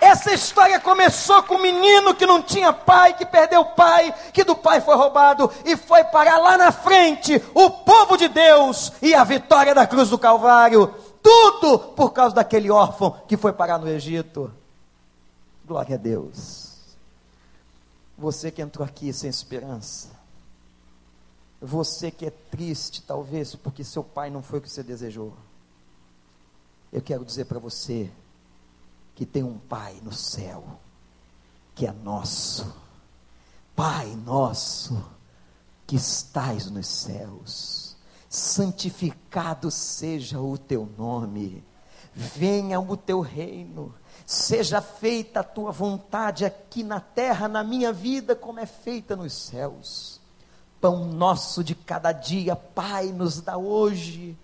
Essa 0.00 0.32
história 0.32 0.78
começou 0.78 1.42
com 1.42 1.56
um 1.56 1.62
menino 1.62 2.14
que 2.14 2.24
não 2.24 2.40
tinha 2.40 2.72
pai, 2.72 3.14
que 3.14 3.26
perdeu 3.26 3.62
o 3.62 3.74
pai, 3.74 4.14
que 4.32 4.44
do 4.44 4.54
pai 4.54 4.80
foi 4.80 4.94
roubado 4.94 5.50
e 5.64 5.76
foi 5.76 6.04
parar 6.04 6.38
lá 6.38 6.56
na 6.56 6.70
frente 6.70 7.42
o 7.52 7.68
povo 7.70 8.16
de 8.16 8.28
Deus 8.28 8.92
e 9.02 9.12
a 9.12 9.24
vitória 9.24 9.74
da 9.74 9.86
cruz 9.86 10.08
do 10.08 10.18
Calvário. 10.18 10.94
Tudo 11.20 11.78
por 11.78 12.12
causa 12.12 12.34
daquele 12.34 12.70
órfão 12.70 13.20
que 13.26 13.36
foi 13.36 13.52
parar 13.52 13.78
no 13.78 13.88
Egito. 13.88 14.52
Glória 15.66 15.96
a 15.96 15.98
Deus. 15.98 16.78
Você 18.16 18.50
que 18.50 18.62
entrou 18.62 18.86
aqui 18.86 19.12
sem 19.12 19.28
esperança. 19.28 20.08
Você 21.60 22.10
que 22.10 22.24
é 22.24 22.30
triste, 22.30 23.02
talvez, 23.02 23.56
porque 23.56 23.82
seu 23.82 24.04
pai 24.04 24.30
não 24.30 24.42
foi 24.42 24.60
o 24.60 24.62
que 24.62 24.70
você 24.70 24.82
desejou. 24.82 25.34
Eu 26.92 27.02
quero 27.02 27.24
dizer 27.24 27.44
para 27.44 27.58
você 27.58 28.10
que 29.14 29.26
tem 29.26 29.42
um 29.42 29.58
Pai 29.58 30.00
no 30.02 30.12
céu, 30.12 30.64
que 31.74 31.86
é 31.86 31.92
nosso. 31.92 32.74
Pai 33.76 34.06
nosso, 34.24 35.04
que 35.86 35.96
estais 35.96 36.70
nos 36.70 36.86
céus, 36.86 37.96
santificado 38.28 39.70
seja 39.70 40.40
o 40.40 40.58
teu 40.58 40.88
nome, 40.98 41.64
venha 42.12 42.80
o 42.80 42.96
teu 42.96 43.20
reino, 43.20 43.94
seja 44.26 44.80
feita 44.82 45.40
a 45.40 45.44
tua 45.44 45.70
vontade 45.70 46.44
aqui 46.44 46.82
na 46.82 46.98
terra, 46.98 47.46
na 47.46 47.62
minha 47.62 47.92
vida, 47.92 48.34
como 48.34 48.58
é 48.58 48.66
feita 48.66 49.14
nos 49.14 49.32
céus. 49.32 50.20
Pão 50.80 51.04
nosso 51.04 51.62
de 51.62 51.74
cada 51.74 52.12
dia, 52.12 52.56
Pai, 52.56 53.12
nos 53.12 53.40
dá 53.40 53.56
hoje 53.56 54.36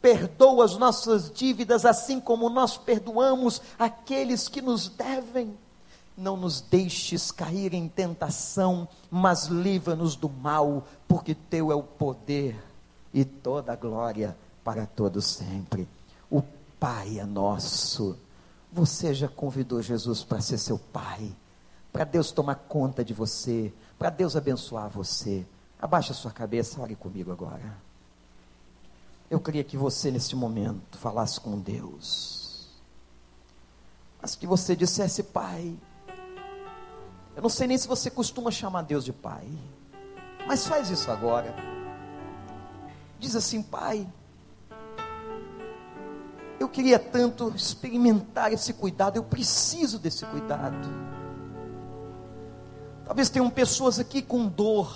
perdoa 0.00 0.64
as 0.64 0.76
nossas 0.76 1.30
dívidas, 1.30 1.84
assim 1.84 2.20
como 2.20 2.48
nós 2.48 2.76
perdoamos 2.76 3.60
aqueles 3.78 4.48
que 4.48 4.60
nos 4.60 4.88
devem. 4.88 5.56
Não 6.16 6.36
nos 6.36 6.60
deixes 6.60 7.30
cair 7.30 7.72
em 7.72 7.88
tentação, 7.88 8.86
mas 9.10 9.46
livra-nos 9.46 10.14
do 10.14 10.28
mal, 10.28 10.86
porque 11.08 11.34
teu 11.34 11.72
é 11.72 11.74
o 11.74 11.82
poder 11.82 12.62
e 13.14 13.24
toda 13.24 13.72
a 13.72 13.76
glória 13.76 14.36
para 14.62 14.86
todos 14.86 15.26
sempre. 15.26 15.88
O 16.30 16.42
Pai 16.78 17.18
é 17.18 17.24
nosso. 17.24 18.16
Você 18.72 19.14
já 19.14 19.28
convidou 19.28 19.82
Jesus 19.82 20.22
para 20.22 20.40
ser 20.40 20.58
seu 20.58 20.78
Pai, 20.78 21.30
para 21.92 22.04
Deus 22.04 22.30
tomar 22.30 22.54
conta 22.54 23.04
de 23.04 23.12
você, 23.12 23.72
para 23.98 24.10
Deus 24.10 24.34
abençoar 24.36 24.88
você. 24.88 25.46
Abaixa 25.80 26.14
sua 26.14 26.30
cabeça, 26.30 26.80
ore 26.80 26.94
comigo 26.94 27.32
agora. 27.32 27.91
Eu 29.32 29.40
queria 29.40 29.64
que 29.64 29.78
você, 29.78 30.10
neste 30.10 30.36
momento, 30.36 30.98
falasse 30.98 31.40
com 31.40 31.58
Deus. 31.58 32.68
Mas 34.20 34.34
que 34.34 34.46
você 34.46 34.76
dissesse, 34.76 35.22
Pai. 35.22 35.74
Eu 37.34 37.40
não 37.40 37.48
sei 37.48 37.66
nem 37.66 37.78
se 37.78 37.88
você 37.88 38.10
costuma 38.10 38.50
chamar 38.50 38.82
Deus 38.82 39.06
de 39.06 39.10
Pai. 39.10 39.48
Mas 40.46 40.66
faz 40.66 40.90
isso 40.90 41.10
agora. 41.10 41.56
Diz 43.18 43.34
assim, 43.34 43.62
Pai. 43.62 44.06
Eu 46.60 46.68
queria 46.68 46.98
tanto 46.98 47.54
experimentar 47.56 48.52
esse 48.52 48.74
cuidado. 48.74 49.16
Eu 49.16 49.24
preciso 49.24 49.98
desse 49.98 50.26
cuidado. 50.26 50.90
Talvez 53.06 53.30
tenham 53.30 53.48
pessoas 53.48 53.98
aqui 53.98 54.20
com 54.20 54.46
dor. 54.46 54.94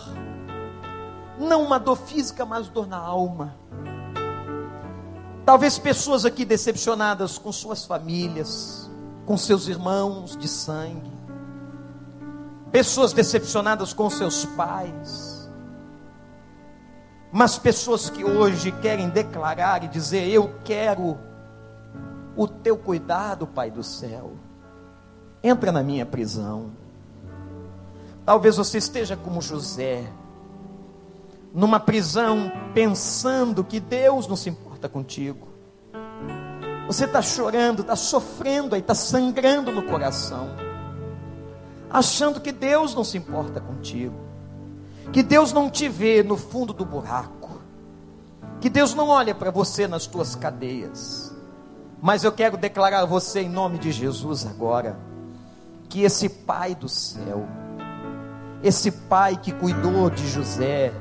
Não 1.39 1.63
uma 1.63 1.79
dor 1.79 1.97
física, 1.97 2.45
mas 2.45 2.69
dor 2.69 2.87
na 2.87 2.99
alma 2.99 3.57
Talvez 5.47 5.79
pessoas 5.79 6.25
aqui 6.25 6.45
decepcionadas 6.45 7.39
com 7.39 7.53
suas 7.53 7.85
famílias, 7.85 8.91
com 9.25 9.39
seus 9.39 9.69
irmãos 9.69 10.37
de 10.37 10.49
sangue, 10.49 11.13
pessoas 12.73 13.13
decepcionadas 13.13 13.93
com 13.93 14.11
seus 14.11 14.45
pais, 14.45 15.49
mas 17.31 17.61
pessoas 17.61 18.11
que 18.11 18.25
hoje 18.25 18.73
querem 18.73 19.09
declarar 19.09 19.85
e 19.85 19.89
dizer: 19.89 20.29
Eu 20.29 20.53
quero 20.65 21.17
o 22.37 22.49
teu 22.49 22.77
cuidado, 22.77 23.47
Pai 23.47 23.71
do 23.71 23.85
céu. 23.85 24.33
entra 25.45 25.71
na 25.71 25.81
minha 25.81 26.05
prisão. 26.05 26.73
Talvez 28.25 28.57
você 28.57 28.79
esteja 28.79 29.17
como 29.17 29.41
José, 29.41 30.13
numa 31.55 31.79
prisão, 31.79 32.51
pensando 32.75 33.63
que 33.63 33.79
Deus 33.79 34.27
não 34.27 34.35
se 34.35 34.51
importa 34.51 34.66
contigo. 34.89 35.49
Você 36.87 37.05
está 37.05 37.21
chorando, 37.21 37.81
está 37.83 37.97
sofrendo 37.97 38.75
aí, 38.75 38.81
está 38.81 38.95
sangrando 38.95 39.73
no 39.73 39.83
coração, 39.83 40.51
achando 41.91 42.41
que 42.41 42.53
Deus 42.53 42.95
não 42.95 43.03
se 43.03 43.19
importa 43.19 43.61
contigo, 43.61 44.15
que 45.13 45.23
Deus 45.23 45.53
não 45.53 45.69
te 45.69 45.89
vê 45.89 46.23
no 46.23 46.37
fundo 46.37 46.73
do 46.73 46.85
buraco, 46.85 47.61
que 48.61 48.71
Deus 48.71 48.95
não 48.95 49.09
olha 49.09 49.35
para 49.35 49.51
você 49.51 49.89
nas 49.89 50.07
tuas 50.07 50.37
cadeias. 50.37 51.35
Mas 52.01 52.23
eu 52.23 52.31
quero 52.31 52.57
declarar 52.57 53.01
a 53.01 53.07
você 53.07 53.41
em 53.41 53.49
nome 53.49 53.79
de 53.79 53.91
Jesus 53.91 54.47
agora, 54.47 54.97
que 55.89 56.03
esse 56.03 56.29
Pai 56.29 56.75
do 56.75 56.89
céu, 56.89 57.47
esse 58.63 58.93
Pai 58.93 59.37
que 59.37 59.51
cuidou 59.51 60.09
de 60.09 60.29
José, 60.29 60.93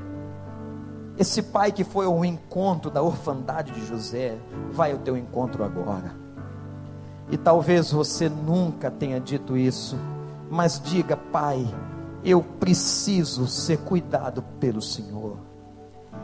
esse 1.18 1.42
pai 1.42 1.72
que 1.72 1.84
foi 1.84 2.06
ao 2.06 2.26
encontro 2.26 2.92
da 2.92 3.02
orfandade 3.02 3.72
de 3.72 3.86
José, 3.86 4.38
vai 4.72 4.92
ao 4.92 4.98
teu 5.00 5.16
encontro 5.16 5.64
agora. 5.64 6.14
E 7.32 7.38
talvez 7.38 7.92
você 7.92 8.30
nunca 8.30 8.92
tenha 8.92 9.20
dito 9.20 9.58
isso, 9.58 9.98
mas 10.50 10.80
diga, 10.84 11.18
Pai, 11.18 11.66
eu 12.24 12.44
preciso 12.44 13.48
ser 13.48 13.78
cuidado 13.80 14.44
pelo 14.60 14.82
Senhor. 14.82 15.38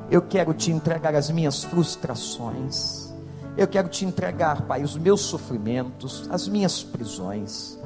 Eu 0.09 0.21
quero 0.21 0.53
te 0.53 0.71
entregar 0.71 1.15
as 1.15 1.31
minhas 1.31 1.63
frustrações. 1.63 3.11
Eu 3.57 3.67
quero 3.67 3.87
te 3.87 4.05
entregar, 4.05 4.63
Pai, 4.63 4.83
os 4.83 4.97
meus 4.97 5.21
sofrimentos, 5.21 6.27
as 6.29 6.47
minhas 6.47 6.83
prisões. 6.83 7.79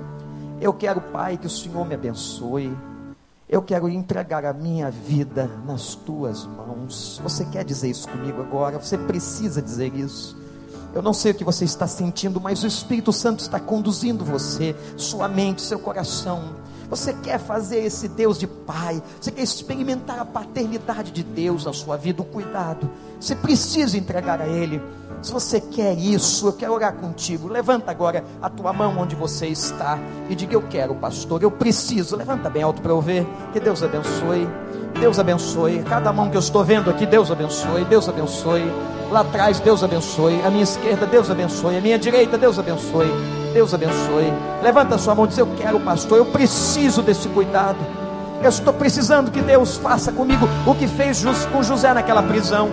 Eu 0.60 0.74
quero, 0.74 1.02
Pai, 1.02 1.38
que 1.38 1.48
o 1.48 1.50
Senhor 1.50 1.86
me 1.86 1.96
abençoe. 1.96 2.76
Eu 3.56 3.62
quero 3.62 3.88
entregar 3.88 4.44
a 4.44 4.52
minha 4.52 4.92
vida 4.92 5.50
nas 5.66 5.96
tuas 5.96 6.46
mãos. 6.46 7.22
Você 7.24 7.46
quer 7.46 7.64
dizer 7.64 7.90
isso 7.90 8.06
comigo 8.10 8.42
agora? 8.42 8.78
Você 8.78 8.98
precisa 8.98 9.62
dizer 9.62 9.96
isso. 9.96 10.38
Eu 10.94 11.02
não 11.02 11.14
sei 11.14 11.32
o 11.32 11.36
que 11.36 11.44
você 11.46 11.64
está 11.64 11.88
sentindo, 11.88 12.42
mas 12.42 12.66
o 12.66 12.68
Espírito 12.68 13.14
Santo 13.14 13.40
está 13.40 13.58
conduzindo 13.58 14.26
você, 14.26 14.76
sua 14.98 15.30
mente, 15.30 15.62
seu 15.62 15.80
coração. 15.80 16.54
Você 16.90 17.14
quer 17.14 17.40
fazer 17.40 17.78
esse 17.78 18.10
Deus 18.10 18.38
de 18.38 18.46
Pai, 18.46 19.02
você 19.22 19.32
quer 19.32 19.44
experimentar 19.44 20.20
a 20.20 20.26
paternidade 20.26 21.14
de 21.14 21.24
Deus 21.24 21.64
na 21.64 21.72
sua 21.72 21.96
vida, 21.96 22.22
o 22.22 22.26
cuidado. 22.26 22.90
Você 23.22 23.38
precisa 23.38 23.98
entregar 23.98 24.42
a 24.42 24.48
Ele. 24.48 24.82
Se 25.22 25.32
você 25.32 25.60
quer 25.60 25.94
isso, 25.98 26.48
eu 26.48 26.54
quero 26.54 26.74
orar 26.74 26.94
contigo. 26.94 27.48
Levanta 27.48 27.92
agora 27.92 28.24
a 28.42 28.50
tua 28.50 28.72
mão 28.72 28.98
onde 28.98 29.16
você 29.16 29.48
está 29.48 29.98
e 30.30 30.36
diga: 30.36 30.54
Eu 30.54 30.62
quero, 30.62 30.94
pastor, 30.96 31.42
eu 31.42 31.52
preciso. 31.52 32.16
Levanta 32.16 32.50
bem 32.50 32.64
alto 32.64 32.82
para 32.82 32.92
eu 32.92 33.02
ver. 33.02 33.26
Que 33.52 33.60
Deus 33.60 33.82
abençoe. 33.82 34.48
Deus 35.00 35.20
abençoe. 35.20 35.84
Cada 35.84 36.14
mão 36.14 36.30
que 36.30 36.38
eu 36.38 36.42
estou 36.42 36.64
vendo 36.64 36.90
aqui, 36.90 37.06
Deus 37.06 37.32
abençoe. 37.32 37.86
Deus 37.86 38.08
abençoe. 38.08 38.64
Lá 39.12 39.22
atrás, 39.22 39.60
Deus 39.60 39.84
abençoe. 39.84 40.42
A 40.44 40.50
minha 40.50 40.64
esquerda, 40.64 41.06
Deus 41.06 41.30
abençoe. 41.30 41.78
A 41.78 41.82
minha 41.82 41.98
direita, 41.98 42.38
Deus 42.38 42.58
abençoe. 42.58 43.12
Deus 43.54 43.74
abençoe. 43.74 44.34
Levanta 44.62 44.96
a 44.96 44.98
sua 44.98 45.16
mão 45.16 45.26
e 45.26 45.30
diz: 45.30 45.38
Eu 45.38 45.48
quero, 45.58 45.80
pastor, 45.80 46.18
eu 46.18 46.26
preciso 46.26 47.02
desse 47.02 47.28
cuidado. 47.30 47.78
Eu 48.44 48.50
estou 48.50 48.74
precisando 48.74 49.32
que 49.32 49.42
Deus 49.42 49.78
faça 49.78 50.12
comigo 50.12 50.48
o 50.68 50.76
que 50.76 50.88
fez 50.88 51.24
com 51.52 51.64
José 51.64 51.94
naquela 51.94 52.22
prisão. 52.22 52.70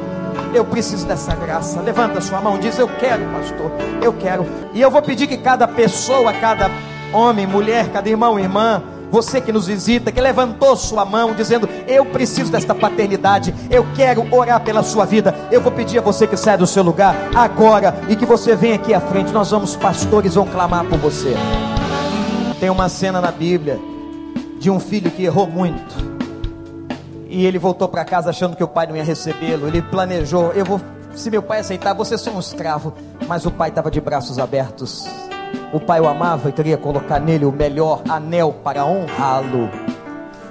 Eu 0.54 0.64
preciso 0.64 1.06
dessa 1.06 1.34
graça. 1.34 1.80
Levanta 1.80 2.20
sua 2.20 2.40
mão 2.40 2.58
diz: 2.58 2.78
Eu 2.78 2.88
quero, 2.88 3.24
pastor. 3.26 3.72
Eu 4.02 4.12
quero. 4.12 4.46
E 4.72 4.80
eu 4.80 4.90
vou 4.90 5.02
pedir 5.02 5.26
que 5.26 5.36
cada 5.36 5.66
pessoa, 5.66 6.32
cada 6.32 6.70
homem, 7.12 7.46
mulher, 7.46 7.90
cada 7.90 8.08
irmão, 8.08 8.38
irmã, 8.38 8.82
você 9.10 9.42
que 9.42 9.52
nos 9.52 9.66
visita, 9.66 10.10
que 10.10 10.20
levantou 10.20 10.76
sua 10.76 11.04
mão 11.04 11.34
dizendo: 11.34 11.68
Eu 11.86 12.06
preciso 12.06 12.50
desta 12.50 12.74
paternidade, 12.74 13.54
eu 13.70 13.86
quero 13.94 14.26
orar 14.34 14.60
pela 14.60 14.82
sua 14.82 15.04
vida. 15.04 15.34
Eu 15.50 15.60
vou 15.60 15.72
pedir 15.72 15.98
a 15.98 16.02
você 16.02 16.26
que 16.26 16.36
saia 16.36 16.56
do 16.56 16.66
seu 16.66 16.82
lugar 16.82 17.14
agora 17.34 17.94
e 18.08 18.16
que 18.16 18.24
você 18.24 18.56
venha 18.56 18.76
aqui 18.76 18.94
à 18.94 19.00
frente. 19.00 19.32
Nós 19.32 19.50
vamos, 19.50 19.76
pastores, 19.76 20.34
vão 20.34 20.46
clamar 20.46 20.84
por 20.86 20.98
você. 20.98 21.34
Tem 22.58 22.70
uma 22.70 22.88
cena 22.88 23.20
na 23.20 23.30
Bíblia 23.30 23.78
de 24.58 24.70
um 24.70 24.78
filho 24.78 25.10
que 25.10 25.24
errou 25.24 25.46
muito 25.46 26.11
e 27.32 27.46
ele 27.46 27.58
voltou 27.58 27.88
para 27.88 28.04
casa 28.04 28.28
achando 28.28 28.54
que 28.54 28.62
o 28.62 28.68
pai 28.68 28.86
não 28.86 28.94
ia 28.94 29.02
recebê-lo. 29.02 29.66
Ele 29.66 29.80
planejou: 29.80 30.52
eu 30.52 30.66
vou, 30.66 30.78
se 31.14 31.30
meu 31.30 31.42
pai 31.42 31.60
aceitar, 31.60 31.94
você 31.94 32.14
é 32.14 32.18
só 32.18 32.30
um 32.30 32.38
escravo. 32.38 32.92
Mas 33.26 33.46
o 33.46 33.50
pai 33.50 33.70
estava 33.70 33.90
de 33.90 34.00
braços 34.00 34.38
abertos. 34.38 35.06
O 35.72 35.80
pai 35.80 35.98
o 36.00 36.06
amava 36.06 36.50
e 36.50 36.52
queria 36.52 36.76
colocar 36.76 37.18
nele 37.18 37.46
o 37.46 37.52
melhor 37.52 38.02
anel 38.06 38.54
para 38.62 38.84
honrá-lo. 38.84 39.70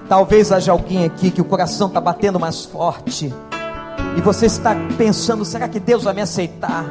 Talvez 0.09 0.51
haja 0.51 0.71
alguém 0.71 1.05
aqui 1.05 1.29
que 1.29 1.41
o 1.41 1.45
coração 1.45 1.88
está 1.88 2.01
batendo 2.01 2.39
mais 2.39 2.65
forte. 2.65 3.32
E 4.17 4.21
você 4.21 4.47
está 4.47 4.75
pensando: 4.97 5.45
será 5.45 5.67
que 5.67 5.79
Deus 5.79 6.03
vai 6.03 6.15
me 6.15 6.21
aceitar? 6.21 6.86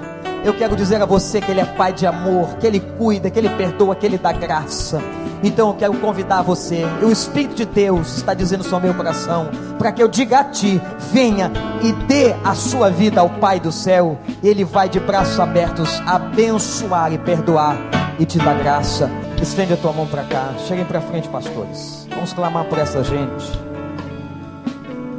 Eu 0.44 0.54
quero 0.56 0.76
dizer 0.76 1.02
a 1.02 1.04
você 1.04 1.40
que 1.40 1.50
Ele 1.50 1.60
é 1.60 1.64
Pai 1.66 1.92
de 1.92 2.06
amor, 2.06 2.56
que 2.58 2.66
Ele 2.66 2.80
cuida, 2.80 3.28
que 3.28 3.38
Ele 3.38 3.50
perdoa, 3.50 3.96
que 3.96 4.06
Ele 4.06 4.16
dá 4.16 4.32
graça. 4.32 5.02
Então 5.42 5.68
eu 5.68 5.74
quero 5.74 5.94
convidar 5.94 6.42
você. 6.42 6.84
O 7.02 7.10
Espírito 7.10 7.54
de 7.54 7.64
Deus 7.64 8.18
está 8.18 8.34
dizendo 8.34 8.62
sobre 8.62 8.88
meu 8.88 8.96
coração 8.96 9.48
para 9.78 9.90
que 9.92 10.02
eu 10.02 10.08
diga 10.08 10.40
a 10.40 10.44
ti: 10.44 10.80
venha 11.12 11.50
e 11.82 11.92
dê 12.06 12.34
a 12.44 12.54
sua 12.54 12.90
vida 12.90 13.20
ao 13.20 13.30
Pai 13.30 13.58
do 13.58 13.72
céu. 13.72 14.18
Ele 14.42 14.64
vai 14.64 14.88
de 14.88 15.00
braços 15.00 15.40
abertos 15.40 16.00
abençoar 16.06 17.12
e 17.12 17.18
perdoar 17.18 17.76
e 18.18 18.26
te 18.26 18.38
dar 18.38 18.58
graça. 18.58 19.10
Estende 19.40 19.72
a 19.72 19.76
tua 19.76 19.92
mão 19.92 20.06
para 20.06 20.24
cá. 20.24 20.52
Cheguem 20.68 20.84
para 20.84 21.00
frente, 21.00 21.28
pastores. 21.28 22.06
Vamos 22.10 22.32
clamar 22.34 22.66
por 22.66 22.78
essa 22.78 23.02
gente. 23.02 23.58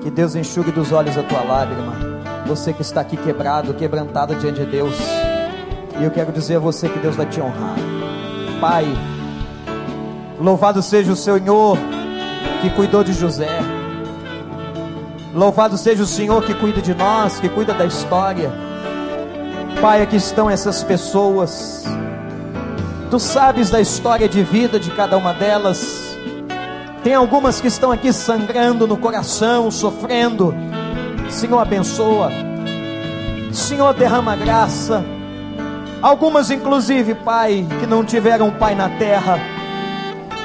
Que 0.02 0.12
Deus 0.12 0.36
enxugue 0.36 0.72
dos 0.72 0.92
olhos 0.92 1.18
a 1.18 1.24
tua 1.24 1.42
lágrima. 1.42 1.94
Você 2.46 2.74
que 2.74 2.82
está 2.82 3.02
aqui 3.02 3.18
quebrado, 3.18 3.74
quebrantado 3.74 4.36
diante 4.36 4.60
de 4.60 4.66
Deus. 4.68 4.96
E 6.00 6.04
eu 6.04 6.12
quero 6.12 6.32
dizer 6.32 6.58
a 6.58 6.60
você 6.60 6.88
que 6.90 7.00
Deus 7.00 7.16
vai 7.16 7.26
te 7.26 7.42
honrar. 7.42 7.76
Pai, 8.60 8.86
Louvado 10.42 10.82
seja 10.82 11.12
o 11.12 11.16
Senhor 11.16 11.78
que 12.64 12.70
cuidou 12.72 13.04
de 13.04 13.14
José. 13.14 13.60
Louvado 15.36 15.78
seja 15.78 16.02
o 16.02 16.08
Senhor 16.08 16.44
que 16.44 16.56
cuida 16.56 16.82
de 16.82 16.96
nós, 16.96 17.40
que 17.40 17.48
cuida 17.48 17.76
da 17.76 17.86
história. 17.86 18.52
Pai, 19.80 20.02
aqui 20.02 20.16
estão 20.16 20.50
essas 20.50 20.84
pessoas. 20.84 21.86
Tu 23.12 23.20
sabes 23.20 23.70
da 23.70 23.80
história 23.80 24.28
de 24.28 24.42
vida 24.42 24.80
de 24.80 24.90
cada 24.90 25.16
uma 25.16 25.32
delas. 25.32 26.18
Tem 27.04 27.14
algumas 27.14 27.62
que 27.62 27.68
estão 27.68 27.92
aqui 27.92 28.12
sangrando 28.12 28.88
no 28.88 28.98
coração, 28.98 29.70
sofrendo. 29.70 30.56
Senhor, 31.30 31.60
abençoa. 31.60 32.32
Senhor, 33.52 33.94
derrama 33.94 34.36
graça. 34.36 35.06
Algumas, 36.02 36.50
inclusive, 36.50 37.14
Pai, 37.14 37.64
que 37.80 37.86
não 37.86 38.04
tiveram 38.04 38.50
pai 38.50 38.74
na 38.74 38.90
terra 38.90 39.61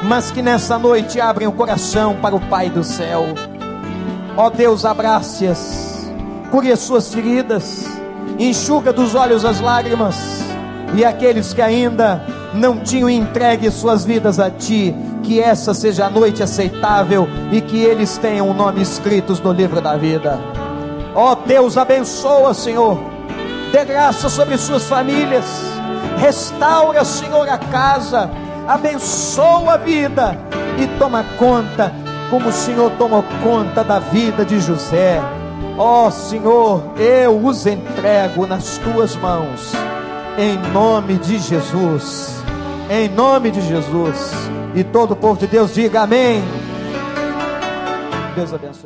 mas 0.06 0.30
que 0.30 0.40
nessa 0.40 0.78
noite 0.78 1.20
abrem 1.20 1.48
o 1.48 1.52
coração 1.52 2.16
para 2.22 2.34
o 2.34 2.40
Pai 2.40 2.70
do 2.70 2.84
céu. 2.84 3.26
Ó 4.36 4.48
Deus, 4.48 4.84
abrace-as, 4.84 6.12
cure 6.50 6.70
as 6.70 6.80
suas 6.80 7.12
feridas, 7.12 7.86
enxuga 8.38 8.92
dos 8.92 9.14
olhos 9.14 9.44
as 9.44 9.60
lágrimas, 9.60 10.16
e 10.94 11.04
aqueles 11.04 11.52
que 11.52 11.60
ainda 11.60 12.24
não 12.54 12.78
tinham 12.78 13.10
entregue 13.10 13.70
suas 13.70 14.04
vidas 14.04 14.38
a 14.38 14.48
Ti, 14.48 14.94
que 15.24 15.40
essa 15.40 15.74
seja 15.74 16.06
a 16.06 16.10
noite 16.10 16.42
aceitável 16.42 17.28
e 17.50 17.60
que 17.60 17.82
eles 17.82 18.16
tenham 18.16 18.48
o 18.48 18.54
nome 18.54 18.80
escritos 18.80 19.40
no 19.40 19.52
livro 19.52 19.80
da 19.80 19.96
vida. 19.96 20.38
Ó 21.14 21.34
Deus, 21.34 21.76
abençoa, 21.76 22.54
Senhor, 22.54 23.00
dê 23.72 23.84
graça 23.84 24.28
sobre 24.28 24.56
suas 24.56 24.84
famílias, 24.84 25.44
restaura, 26.18 27.04
Senhor, 27.04 27.48
a 27.48 27.58
casa 27.58 28.30
abençoa 28.66 29.74
a 29.74 29.76
vida 29.76 30.38
e 30.78 30.86
toma 30.98 31.24
conta, 31.38 31.92
como 32.30 32.48
o 32.48 32.52
Senhor 32.52 32.90
tomou 32.92 33.24
conta 33.42 33.82
da 33.84 33.98
vida 33.98 34.44
de 34.44 34.60
José. 34.60 35.20
Ó 35.78 36.06
oh, 36.06 36.10
Senhor, 36.10 36.82
eu 36.98 37.36
os 37.44 37.66
entrego 37.66 38.46
nas 38.46 38.78
tuas 38.78 39.14
mãos, 39.16 39.72
em 40.38 40.56
nome 40.72 41.18
de 41.18 41.38
Jesus. 41.38 42.42
Em 42.90 43.08
nome 43.08 43.50
de 43.50 43.60
Jesus. 43.60 44.32
E 44.74 44.84
todo 44.84 45.12
o 45.12 45.16
povo 45.16 45.40
de 45.40 45.46
Deus 45.46 45.74
diga 45.74 46.02
amém. 46.02 46.42
Deus 48.34 48.52
abençoe. 48.52 48.84